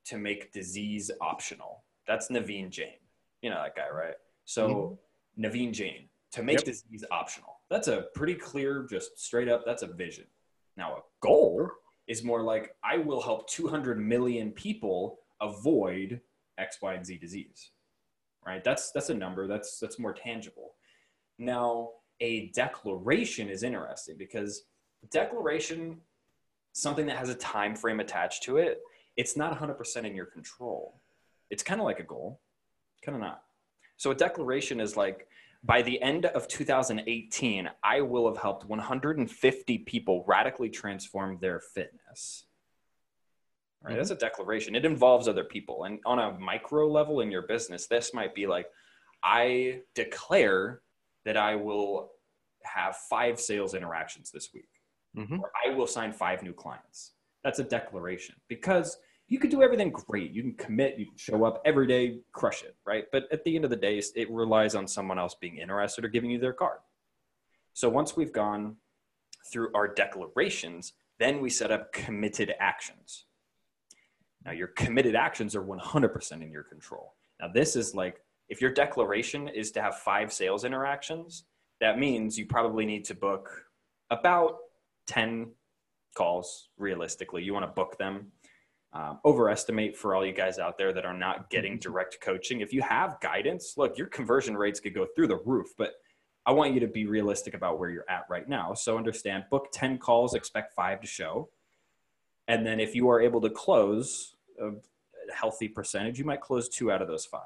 to 0.05 0.19
make 0.19 0.53
disease 0.53 1.09
optional, 1.21 1.81
that's 2.05 2.29
Naveen 2.29 2.69
Jain. 2.69 2.99
You 3.41 3.49
know 3.49 3.63
that 3.63 3.75
guy, 3.75 3.89
right? 3.91 4.13
So 4.45 4.99
mm-hmm. 5.39 5.43
Naveen 5.43 5.73
Jain, 5.73 6.07
to 6.31 6.43
make 6.43 6.57
yep. 6.57 6.65
disease 6.65 7.03
optional. 7.11 7.59
That's 7.69 7.87
a 7.87 8.05
pretty 8.15 8.35
clear, 8.35 8.87
just 8.89 9.19
straight 9.19 9.49
up, 9.49 9.63
that's 9.65 9.83
a 9.83 9.87
vision. 9.87 10.25
Now, 10.77 10.95
a 10.95 11.01
goal 11.21 11.69
is 12.07 12.23
more 12.23 12.41
like 12.41 12.75
I 12.83 12.97
will 12.97 13.21
help 13.21 13.49
200 13.49 13.99
million 13.99 14.51
people 14.51 15.19
avoid 15.41 16.21
X, 16.57 16.77
Y, 16.81 16.93
and 16.93 17.05
Z 17.05 17.17
disease. 17.17 17.71
Right? 18.45 18.63
That's 18.63 18.91
that's 18.91 19.09
a 19.09 19.13
number. 19.13 19.47
That's 19.47 19.79
that's 19.79 19.99
more 19.99 20.13
tangible. 20.13 20.73
Now, 21.37 21.89
a 22.21 22.47
declaration 22.49 23.49
is 23.49 23.63
interesting 23.63 24.15
because 24.17 24.63
declaration, 25.09 25.97
something 26.73 27.05
that 27.07 27.17
has 27.17 27.29
a 27.29 27.35
time 27.35 27.75
frame 27.75 27.99
attached 27.99 28.43
to 28.43 28.57
it, 28.57 28.79
it's 29.17 29.35
not 29.35 29.57
100% 29.57 30.05
in 30.05 30.15
your 30.15 30.25
control. 30.25 30.99
It's 31.49 31.63
kind 31.63 31.81
of 31.81 31.85
like 31.85 31.99
a 31.99 32.03
goal, 32.03 32.39
kind 33.03 33.15
of 33.15 33.21
not. 33.21 33.43
So 33.97 34.11
a 34.11 34.15
declaration 34.15 34.79
is 34.79 34.95
like 34.95 35.27
by 35.63 35.81
the 35.81 36.01
end 36.01 36.25
of 36.25 36.47
2018, 36.47 37.69
I 37.83 38.01
will 38.01 38.27
have 38.27 38.41
helped 38.41 38.65
150 38.65 39.77
people 39.79 40.23
radically 40.27 40.69
transform 40.69 41.37
their 41.39 41.59
fitness. 41.59 42.45
Right? 43.83 43.91
Mm-hmm. 43.91 43.97
That's 43.97 44.11
a 44.11 44.15
declaration. 44.15 44.75
It 44.75 44.85
involves 44.85 45.27
other 45.27 45.43
people. 45.43 45.83
And 45.83 45.99
on 46.05 46.19
a 46.19 46.37
micro 46.39 46.87
level 46.87 47.21
in 47.21 47.31
your 47.31 47.43
business, 47.43 47.87
this 47.87 48.13
might 48.13 48.33
be 48.33 48.47
like, 48.47 48.67
I 49.23 49.81
declare 49.93 50.81
that 51.25 51.37
I 51.37 51.55
will 51.55 52.11
have 52.63 52.95
five 52.95 53.39
sales 53.39 53.73
interactions 53.73 54.31
this 54.31 54.51
week, 54.53 54.69
Mhm. 55.15 55.39
or 55.39 55.51
I 55.65 55.69
will 55.69 55.87
sign 55.87 56.11
five 56.11 56.41
new 56.41 56.53
clients. 56.53 57.13
That's 57.43 57.59
a 57.59 57.63
declaration 57.63 58.35
because 58.47 58.97
you 59.31 59.39
could 59.39 59.49
do 59.49 59.63
everything 59.63 59.91
great. 59.91 60.33
You 60.33 60.41
can 60.41 60.55
commit, 60.55 60.99
you 60.99 61.05
can 61.05 61.15
show 61.15 61.45
up 61.45 61.61
every 61.63 61.87
day, 61.87 62.19
crush 62.33 62.63
it, 62.63 62.75
right? 62.85 63.05
But 63.13 63.31
at 63.31 63.45
the 63.45 63.55
end 63.55 63.63
of 63.63 63.71
the 63.71 63.77
day, 63.77 63.97
it 64.13 64.29
relies 64.29 64.75
on 64.75 64.89
someone 64.89 65.17
else 65.17 65.35
being 65.39 65.55
interested 65.55 66.03
or 66.03 66.09
giving 66.09 66.29
you 66.29 66.37
their 66.37 66.51
card. 66.51 66.79
So 67.71 67.87
once 67.87 68.17
we've 68.17 68.33
gone 68.33 68.75
through 69.49 69.71
our 69.73 69.87
declarations, 69.87 70.91
then 71.17 71.39
we 71.39 71.49
set 71.49 71.71
up 71.71 71.93
committed 71.93 72.53
actions. 72.59 73.23
Now, 74.43 74.51
your 74.51 74.67
committed 74.67 75.15
actions 75.15 75.55
are 75.55 75.63
100% 75.63 76.31
in 76.33 76.51
your 76.51 76.63
control. 76.63 77.13
Now, 77.39 77.47
this 77.47 77.77
is 77.77 77.95
like 77.95 78.21
if 78.49 78.59
your 78.59 78.73
declaration 78.73 79.47
is 79.47 79.71
to 79.71 79.81
have 79.81 79.99
five 79.99 80.33
sales 80.33 80.65
interactions, 80.65 81.45
that 81.79 81.97
means 81.97 82.37
you 82.37 82.47
probably 82.47 82.85
need 82.85 83.05
to 83.05 83.15
book 83.15 83.49
about 84.09 84.57
10 85.07 85.51
calls 86.15 86.67
realistically. 86.77 87.43
You 87.43 87.53
want 87.53 87.65
to 87.65 87.71
book 87.71 87.97
them. 87.97 88.33
Um, 88.93 89.19
overestimate 89.23 89.95
for 89.95 90.15
all 90.15 90.25
you 90.25 90.33
guys 90.33 90.59
out 90.59 90.77
there 90.77 90.91
that 90.91 91.05
are 91.05 91.17
not 91.17 91.49
getting 91.49 91.79
direct 91.79 92.19
coaching. 92.19 92.59
If 92.59 92.73
you 92.73 92.81
have 92.81 93.21
guidance, 93.21 93.75
look, 93.77 93.97
your 93.97 94.07
conversion 94.07 94.57
rates 94.57 94.81
could 94.81 94.93
go 94.93 95.07
through 95.15 95.27
the 95.27 95.37
roof, 95.37 95.67
but 95.77 95.93
I 96.45 96.51
want 96.51 96.73
you 96.73 96.81
to 96.81 96.87
be 96.87 97.05
realistic 97.05 97.53
about 97.53 97.79
where 97.79 97.89
you're 97.89 98.09
at 98.09 98.25
right 98.29 98.49
now. 98.49 98.73
So 98.73 98.97
understand 98.97 99.45
book 99.49 99.69
10 99.71 99.97
calls, 99.97 100.33
expect 100.33 100.73
five 100.73 100.99
to 100.99 101.07
show. 101.07 101.49
And 102.49 102.65
then 102.65 102.81
if 102.81 102.93
you 102.93 103.07
are 103.09 103.21
able 103.21 103.39
to 103.41 103.49
close 103.49 104.35
a 104.59 104.71
healthy 105.33 105.69
percentage, 105.69 106.19
you 106.19 106.25
might 106.25 106.41
close 106.41 106.67
two 106.67 106.91
out 106.91 107.01
of 107.01 107.07
those 107.07 107.25
5 107.25 107.41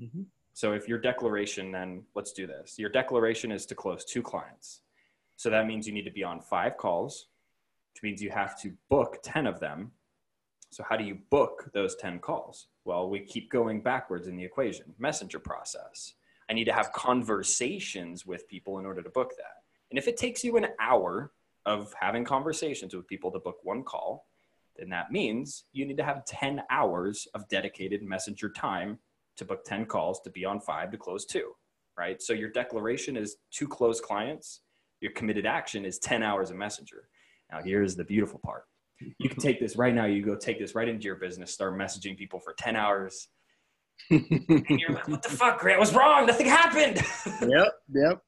Mhm. 0.00 0.26
So 0.54 0.72
if 0.72 0.88
your 0.88 0.98
declaration, 0.98 1.70
then 1.72 2.06
let's 2.14 2.32
do 2.32 2.46
this. 2.46 2.78
Your 2.78 2.88
declaration 2.88 3.52
is 3.52 3.66
to 3.66 3.74
close 3.74 4.04
two 4.04 4.22
clients. 4.22 4.80
So 5.36 5.50
that 5.50 5.66
means 5.66 5.86
you 5.86 5.92
need 5.92 6.04
to 6.04 6.10
be 6.10 6.24
on 6.24 6.40
five 6.40 6.78
calls, 6.78 7.28
which 7.92 8.02
means 8.02 8.22
you 8.22 8.30
have 8.30 8.58
to 8.62 8.76
book 8.88 9.18
10 9.22 9.46
of 9.46 9.60
them. 9.60 9.92
So 10.70 10.84
how 10.88 10.96
do 10.96 11.04
you 11.04 11.18
book 11.30 11.70
those 11.74 11.96
10 11.96 12.20
calls? 12.20 12.68
Well, 12.84 13.10
we 13.10 13.20
keep 13.20 13.50
going 13.50 13.82
backwards 13.82 14.28
in 14.28 14.36
the 14.36 14.44
equation. 14.44 14.94
Messenger 14.98 15.40
process. 15.40 16.14
I 16.48 16.52
need 16.52 16.64
to 16.64 16.72
have 16.72 16.92
conversations 16.92 18.24
with 18.24 18.48
people 18.48 18.78
in 18.78 18.86
order 18.86 19.02
to 19.02 19.10
book 19.10 19.32
that. 19.36 19.64
And 19.90 19.98
if 19.98 20.06
it 20.06 20.16
takes 20.16 20.44
you 20.44 20.56
an 20.56 20.68
hour 20.80 21.32
of 21.66 21.92
having 22.00 22.24
conversations 22.24 22.94
with 22.94 23.08
people 23.08 23.30
to 23.32 23.40
book 23.40 23.58
one 23.64 23.82
call, 23.82 24.26
then 24.76 24.88
that 24.90 25.10
means 25.10 25.64
you 25.72 25.84
need 25.84 25.96
to 25.96 26.04
have 26.04 26.24
10 26.24 26.62
hours 26.70 27.26
of 27.34 27.48
dedicated 27.48 28.02
messenger 28.02 28.48
time 28.48 28.98
to 29.36 29.44
book 29.44 29.64
10 29.64 29.86
calls 29.86 30.20
to 30.20 30.30
be 30.30 30.44
on 30.44 30.60
five 30.60 30.90
to 30.92 30.96
close 30.96 31.26
two, 31.26 31.52
right? 31.98 32.22
So 32.22 32.32
your 32.32 32.50
declaration 32.50 33.16
is 33.16 33.36
to 33.52 33.66
close 33.66 34.00
clients. 34.00 34.60
Your 35.00 35.12
committed 35.12 35.46
action 35.46 35.84
is 35.84 35.98
10 35.98 36.22
hours 36.22 36.50
of 36.50 36.56
messenger. 36.56 37.08
Now, 37.50 37.60
here's 37.62 37.96
the 37.96 38.04
beautiful 38.04 38.38
part. 38.38 38.64
You 39.18 39.28
can 39.28 39.38
take 39.38 39.60
this 39.60 39.76
right 39.76 39.94
now. 39.94 40.04
You 40.04 40.22
go 40.22 40.36
take 40.36 40.58
this 40.58 40.74
right 40.74 40.88
into 40.88 41.04
your 41.04 41.16
business, 41.16 41.52
start 41.52 41.74
messaging 41.74 42.16
people 42.16 42.40
for 42.40 42.54
10 42.54 42.76
hours. 42.76 43.28
And 44.10 44.64
you're 44.68 44.92
like, 44.92 45.08
what 45.08 45.22
the 45.22 45.28
fuck, 45.28 45.60
Grant? 45.60 45.78
What's 45.78 45.92
wrong? 45.92 46.26
Nothing 46.26 46.46
happened. 46.46 47.02
yep, 47.42 47.72
yep. 47.92 48.22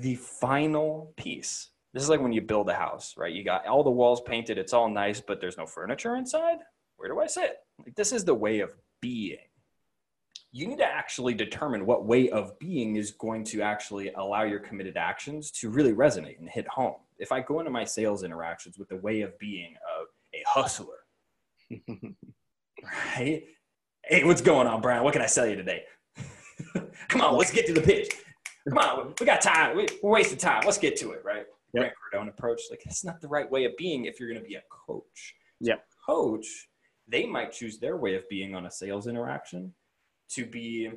the 0.00 0.14
final 0.14 1.12
piece. 1.16 1.70
This 1.92 2.02
is 2.02 2.08
like 2.08 2.20
when 2.20 2.32
you 2.32 2.40
build 2.40 2.68
a 2.70 2.74
house, 2.74 3.14
right? 3.16 3.32
You 3.32 3.44
got 3.44 3.66
all 3.66 3.84
the 3.84 3.90
walls 3.90 4.22
painted, 4.22 4.58
it's 4.58 4.72
all 4.72 4.88
nice, 4.88 5.20
but 5.20 5.40
there's 5.40 5.58
no 5.58 5.66
furniture 5.66 6.16
inside. 6.16 6.58
Where 6.96 7.08
do 7.08 7.20
I 7.20 7.26
sit? 7.26 7.56
Like 7.84 7.94
this 7.94 8.12
is 8.12 8.24
the 8.24 8.34
way 8.34 8.60
of 8.60 8.74
being. 9.00 9.38
You 10.52 10.66
need 10.66 10.78
to 10.78 10.86
actually 10.86 11.34
determine 11.34 11.86
what 11.86 12.06
way 12.06 12.30
of 12.30 12.58
being 12.58 12.96
is 12.96 13.10
going 13.12 13.44
to 13.44 13.62
actually 13.62 14.12
allow 14.12 14.42
your 14.42 14.60
committed 14.60 14.96
actions 14.96 15.50
to 15.52 15.70
really 15.70 15.92
resonate 15.92 16.38
and 16.38 16.48
hit 16.48 16.68
home. 16.68 16.96
If 17.22 17.30
I 17.30 17.40
go 17.40 17.60
into 17.60 17.70
my 17.70 17.84
sales 17.84 18.24
interactions 18.24 18.78
with 18.78 18.88
the 18.88 18.96
way 18.96 19.20
of 19.20 19.38
being 19.38 19.76
of 19.96 20.08
a 20.34 20.42
hustler, 20.44 20.98
right? 23.16 23.44
Hey, 24.04 24.24
what's 24.24 24.40
going 24.40 24.66
on, 24.66 24.80
Brian? 24.80 25.04
What 25.04 25.12
can 25.12 25.22
I 25.22 25.26
sell 25.26 25.46
you 25.46 25.54
today? 25.54 25.84
Come 27.08 27.20
on, 27.20 27.38
let's 27.38 27.52
get 27.52 27.64
to 27.66 27.72
the 27.72 27.80
pitch. 27.80 28.12
Come 28.68 28.78
on, 28.78 29.14
we 29.20 29.24
got 29.24 29.40
time. 29.40 29.76
We, 29.76 29.86
we're 30.02 30.10
wasting 30.10 30.38
time. 30.38 30.62
Let's 30.64 30.78
get 30.78 30.96
to 30.96 31.12
it, 31.12 31.22
right? 31.24 31.46
Yep. 31.74 31.82
Grant 31.82 31.94
Cardone 31.94 32.28
approach. 32.28 32.62
Like, 32.70 32.82
that's 32.84 33.04
not 33.04 33.20
the 33.20 33.28
right 33.28 33.48
way 33.48 33.66
of 33.66 33.72
being 33.78 34.06
if 34.06 34.18
you're 34.18 34.28
going 34.28 34.42
to 34.42 34.46
be 34.46 34.56
a 34.56 34.62
coach. 34.68 35.34
Yep. 35.60 35.84
Coach, 36.04 36.68
they 37.06 37.24
might 37.24 37.52
choose 37.52 37.78
their 37.78 37.96
way 37.96 38.16
of 38.16 38.28
being 38.28 38.56
on 38.56 38.66
a 38.66 38.70
sales 38.70 39.06
interaction 39.06 39.72
to 40.30 40.44
be 40.44 40.90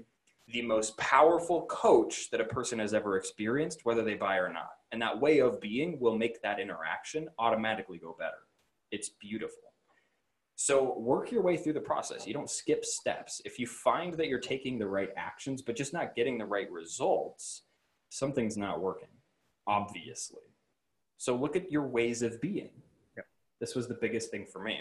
the 0.48 0.62
most 0.62 0.98
powerful 0.98 1.66
coach 1.66 2.30
that 2.32 2.41
a 2.41 2.46
person 2.46 2.80
has 2.80 2.93
ever 2.93 3.18
experienced, 3.18 3.82
whether 3.84 4.04
they 4.04 4.14
buy 4.14 4.38
or 4.38 4.52
not. 4.52 4.70
And 4.91 5.02
that 5.02 5.20
way 5.20 5.39
of 5.39 5.60
being 5.60 6.00
will 6.00 6.18
make 6.18 6.41
that 6.41 6.60
interaction 6.60 7.28
automatically 7.39 7.98
go 7.98 8.16
better. 8.18 8.38
It's 8.91 9.10
beautiful. 9.10 9.64
So 10.56 10.98
work 10.98 11.32
your 11.32 11.41
way 11.41 11.58
through 11.58 11.74
the 11.74 11.82
process. 11.82 12.26
You 12.26 12.34
don't 12.34 12.50
skip 12.50 12.86
steps. 12.86 13.41
If 13.43 13.60
you 13.60 13.68
find 13.68 14.14
that 14.14 14.28
you're 14.28 14.39
taking 14.39 14.80
the 14.80 14.88
right 14.88 15.10
actions, 15.18 15.62
but 15.62 15.76
just 15.76 15.93
not 15.93 16.16
getting 16.16 16.38
the 16.38 16.46
right 16.46 16.72
results, 16.72 17.64
something's 18.10 18.56
not 18.56 18.82
working, 18.82 19.10
obviously. 19.68 20.43
So 21.18 21.36
look 21.36 21.56
at 21.56 21.72
your 21.72 21.88
ways 21.88 22.22
of 22.22 22.39
being. 22.39 22.70
Yep. 23.18 23.26
This 23.60 23.76
was 23.76 23.88
the 23.88 23.96
biggest 23.96 24.32
thing 24.32 24.46
for 24.46 24.60
me. 24.60 24.80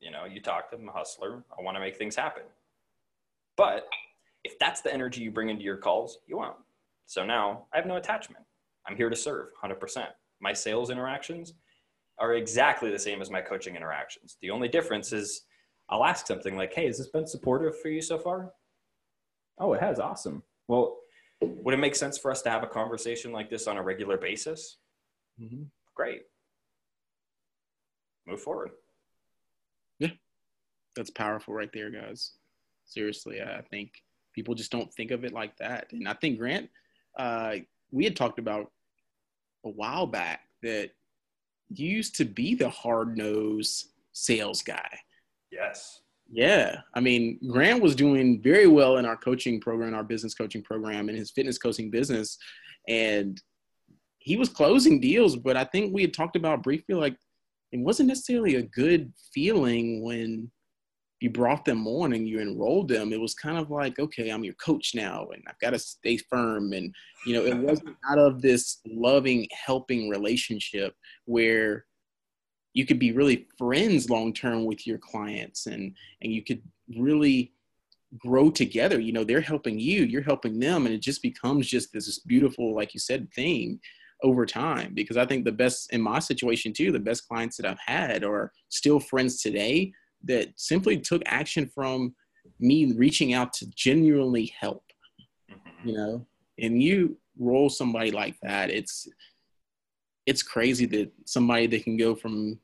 You 0.00 0.10
know, 0.10 0.24
you 0.24 0.40
talked, 0.40 0.74
I'm 0.74 0.88
a 0.88 0.92
hustler. 0.92 1.44
I 1.56 1.62
want 1.62 1.76
to 1.76 1.80
make 1.80 1.96
things 1.96 2.16
happen. 2.16 2.42
But 3.56 3.86
if 4.44 4.58
that's 4.58 4.80
the 4.80 4.92
energy 4.92 5.22
you 5.22 5.30
bring 5.30 5.48
into 5.48 5.64
your 5.64 5.76
calls, 5.76 6.18
you 6.26 6.36
won't. 6.38 6.56
So 7.06 7.24
now 7.24 7.66
I 7.72 7.76
have 7.76 7.86
no 7.86 7.96
attachment. 7.96 8.44
I'm 8.86 8.96
here 8.96 9.10
to 9.10 9.16
serve 9.16 9.48
100%. 9.62 10.06
My 10.40 10.52
sales 10.52 10.90
interactions 10.90 11.54
are 12.18 12.34
exactly 12.34 12.90
the 12.90 12.98
same 12.98 13.20
as 13.20 13.30
my 13.30 13.40
coaching 13.40 13.76
interactions. 13.76 14.36
The 14.40 14.50
only 14.50 14.68
difference 14.68 15.12
is 15.12 15.42
I'll 15.88 16.04
ask 16.04 16.26
something 16.26 16.56
like, 16.56 16.72
hey, 16.72 16.86
has 16.86 16.98
this 16.98 17.08
been 17.08 17.26
supportive 17.26 17.78
for 17.80 17.88
you 17.88 18.00
so 18.00 18.18
far? 18.18 18.52
Oh, 19.58 19.72
it 19.72 19.80
has. 19.80 19.98
Awesome. 19.98 20.42
Well, 20.68 20.98
would 21.40 21.74
it 21.74 21.78
make 21.78 21.96
sense 21.96 22.16
for 22.16 22.30
us 22.30 22.42
to 22.42 22.50
have 22.50 22.62
a 22.62 22.66
conversation 22.66 23.32
like 23.32 23.50
this 23.50 23.66
on 23.66 23.76
a 23.76 23.82
regular 23.82 24.16
basis? 24.16 24.78
Mhm. 25.40 25.66
Great. 25.94 26.22
Move 28.26 28.40
forward. 28.40 28.70
Yeah. 29.98 30.10
That's 30.96 31.10
powerful 31.10 31.54
right 31.54 31.72
there, 31.72 31.90
guys. 31.90 32.32
Seriously, 32.84 33.40
I 33.42 33.62
think 33.62 34.02
people 34.34 34.54
just 34.54 34.72
don't 34.72 34.92
think 34.94 35.10
of 35.10 35.24
it 35.24 35.32
like 35.32 35.56
that. 35.58 35.88
And 35.92 36.08
I 36.08 36.14
think 36.14 36.38
Grant, 36.38 36.68
uh, 37.18 37.56
we 37.90 38.04
had 38.04 38.16
talked 38.16 38.38
about 38.38 38.70
a 39.64 39.68
while 39.68 40.06
back 40.06 40.40
that 40.62 40.90
you 41.70 41.88
used 41.88 42.16
to 42.16 42.24
be 42.24 42.54
the 42.54 42.68
hard 42.68 43.16
nosed 43.16 43.88
sales 44.12 44.62
guy. 44.62 44.98
Yes. 45.50 46.00
Yeah. 46.30 46.80
I 46.94 47.00
mean, 47.00 47.38
Grant 47.48 47.82
was 47.82 47.96
doing 47.96 48.40
very 48.40 48.66
well 48.66 48.98
in 48.98 49.04
our 49.04 49.16
coaching 49.16 49.60
program, 49.60 49.94
our 49.94 50.04
business 50.04 50.34
coaching 50.34 50.62
program, 50.62 51.08
and 51.08 51.18
his 51.18 51.30
fitness 51.30 51.58
coaching 51.58 51.90
business. 51.90 52.38
And 52.88 53.40
he 54.18 54.36
was 54.36 54.48
closing 54.48 55.00
deals, 55.00 55.36
but 55.36 55.56
I 55.56 55.64
think 55.64 55.92
we 55.92 56.02
had 56.02 56.14
talked 56.14 56.36
about 56.36 56.62
briefly 56.62 56.94
like 56.94 57.16
it 57.72 57.80
wasn't 57.80 58.08
necessarily 58.08 58.56
a 58.56 58.62
good 58.62 59.12
feeling 59.32 60.02
when 60.02 60.50
you 61.20 61.30
brought 61.30 61.64
them 61.66 61.86
on 61.86 62.14
and 62.14 62.26
you 62.26 62.40
enrolled 62.40 62.88
them. 62.88 63.12
It 63.12 63.20
was 63.20 63.34
kind 63.34 63.58
of 63.58 63.70
like, 63.70 63.98
okay, 63.98 64.30
I'm 64.30 64.42
your 64.42 64.54
coach 64.54 64.94
now 64.94 65.28
and 65.32 65.42
I've 65.46 65.58
got 65.60 65.70
to 65.70 65.78
stay 65.78 66.16
firm. 66.16 66.72
And, 66.72 66.94
you 67.26 67.34
know, 67.34 67.44
it 67.44 67.56
wasn't 67.58 67.96
out 68.10 68.18
of 68.18 68.40
this 68.40 68.78
loving, 68.86 69.46
helping 69.52 70.08
relationship 70.08 70.94
where 71.26 71.84
you 72.72 72.86
could 72.86 72.98
be 72.98 73.12
really 73.12 73.46
friends 73.58 74.08
long 74.08 74.32
term 74.32 74.64
with 74.64 74.86
your 74.86 74.98
clients 74.98 75.66
and 75.66 75.94
and 76.22 76.32
you 76.32 76.42
could 76.42 76.62
really 76.96 77.52
grow 78.18 78.50
together 78.50 79.00
you 79.00 79.12
know 79.12 79.24
they're 79.24 79.40
helping 79.40 79.78
you 79.78 80.04
you're 80.04 80.22
helping 80.22 80.58
them 80.58 80.86
and 80.86 80.94
it 80.94 81.00
just 81.00 81.22
becomes 81.22 81.66
just 81.66 81.92
this 81.92 82.18
beautiful 82.20 82.74
like 82.74 82.94
you 82.94 83.00
said 83.00 83.28
thing 83.34 83.78
over 84.22 84.44
time 84.44 84.92
because 84.94 85.16
i 85.16 85.24
think 85.24 85.44
the 85.44 85.52
best 85.52 85.92
in 85.92 86.00
my 86.00 86.18
situation 86.18 86.72
too 86.72 86.90
the 86.90 86.98
best 86.98 87.26
clients 87.28 87.56
that 87.56 87.66
i've 87.66 87.78
had 87.84 88.24
are 88.24 88.52
still 88.68 89.00
friends 89.00 89.40
today 89.40 89.92
that 90.24 90.48
simply 90.56 90.98
took 90.98 91.22
action 91.26 91.70
from 91.74 92.14
me 92.58 92.92
reaching 92.92 93.32
out 93.32 93.52
to 93.54 93.66
genuinely 93.70 94.46
help 94.58 94.84
Mhm. 95.50 95.86
you 95.86 95.92
know 95.94 96.26
and 96.58 96.82
you 96.82 97.18
roll 97.38 97.68
somebody 97.70 98.10
like 98.10 98.36
that 98.42 98.70
it's 98.70 99.08
it's 100.26 100.42
crazy 100.42 100.86
that 100.86 101.10
somebody 101.24 101.66
that 101.66 101.82
can 101.84 101.96
go 101.96 102.14
from 102.14 102.60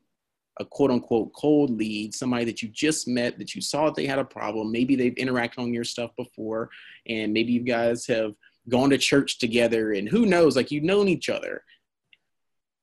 a 0.59 0.65
quote 0.65 0.91
unquote 0.91 1.33
cold 1.35 1.71
lead, 1.71 2.15
somebody 2.15 2.45
that 2.45 2.63
you 2.63 2.69
just 2.69 3.07
met, 3.09 3.39
that 3.39 3.55
you 3.55 3.61
saw 3.61 3.87
that 3.87 3.95
they 3.95 4.07
had 4.07 4.19
a 4.19 4.25
problem. 4.25 4.73
Maybe 4.73 4.95
they've 4.97 5.15
interacted 5.17 5.59
on 5.59 5.75
your 5.75 5.85
stuff 5.85 6.13
before, 6.17 6.71
and 7.07 7.33
maybe 7.33 7.53
you 7.53 7.61
guys 7.61 8.07
have 8.07 8.35
gone 8.69 8.89
to 8.91 8.99
church 8.99 9.39
together, 9.39 9.93
and 9.93 10.09
who 10.09 10.25
knows, 10.25 10.57
like 10.57 10.71
you've 10.71 10.85
known 10.85 11.09
each 11.09 11.29
other. 11.29 11.63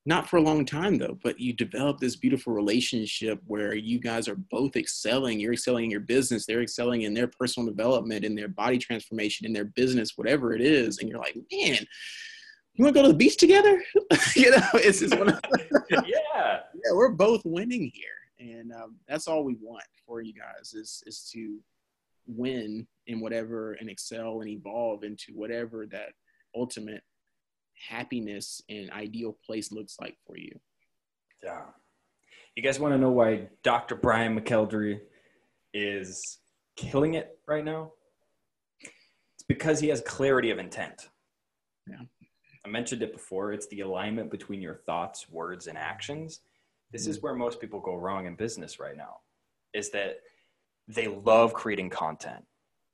Not 0.06 0.30
for 0.30 0.38
a 0.38 0.42
long 0.42 0.66
time 0.66 0.98
though, 0.98 1.18
but 1.24 1.40
you 1.40 1.54
develop 1.54 2.00
this 2.00 2.16
beautiful 2.18 2.54
relationship 2.54 3.40
where 3.48 3.74
you 3.74 4.00
guys 4.00 4.28
are 4.28 4.36
both 4.36 4.76
excelling. 4.76 5.40
You're 5.40 5.54
excelling 5.54 5.86
in 5.86 5.92
your 5.92 6.02
business, 6.02 6.46
they're 6.46 6.62
excelling 6.62 7.04
in 7.04 7.14
their 7.14 7.28
personal 7.28 7.70
development, 7.70 8.26
in 8.26 8.36
their 8.36 8.50
body 8.50 8.78
transformation, 8.78 9.46
in 9.46 9.54
their 9.54 9.66
business, 9.66 10.18
whatever 10.18 10.54
it 10.54 10.62
is. 10.62 11.00
And 11.00 11.10
you're 11.10 11.20
like, 11.20 11.36
man, 11.36 11.86
you 12.74 12.84
want 12.84 12.96
to 12.96 13.02
go 13.02 13.04
to 13.04 13.14
the 13.14 13.18
beach 13.18 13.38
together? 13.38 13.82
you 14.36 14.52
know, 14.52 14.68
it's 14.74 15.00
just 15.00 15.18
one 15.18 15.30
of 15.30 15.40
yeah, 15.92 16.02
yeah, 16.06 16.92
we're 16.92 17.12
both 17.12 17.42
winning 17.46 17.90
here, 17.94 18.10
and 18.40 18.74
um, 18.74 18.96
that's 19.08 19.28
all 19.28 19.44
we 19.44 19.56
want 19.62 19.86
for 20.06 20.22
you 20.22 20.34
guys 20.34 20.74
is 20.74 21.04
is 21.06 21.30
to 21.32 21.60
win 22.26 22.88
in 23.08 23.20
whatever 23.20 23.74
and 23.74 23.90
excel 23.90 24.42
and 24.42 24.50
evolve 24.50 25.04
into 25.04 25.34
whatever 25.34 25.86
that 25.86 26.14
ultimate 26.56 27.04
happiness 27.88 28.62
and 28.70 28.92
ideal 28.92 29.38
place 29.46 29.72
looks 29.72 29.98
like 30.00 30.18
for 30.26 30.38
you. 30.38 30.60
Yeah. 31.44 31.62
You 32.56 32.64
guys 32.64 32.80
want 32.80 32.94
to 32.94 32.98
know 32.98 33.12
why 33.12 33.48
Dr. 33.64 33.96
Brian 33.96 34.40
McKeldry 34.40 35.00
is 35.74 36.40
killing 36.76 37.16
it 37.16 37.38
right 37.48 37.66
now? 37.66 37.92
It's 38.82 39.44
because 39.48 39.80
he 39.80 39.88
has 39.90 40.02
clarity 40.02 40.52
of 40.52 40.60
intent. 40.60 41.10
Yeah. 41.88 42.02
I 42.66 42.70
mentioned 42.70 43.02
it 43.02 43.12
before. 43.12 43.52
It's 43.52 43.68
the 43.68 43.82
alignment 43.82 44.32
between 44.32 44.62
your 44.62 44.76
thoughts, 44.86 45.30
words, 45.30 45.68
and 45.68 45.78
actions. 45.78 46.42
This 46.92 47.08
is 47.08 47.18
mm-hmm. 47.18 47.26
where 47.26 47.36
most 47.36 47.60
people 47.60 47.80
go 47.80 47.96
wrong 47.96 48.26
in 48.26 48.36
business 48.36 48.80
right 48.80 48.96
now. 48.96 49.18
Is 49.74 49.90
that 49.92 50.20
they 50.88 51.08
love 51.08 51.54
creating 51.54 51.90
content. 51.90 52.46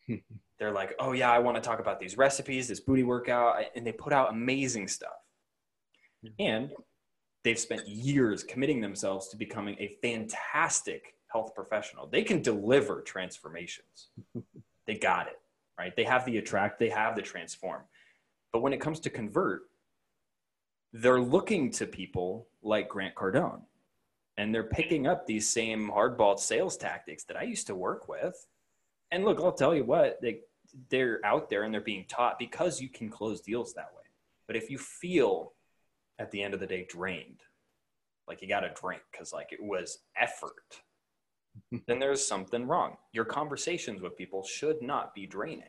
They're 0.59 0.73
like, 0.73 0.93
oh 0.99 1.13
yeah, 1.13 1.31
I 1.31 1.39
want 1.39 1.55
to 1.55 1.61
talk 1.61 1.79
about 1.79 1.99
these 1.99 2.17
recipes, 2.17 2.67
this 2.67 2.79
booty 2.79 3.03
workout, 3.03 3.63
and 3.75 3.85
they 3.85 3.91
put 3.91 4.13
out 4.13 4.31
amazing 4.31 4.87
stuff. 4.87 5.11
Hmm. 6.21 6.31
And 6.39 6.71
they've 7.43 7.59
spent 7.59 7.87
years 7.87 8.43
committing 8.43 8.81
themselves 8.81 9.29
to 9.29 9.37
becoming 9.37 9.75
a 9.79 9.97
fantastic 10.01 11.15
health 11.31 11.55
professional. 11.55 12.07
They 12.07 12.23
can 12.23 12.41
deliver 12.41 13.01
transformations. 13.01 14.09
they 14.87 14.95
got 14.95 15.27
it, 15.27 15.39
right? 15.77 15.95
They 15.95 16.03
have 16.03 16.25
the 16.25 16.37
attract, 16.37 16.79
they 16.79 16.89
have 16.89 17.15
the 17.15 17.21
transform. 17.21 17.83
But 18.51 18.61
when 18.61 18.73
it 18.73 18.81
comes 18.81 18.99
to 19.01 19.09
convert, 19.09 19.61
they're 20.91 21.21
looking 21.21 21.69
to 21.71 21.85
people 21.85 22.47
like 22.63 22.89
Grant 22.89 23.15
Cardone 23.15 23.61
and 24.37 24.55
they're 24.55 24.63
picking 24.63 25.05
up 25.05 25.27
these 25.27 25.49
same 25.49 25.91
hardball 25.91 26.39
sales 26.39 26.77
tactics 26.77 27.25
that 27.25 27.37
I 27.37 27.43
used 27.43 27.67
to 27.67 27.75
work 27.75 28.07
with. 28.07 28.47
And 29.11 29.25
look, 29.25 29.39
I'll 29.39 29.51
tell 29.51 29.75
you 29.75 29.83
what, 29.83 30.17
they, 30.21 30.39
they're 30.89 31.19
out 31.25 31.49
there 31.49 31.63
and 31.63 31.73
they're 31.73 31.81
being 31.81 32.05
taught 32.07 32.37
because 32.39 32.81
you 32.81 32.89
can 32.89 33.09
close 33.09 33.41
deals 33.41 33.73
that 33.73 33.89
way. 33.95 34.03
But 34.47 34.55
if 34.55 34.69
you 34.69 34.77
feel 34.77 35.53
at 36.17 36.31
the 36.31 36.41
end 36.41 36.53
of 36.53 36.59
the 36.59 36.67
day 36.67 36.85
drained, 36.89 37.41
like 38.27 38.41
you 38.41 38.47
got 38.47 38.61
to 38.61 38.71
drink 38.79 39.01
because 39.11 39.33
like 39.33 39.51
it 39.51 39.61
was 39.61 39.99
effort, 40.15 40.81
then 41.87 41.99
there's 41.99 42.25
something 42.25 42.65
wrong. 42.67 42.95
Your 43.11 43.25
conversations 43.25 44.01
with 44.01 44.17
people 44.17 44.43
should 44.43 44.81
not 44.81 45.13
be 45.13 45.25
draining. 45.25 45.63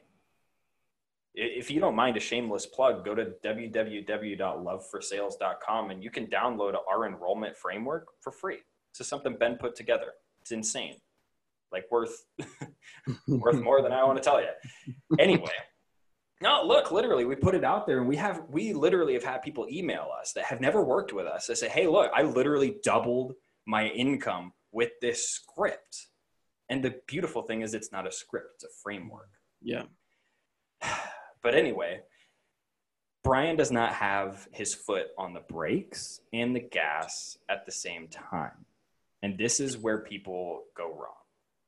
If 1.33 1.71
you 1.71 1.81
don't 1.81 1.95
mind 1.95 2.17
a 2.17 2.21
shameless 2.21 2.67
plug, 2.67 3.05
go 3.05 3.15
to 3.15 3.27
www.loveforsales.com 3.45 5.91
and 5.91 6.03
you 6.03 6.11
can 6.11 6.27
download 6.27 6.75
our 6.91 7.07
enrollment 7.07 7.57
framework 7.57 8.09
for 8.21 8.33
free. 8.33 8.59
This 8.93 9.03
is 9.03 9.07
something 9.07 9.37
Ben 9.39 9.57
put 9.57 9.77
together. 9.77 10.15
It's 10.41 10.51
insane 10.51 10.97
like 11.73 11.87
worth 11.91 12.25
worth 13.29 13.61
more 13.63 13.83
than 13.83 13.93
I 13.93 14.05
want 14.05 14.19
to 14.19 14.25
tell 14.25 14.41
you. 14.41 14.49
Anyway, 15.19 15.53
no, 16.43 16.63
look, 16.65 16.91
literally, 16.91 17.25
we 17.25 17.37
put 17.37 17.55
it 17.55 17.65
out 17.65 17.87
there, 17.87 17.99
and 17.99 18.09
we 18.09 18.17
have 18.17 18.43
we 18.49 18.73
literally 18.73 19.15
have 19.15 19.25
had 19.25 19.43
people 19.43 19.67
email 19.71 20.09
us 20.19 20.33
that 20.35 20.45
have 20.45 20.61
never 20.61 20.83
worked 20.83 21.13
with 21.13 21.27
us. 21.27 21.47
They 21.47 21.55
say, 21.55 21.69
"Hey, 21.69 21.87
look, 21.87 22.11
I 22.15 22.23
literally 22.23 22.77
doubled 22.83 23.35
my 23.67 23.87
income 23.89 24.53
with 24.73 24.91
this 25.01 25.29
script." 25.29 26.07
And 26.69 26.85
the 26.85 26.95
beautiful 27.07 27.43
thing 27.43 27.63
is, 27.63 27.75
it's 27.75 27.93
not 27.93 28.07
a 28.07 28.13
script; 28.13 28.49
it's 28.57 28.65
a 28.65 28.83
framework. 28.83 29.31
Yeah. 29.63 29.85
But 31.43 31.55
anyway, 31.55 32.03
Brian 33.25 33.57
does 33.57 33.71
not 33.71 33.95
have 33.95 34.47
his 34.53 34.75
foot 34.75 35.07
on 35.17 35.33
the 35.33 35.41
brakes 35.41 36.21
and 36.35 36.55
the 36.55 36.61
gas 36.61 37.39
at 37.49 37.65
the 37.65 37.73
same 37.73 38.09
time. 38.09 38.67
And 39.23 39.39
this 39.39 39.59
is 39.59 39.79
where 39.79 40.01
people 40.01 40.65
go 40.77 40.89
wrong 40.95 41.20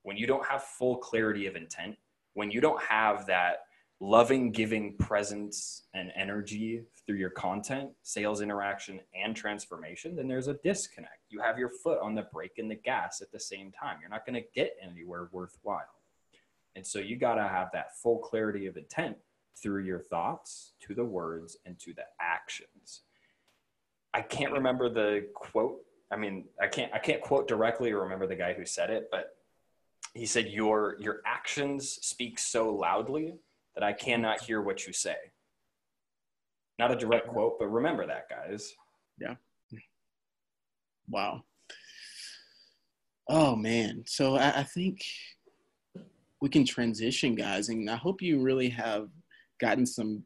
when 0.03 0.17
you 0.17 0.27
don't 0.27 0.45
have 0.47 0.63
full 0.63 0.97
clarity 0.97 1.47
of 1.47 1.57
intent, 1.57 1.97
when 2.35 2.51
you 2.51 2.61
don't 2.61 2.83
have 2.83 3.27
that 3.27 3.61
loving, 4.01 4.51
giving 4.51 4.97
presence 4.97 5.85
and 5.95 6.11
energy 6.17 6.83
through 7.07 7.17
your 7.17 7.31
content, 7.31 7.91
sales 8.03 8.41
interaction, 8.41 9.01
and 9.15 9.37
transformation, 9.37 10.17
then 10.17 10.27
there's 10.27 10.49
a 10.49 10.55
disconnect. 10.65 11.21
You 11.29 11.41
have 11.41 11.59
your 11.59 11.69
foot 11.69 12.01
on 12.03 12.15
the 12.15 12.27
brake 12.33 12.59
and 12.59 12.71
the 12.71 12.75
gas 12.75 13.21
at 13.21 13.31
the 13.31 13.39
same 13.39 13.71
time. 13.71 13.99
You're 14.01 14.11
not 14.11 14.27
going 14.27 14.43
to 14.43 14.49
get 14.55 14.77
anywhere 14.83 15.29
worthwhile. 15.31 15.83
And 16.75 16.85
so 16.85 16.99
you 16.99 17.17
got 17.17 17.37
to 17.37 17.43
have 17.43 17.71
that 17.73 17.97
full 17.97 18.19
clarity 18.19 18.67
of 18.67 18.77
intent 18.77 19.17
through 19.63 19.85
your 19.85 20.01
thoughts 20.01 20.73
to 20.81 20.95
the 20.95 21.05
words 21.05 21.59
and 21.65 21.79
to 21.81 21.93
the 21.95 22.05
actions. 22.21 23.03
I 24.15 24.23
can't 24.23 24.53
remember 24.53 24.89
the 24.89 25.29
quote. 25.35 25.79
I 26.11 26.17
mean, 26.17 26.45
I 26.61 26.67
can't 26.67 26.93
I 26.93 26.99
can't 26.99 27.23
quote 27.23 27.49
directly 27.49 27.93
or 27.93 28.03
remember 28.03 28.27
the 28.27 28.35
guy 28.35 28.53
who 28.53 28.67
said 28.67 28.91
it, 28.91 29.09
but 29.11 29.37
he 30.15 30.27
said 30.27 30.49
your 30.49 30.97
your 31.01 31.21
actions 31.27 31.99
speak 32.03 32.39
so 32.39 32.75
loudly 32.75 33.35
that 33.75 33.85
i 33.85 33.93
cannot 33.93 34.43
hear 34.43 34.61
what 34.61 34.87
you 34.87 34.93
say. 34.93 35.17
Not 36.79 36.93
a 36.93 36.97
direct 36.97 37.29
quote 37.29 37.59
but 37.59 37.69
remember 37.69 38.07
that 38.07 38.29
guys. 38.29 38.75
Yeah. 39.19 39.35
Wow. 41.09 41.45
Oh 43.29 43.57
man. 43.57 44.05
So 44.07 44.37
I, 44.37 44.61
I 44.61 44.63
think 44.63 45.03
we 46.43 46.49
can 46.49 46.65
transition 46.65 47.37
guys 47.37 47.69
and 47.69 47.89
i 47.89 47.95
hope 47.95 48.21
you 48.21 48.43
really 48.43 48.69
have 48.69 49.09
gotten 49.61 49.87
some 49.87 50.25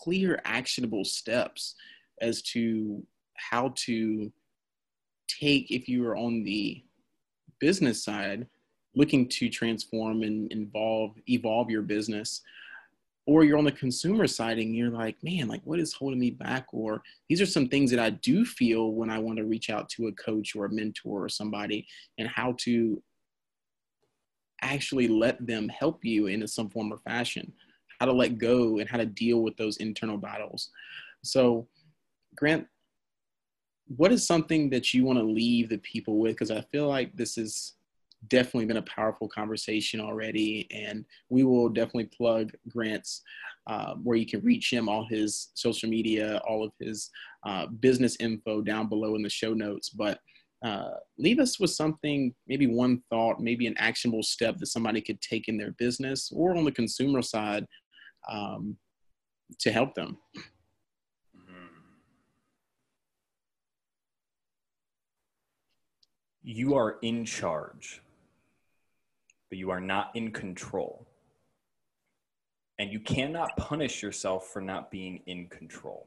clear 0.00 0.40
actionable 0.44 1.04
steps 1.04 1.74
as 2.20 2.40
to 2.40 3.04
how 3.36 3.72
to 3.74 4.32
take 5.28 5.70
if 5.72 5.88
you 5.88 6.06
are 6.06 6.16
on 6.16 6.44
the 6.44 6.82
business 7.58 8.04
side 8.04 8.46
looking 8.96 9.28
to 9.28 9.48
transform 9.48 10.22
and 10.22 10.50
involve 10.50 11.12
evolve 11.28 11.70
your 11.70 11.82
business 11.82 12.42
or 13.26 13.44
you're 13.44 13.58
on 13.58 13.64
the 13.64 13.72
consumer 13.72 14.26
side 14.26 14.58
and 14.58 14.74
you're 14.74 14.90
like 14.90 15.16
man 15.22 15.46
like 15.46 15.60
what 15.64 15.78
is 15.78 15.92
holding 15.92 16.18
me 16.18 16.30
back? 16.30 16.66
Or 16.72 17.02
these 17.28 17.40
are 17.40 17.46
some 17.46 17.68
things 17.68 17.90
that 17.90 18.00
i 18.00 18.10
do 18.10 18.44
feel 18.44 18.92
when 18.92 19.10
i 19.10 19.18
want 19.18 19.38
to 19.38 19.44
reach 19.44 19.70
out 19.70 19.88
to 19.90 20.08
a 20.08 20.12
coach 20.12 20.56
or 20.56 20.64
a 20.64 20.72
mentor 20.72 21.24
or 21.24 21.28
somebody 21.28 21.86
and 22.18 22.26
how 22.26 22.56
to 22.60 23.00
actually 24.62 25.06
let 25.06 25.46
them 25.46 25.68
help 25.68 26.04
you 26.04 26.26
in 26.26 26.46
some 26.48 26.70
form 26.70 26.92
or 26.92 26.98
fashion 26.98 27.52
how 28.00 28.06
to 28.06 28.12
let 28.12 28.38
go 28.38 28.78
and 28.78 28.88
how 28.88 28.98
to 28.98 29.06
deal 29.06 29.42
with 29.42 29.56
those 29.56 29.78
internal 29.78 30.18
battles. 30.18 30.70
So 31.22 31.66
grant 32.36 32.66
what 33.96 34.10
is 34.10 34.26
something 34.26 34.68
that 34.70 34.92
you 34.92 35.04
want 35.04 35.16
to 35.16 35.24
leave 35.24 35.68
the 35.68 35.78
people 35.78 36.18
with? 36.18 36.32
Because 36.32 36.50
i 36.50 36.60
feel 36.60 36.88
like 36.88 37.16
this 37.16 37.38
is 37.38 37.74
definitely 38.28 38.66
been 38.66 38.76
a 38.78 38.82
powerful 38.82 39.28
conversation 39.28 40.00
already. 40.00 40.66
And 40.70 41.04
we 41.28 41.44
will 41.44 41.68
definitely 41.68 42.06
plug 42.06 42.52
Grant's 42.68 43.22
uh, 43.66 43.94
where 43.94 44.16
you 44.16 44.26
can 44.26 44.42
reach 44.42 44.72
him, 44.72 44.88
all 44.88 45.06
his 45.06 45.48
social 45.54 45.88
media, 45.88 46.40
all 46.48 46.64
of 46.64 46.72
his 46.78 47.10
uh, 47.44 47.66
business 47.66 48.16
info 48.20 48.60
down 48.60 48.88
below 48.88 49.14
in 49.16 49.22
the 49.22 49.28
show 49.28 49.52
notes. 49.52 49.90
But 49.90 50.20
uh, 50.64 50.90
leave 51.18 51.38
us 51.38 51.60
with 51.60 51.70
something, 51.70 52.34
maybe 52.46 52.66
one 52.66 53.02
thought, 53.10 53.40
maybe 53.40 53.66
an 53.66 53.76
actionable 53.78 54.22
step 54.22 54.56
that 54.58 54.66
somebody 54.66 55.00
could 55.00 55.20
take 55.20 55.48
in 55.48 55.58
their 55.58 55.72
business 55.72 56.32
or 56.34 56.56
on 56.56 56.64
the 56.64 56.72
consumer 56.72 57.22
side 57.22 57.66
um, 58.28 58.76
to 59.58 59.70
help 59.70 59.94
them. 59.94 60.16
You 66.42 66.76
are 66.76 66.98
in 67.02 67.24
charge 67.24 68.00
but 69.48 69.58
you 69.58 69.70
are 69.70 69.80
not 69.80 70.10
in 70.14 70.30
control. 70.30 71.06
And 72.78 72.92
you 72.92 73.00
cannot 73.00 73.56
punish 73.56 74.02
yourself 74.02 74.48
for 74.48 74.60
not 74.60 74.90
being 74.90 75.22
in 75.26 75.48
control. 75.48 76.06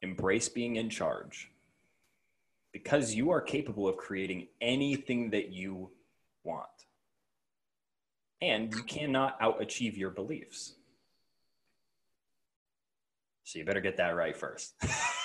Embrace 0.00 0.48
being 0.48 0.76
in 0.76 0.88
charge 0.88 1.50
because 2.72 3.14
you 3.14 3.30
are 3.30 3.40
capable 3.40 3.88
of 3.88 3.96
creating 3.96 4.48
anything 4.60 5.30
that 5.30 5.52
you 5.52 5.90
want. 6.44 6.66
And 8.40 8.72
you 8.72 8.84
cannot 8.84 9.40
outachieve 9.40 9.96
your 9.96 10.10
beliefs. 10.10 10.74
So 13.42 13.58
you 13.58 13.64
better 13.64 13.80
get 13.80 13.96
that 13.96 14.10
right 14.10 14.36
first. 14.36 14.74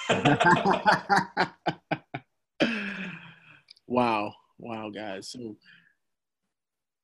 wow. 3.87 4.33
Wow, 4.57 4.89
guys. 4.89 5.29
So 5.29 5.57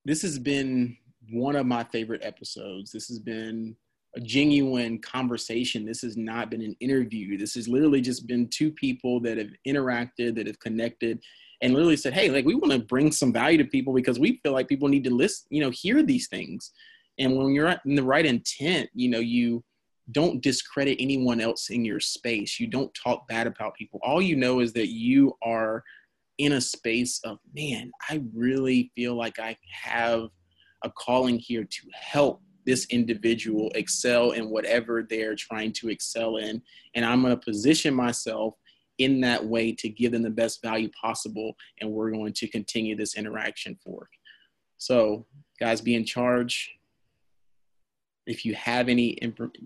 this 0.10 0.24
has 0.24 0.40
been 0.40 0.98
one 1.30 1.56
of 1.56 1.68
my 1.68 1.84
favorite 1.84 2.24
episodes. 2.24 2.92
This 2.92 3.08
has 3.10 3.20
been 3.20 3.76
a 4.16 4.20
genuine 4.20 4.98
conversation. 4.98 5.86
This 5.86 6.02
has 6.02 6.18
not 6.18 6.50
been 6.50 6.64
an 6.64 6.76
interview. 6.80 7.38
This 7.38 7.54
has 7.54 7.68
literally 7.68 8.02
just 8.02 8.26
been 8.26 8.48
two 8.48 8.72
people 8.72 9.20
that 9.20 9.38
have 9.38 9.52
interacted, 9.68 10.36
that 10.36 10.48
have 10.48 10.60
connected, 10.60 11.22
and 11.62 11.76
literally 11.76 11.96
said, 11.96 12.14
"Hey, 12.14 12.32
like 12.32 12.44
we 12.44 12.56
want 12.56 12.72
to 12.72 12.80
bring 12.80 13.12
some 13.12 13.32
value 13.32 13.60
to 13.60 13.66
people 13.66 13.94
because 13.94 14.18
we 14.18 14.40
feel 14.42 14.52
like 14.52 14.68
people 14.68 14.88
need 14.88 15.04
to 15.04 15.14
listen, 15.14 15.46
you 15.52 15.62
know, 15.62 15.70
hear 15.70 16.02
these 16.02 16.28
things." 16.28 16.72
And 17.20 17.38
when 17.38 17.54
you're 17.54 17.80
in 17.86 17.94
the 17.94 18.02
right 18.02 18.26
intent, 18.26 18.90
you 18.96 19.10
know, 19.10 19.20
you 19.20 19.64
don't 20.12 20.42
discredit 20.42 20.98
anyone 21.00 21.40
else 21.40 21.70
in 21.70 21.86
your 21.86 22.00
space. 22.00 22.60
You 22.60 22.66
don't 22.66 22.92
talk 22.96 23.28
bad 23.28 23.46
about 23.46 23.76
people. 23.76 24.00
All 24.02 24.24
you 24.24 24.36
know 24.36 24.60
is 24.60 24.74
that 24.74 24.88
you 24.88 25.38
are 25.44 25.84
in 26.40 26.54
a 26.54 26.62
space 26.62 27.20
of, 27.24 27.38
man, 27.54 27.92
I 28.10 28.24
really 28.34 28.92
feel 28.96 29.14
like 29.16 29.38
I 29.40 29.56
have 29.84 30.30
a 30.84 30.90
calling 30.90 31.38
here 31.38 31.66
to 31.66 31.82
help 31.94 32.42
this 32.66 32.88
individual 32.90 33.72
excel 33.76 34.32
in 34.32 34.50
whatever 34.50 35.06
they're 35.08 35.36
trying 35.36 35.74
to 35.74 35.90
excel 35.90 36.38
in. 36.38 36.62
And 36.96 37.06
I'm 37.06 37.22
going 37.22 37.38
to 37.38 37.46
position 37.46 37.94
myself 37.94 38.56
in 39.00 39.22
that 39.22 39.46
way 39.46 39.74
to 39.74 39.90
give 39.90 40.14
them 40.14 40.24
the 40.24 40.30
best 40.30 40.62
value 40.62 40.90
possible. 41.00 41.56
And 41.82 41.92
we're 41.92 42.12
going 42.12 42.34
to 42.34 42.48
continue 42.48 42.96
this 42.96 43.16
interaction 43.16 43.78
forth. 43.84 44.10
So, 44.78 45.26
guys, 45.60 45.82
be 45.82 45.96
in 45.96 46.06
charge. 46.06 46.72
If 48.26 48.46
you 48.46 48.54
have 48.56 48.88
any 48.88 49.18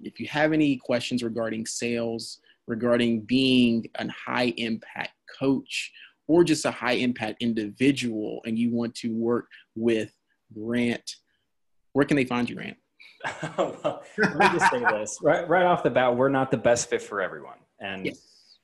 if 0.04 0.20
you 0.20 0.28
have 0.28 0.54
any 0.54 0.78
questions 0.78 1.22
regarding 1.22 1.66
sales, 1.66 2.40
regarding 2.68 3.22
being 3.22 3.86
a 3.96 4.08
high 4.10 4.54
impact 4.58 5.12
coach, 5.40 5.92
or 6.28 6.44
just 6.44 6.66
a 6.66 6.72
high 6.72 6.94
impact 6.94 7.42
individual, 7.42 8.42
and 8.46 8.58
you 8.58 8.72
want 8.72 8.96
to 8.96 9.14
work 9.14 9.48
with 9.76 10.14
Grant, 10.54 11.16
where 11.94 12.06
can 12.06 12.18
they 12.18 12.26
find 12.26 12.50
you, 12.50 12.56
Grant? 12.56 12.78
well, 13.58 14.04
let 14.18 14.38
me 14.38 14.60
just 14.60 14.72
say 14.72 14.80
this 14.80 15.18
right, 15.22 15.48
right 15.48 15.66
off 15.66 15.84
the 15.84 15.90
bat 15.90 16.16
we're 16.16 16.30
not 16.30 16.52
the 16.52 16.58
best 16.58 16.90
fit 16.90 17.02
for 17.02 17.22
everyone 17.22 17.58
and 17.80 18.06
yes. 18.08 18.18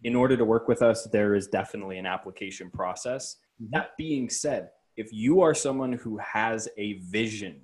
in 0.04 0.16
order 0.16 0.36
to 0.36 0.44
work 0.44 0.68
with 0.68 0.82
us 0.82 1.08
there 1.12 1.34
is 1.34 1.48
definitely 1.48 1.98
an 1.98 2.06
application 2.06 2.70
process 2.70 3.38
mm-hmm. 3.62 3.72
that 3.72 3.96
being 3.98 4.30
said 4.30 4.70
if 4.98 5.14
you 5.14 5.40
are 5.42 5.54
someone 5.54 5.94
who 5.94 6.18
has 6.18 6.68
a 6.78 6.94
vision 7.00 7.62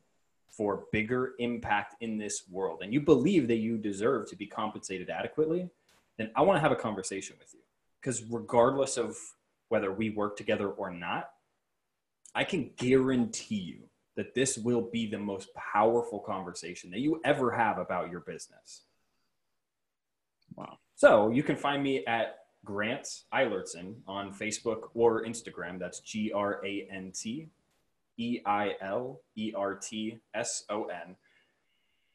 for 0.49 0.85
bigger 0.93 1.33
impact 1.39 1.95
in 1.99 2.17
this 2.17 2.43
world 2.49 2.79
and 2.81 2.93
you 2.93 3.01
believe 3.01 3.47
that 3.49 3.57
you 3.57 3.77
deserve 3.77 4.29
to 4.29 4.37
be 4.37 4.47
compensated 4.47 5.09
adequately 5.09 5.69
then 6.17 6.31
i 6.35 6.41
want 6.41 6.55
to 6.55 6.61
have 6.61 6.71
a 6.71 6.77
conversation 6.77 7.35
with 7.39 7.53
you 7.53 7.59
because 7.99 8.23
regardless 8.29 8.95
of 8.95 9.17
whether 9.76 9.91
we 9.91 10.09
work 10.09 10.38
together 10.38 10.69
or 10.69 10.89
not 10.89 11.30
i 12.34 12.43
can 12.43 12.71
guarantee 12.78 13.55
you 13.55 13.86
that 14.15 14.34
this 14.34 14.57
will 14.57 14.82
be 14.82 15.07
the 15.07 15.17
most 15.17 15.49
powerful 15.55 16.19
conversation 16.19 16.89
that 16.91 16.99
you 16.99 17.19
ever 17.26 17.51
have 17.51 17.78
about 17.78 18.09
your 18.09 18.21
business. 18.21 18.84
Wow. 20.55 20.78
So 20.95 21.30
you 21.30 21.43
can 21.43 21.57
find 21.57 21.84
me 21.84 22.05
at 22.05 22.38
Grant 22.63 23.07
Eilertson 23.34 23.95
on 24.07 24.34
Facebook 24.34 24.89
or 24.93 25.26
Instagram. 25.26 25.80
That's 25.80 25.99
G 25.99 26.32
R 26.34 26.65
A 26.65 26.88
N 26.89 27.11
T 27.13 27.49
E 28.17 28.39
I 28.45 28.76
L 28.82 29.21
E 29.36 29.53
R 29.55 29.76
T 29.76 30.19
S 30.34 30.63
O 30.69 30.86
N. 30.86 31.15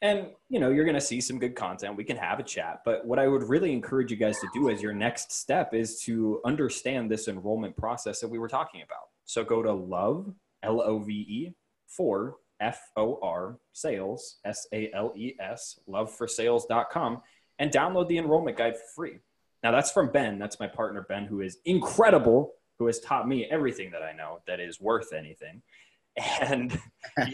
And 0.02 0.28
you 0.48 0.60
know, 0.60 0.70
you're 0.70 0.84
going 0.84 0.94
to 0.94 1.00
see 1.00 1.20
some 1.20 1.38
good 1.38 1.54
content. 1.54 1.96
We 1.96 2.04
can 2.04 2.16
have 2.16 2.38
a 2.38 2.42
chat, 2.42 2.80
but 2.84 3.04
what 3.04 3.18
I 3.18 3.26
would 3.26 3.42
really 3.42 3.72
encourage 3.72 4.10
you 4.10 4.16
guys 4.16 4.38
to 4.40 4.48
do 4.54 4.70
as 4.70 4.80
your 4.80 4.94
next 4.94 5.32
step 5.32 5.74
is 5.74 6.00
to 6.02 6.40
understand 6.44 7.10
this 7.10 7.28
enrollment 7.28 7.76
process 7.76 8.20
that 8.20 8.28
we 8.28 8.38
were 8.38 8.48
talking 8.48 8.82
about. 8.82 9.08
So 9.26 9.44
go 9.44 9.62
to 9.62 9.72
love 9.72 10.32
L 10.62 10.80
O 10.80 10.98
V 10.98 11.12
E 11.12 11.54
for 11.86 12.36
F 12.60 12.80
O 12.96 13.18
R 13.22 13.58
sales, 13.72 14.38
S 14.44 14.66
A 14.72 14.90
L 14.94 15.12
E 15.16 15.34
S, 15.40 15.78
loveforsales.com, 15.88 17.20
and 17.58 17.70
download 17.70 18.08
the 18.08 18.18
enrollment 18.18 18.56
guide 18.56 18.76
for 18.76 18.84
free. 18.94 19.18
Now, 19.62 19.70
that's 19.72 19.92
from 19.92 20.10
Ben. 20.10 20.38
That's 20.38 20.58
my 20.58 20.66
partner, 20.66 21.04
Ben, 21.08 21.26
who 21.26 21.40
is 21.40 21.58
incredible, 21.66 22.54
who 22.78 22.86
has 22.86 23.00
taught 23.00 23.28
me 23.28 23.46
everything 23.50 23.90
that 23.90 24.02
I 24.02 24.12
know 24.12 24.40
that 24.46 24.60
is 24.60 24.80
worth 24.80 25.12
anything. 25.12 25.60
And 26.40 26.72
you're 27.16 27.26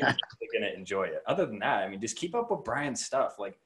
going 0.52 0.62
to 0.62 0.74
enjoy 0.74 1.04
it. 1.04 1.22
Other 1.26 1.46
than 1.46 1.58
that, 1.60 1.82
I 1.82 1.88
mean, 1.88 2.00
just 2.00 2.16
keep 2.16 2.34
up 2.34 2.50
with 2.50 2.64
Brian's 2.64 3.04
stuff. 3.04 3.36
Like, 3.38 3.58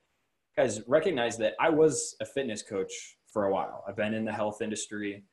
guys, 0.56 0.80
recognize 0.86 1.36
that 1.38 1.54
I 1.60 1.68
was 1.68 2.16
a 2.20 2.26
fitness 2.26 2.62
coach 2.62 3.16
for 3.26 3.46
a 3.46 3.52
while. 3.52 3.84
I've 3.86 3.96
been 3.96 4.14
in 4.14 4.24
the 4.24 4.32
health 4.32 4.62
industry. 4.62 5.24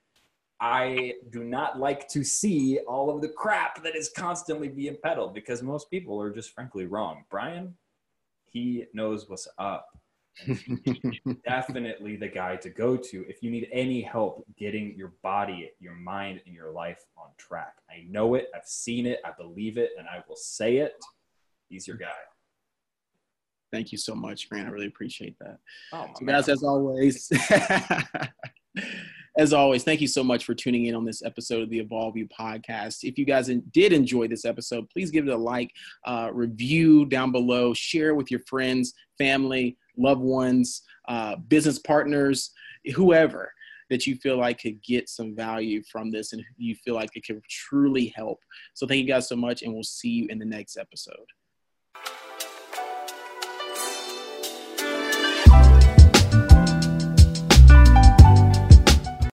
I 0.59 1.13
do 1.30 1.43
not 1.43 1.80
like 1.80 2.07
to 2.09 2.23
see 2.23 2.80
all 2.88 3.09
of 3.09 3.21
the 3.21 3.30
crap 3.30 3.84
that 3.84 3.95
is 3.95 4.09
constantly 4.09 4.67
being 4.67 4.97
peddled 5.03 5.34
because 5.34 5.61
most 5.61 5.89
people 5.89 6.19
are 6.21 6.32
just 6.32 6.53
frankly 6.53 6.86
wrong. 6.86 7.23
Brian, 7.30 7.75
he 8.45 8.86
knows 8.93 9.30
what's 9.30 9.47
up. 9.59 9.88
Definitely 11.45 12.15
the 12.15 12.27
guy 12.27 12.55
to 12.57 12.69
go 12.69 12.95
to 12.95 13.25
if 13.27 13.41
you 13.41 13.49
need 13.49 13.67
any 13.71 14.01
help 14.01 14.45
getting 14.57 14.95
your 14.95 15.13
body, 15.23 15.71
your 15.79 15.95
mind, 15.95 16.41
and 16.45 16.53
your 16.53 16.71
life 16.71 17.03
on 17.17 17.29
track. 17.38 17.75
I 17.89 18.05
know 18.09 18.35
it, 18.35 18.47
I've 18.55 18.65
seen 18.65 19.05
it, 19.05 19.19
I 19.25 19.31
believe 19.38 19.77
it, 19.77 19.91
and 19.97 20.07
I 20.07 20.23
will 20.27 20.35
say 20.35 20.77
it. 20.77 20.93
He's 21.69 21.88
your 21.88 21.97
guy. 21.97 22.07
Thank 23.71 23.91
you 23.91 23.97
so 23.97 24.15
much, 24.15 24.49
Grant. 24.49 24.67
I 24.67 24.71
really 24.71 24.88
appreciate 24.88 25.38
that. 25.39 25.57
Oh, 25.91 26.07
so, 26.17 26.25
guys, 26.25 26.47
as 26.47 26.63
always. 26.63 27.29
as 29.38 29.51
always, 29.51 29.83
thank 29.83 29.99
you 29.99 30.07
so 30.07 30.23
much 30.23 30.45
for 30.45 30.53
tuning 30.53 30.85
in 30.85 30.95
on 30.95 31.03
this 31.03 31.21
episode 31.23 31.63
of 31.63 31.69
the 31.69 31.79
Evolve 31.79 32.15
You 32.15 32.27
podcast. 32.27 33.03
If 33.03 33.17
you 33.17 33.25
guys 33.25 33.51
did 33.71 33.91
enjoy 33.91 34.29
this 34.29 34.45
episode, 34.45 34.89
please 34.89 35.11
give 35.11 35.27
it 35.27 35.33
a 35.33 35.38
like, 35.38 35.73
uh, 36.05 36.29
review 36.31 37.05
down 37.05 37.33
below, 37.33 37.73
share 37.73 38.15
with 38.15 38.31
your 38.31 38.39
friends, 38.41 38.93
family, 39.17 39.77
loved 39.97 40.21
ones, 40.21 40.83
uh, 41.07 41.35
business 41.47 41.79
partners, 41.79 42.51
whoever 42.95 43.51
that 43.89 44.05
you 44.05 44.15
feel 44.17 44.37
like 44.37 44.59
could 44.61 44.81
get 44.83 45.09
some 45.09 45.35
value 45.35 45.81
from 45.89 46.11
this 46.11 46.33
and 46.33 46.43
you 46.57 46.75
feel 46.75 46.95
like 46.95 47.09
it 47.15 47.25
could 47.25 47.41
truly 47.49 48.13
help. 48.15 48.39
So 48.73 48.85
thank 48.85 49.01
you 49.01 49.07
guys 49.07 49.29
so 49.29 49.35
much, 49.35 49.61
and 49.61 49.73
we'll 49.73 49.83
see 49.83 50.09
you 50.09 50.27
in 50.29 50.39
the 50.39 50.45
next 50.45 50.77
episode. 50.77 51.15